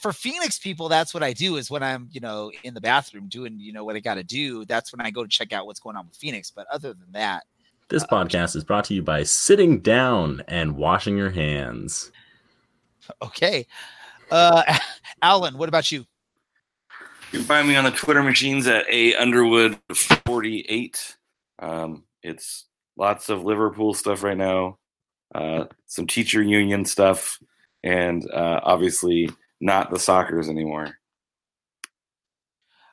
[0.00, 3.28] for Phoenix people, that's what I do is when I'm, you know, in the bathroom
[3.28, 4.64] doing, you know, what I got to do.
[4.64, 6.50] That's when I go to check out what's going on with Phoenix.
[6.50, 7.44] But other than that,
[7.88, 12.10] This podcast is brought to you by sitting down and washing your hands.
[13.22, 13.66] okay.
[14.30, 14.62] Uh,
[15.22, 16.04] Alan, what about you?
[17.32, 19.78] You can find me on the Twitter machines at a Underwood
[20.24, 21.16] forty eight.
[21.58, 22.66] Um, it's
[22.96, 24.78] lots of Liverpool stuff right now,
[25.34, 27.38] uh, some teacher union stuff,
[27.82, 29.28] and uh, obviously
[29.60, 30.96] not the soccer's anymore.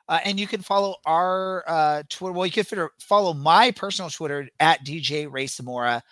[0.08, 2.32] Uh, and you can follow our uh, Twitter.
[2.32, 6.02] Well, you can fit- follow my personal Twitter at DJ Ray Samora.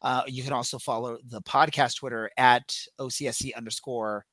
[0.00, 4.24] Uh, you can also follow the podcast Twitter at OCSC underscore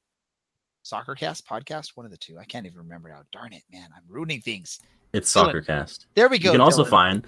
[0.86, 1.92] soccercast podcast.
[1.96, 2.38] One of the two.
[2.40, 3.22] I can't even remember now.
[3.32, 3.90] Darn it, man.
[3.96, 4.80] I'm ruining things.
[5.14, 5.54] It's Dylan.
[5.54, 6.06] Soccercast.
[6.16, 6.50] There we go.
[6.50, 6.90] You can also Dylan.
[6.90, 7.28] find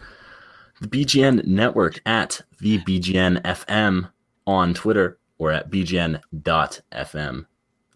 [0.80, 4.10] the BGN network at the BGN FM
[4.48, 7.46] on Twitter or at bgn.fm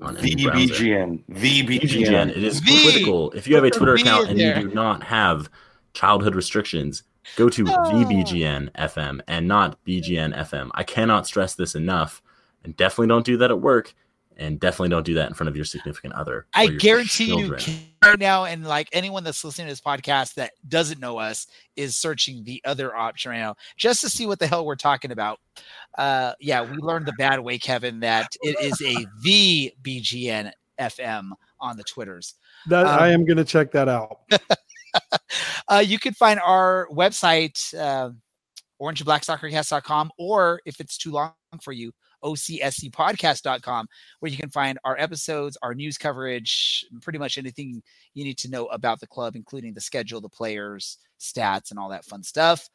[0.02, 0.74] on The browser.
[0.74, 1.80] BGN, the BGN.
[1.80, 2.30] BGN.
[2.32, 3.32] It is The- critical.
[3.32, 5.50] If you have a Twitter account in and you do not have
[5.94, 7.04] childhood restrictions,
[7.38, 7.90] go to Ah.
[7.92, 10.70] the BGN FM and not BGN FM.
[10.76, 12.22] I cannot stress this enough.
[12.64, 13.94] And definitely don't do that at work.
[14.38, 16.45] And definitely don't do that in front of your significant other.
[16.53, 17.62] I your guarantee children.
[17.66, 21.48] you right now, and like anyone that's listening to this podcast that doesn't know us
[21.78, 25.12] is searching the other option right now just to see what the hell we're talking
[25.12, 25.40] about.
[25.98, 31.30] Uh, yeah, we learned the bad way, Kevin, that it is a the BGN FM
[31.62, 32.34] on the Twitters.
[32.68, 34.20] That I Um, am going to check that out.
[35.68, 38.12] Uh, you can find our website, uh,
[38.82, 41.91] orangeandblacksoccercast.com, or if it's too long for you,
[42.26, 43.88] ocscpodcast.com,
[44.19, 47.81] where you can find our episodes, our news coverage, pretty much anything
[48.14, 51.89] you need to know about the club, including the schedule, the players, stats, and all
[51.89, 52.69] that fun stuff.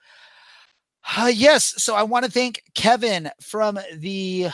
[1.16, 4.48] Uh, yes, so I want to thank Kevin from the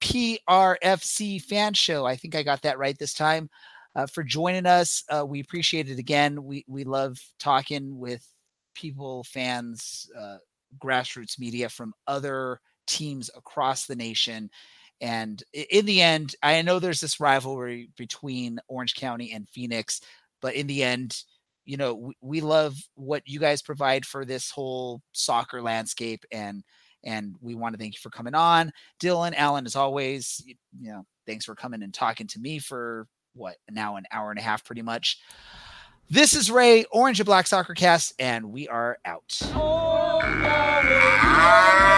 [0.00, 2.06] PRFC fan show.
[2.06, 3.50] I think I got that right this time
[3.94, 5.04] uh, for joining us.
[5.10, 6.42] Uh, we appreciate it again.
[6.42, 8.26] We we love talking with
[8.74, 10.38] people, fans, uh,
[10.82, 12.60] grassroots media from other
[12.90, 14.50] teams across the nation.
[15.00, 20.00] And in the end, I know there's this rivalry between Orange County and Phoenix,
[20.42, 21.22] but in the end,
[21.64, 26.62] you know, we, we love what you guys provide for this whole soccer landscape and
[27.02, 28.70] and we want to thank you for coming on.
[29.02, 33.06] Dylan, Alan, as always, you, you know, thanks for coming and talking to me for
[33.32, 35.18] what now an hour and a half pretty much.
[36.10, 39.38] This is Ray, Orange and Black Soccer Cast, and we are out.
[39.54, 41.89] Oh.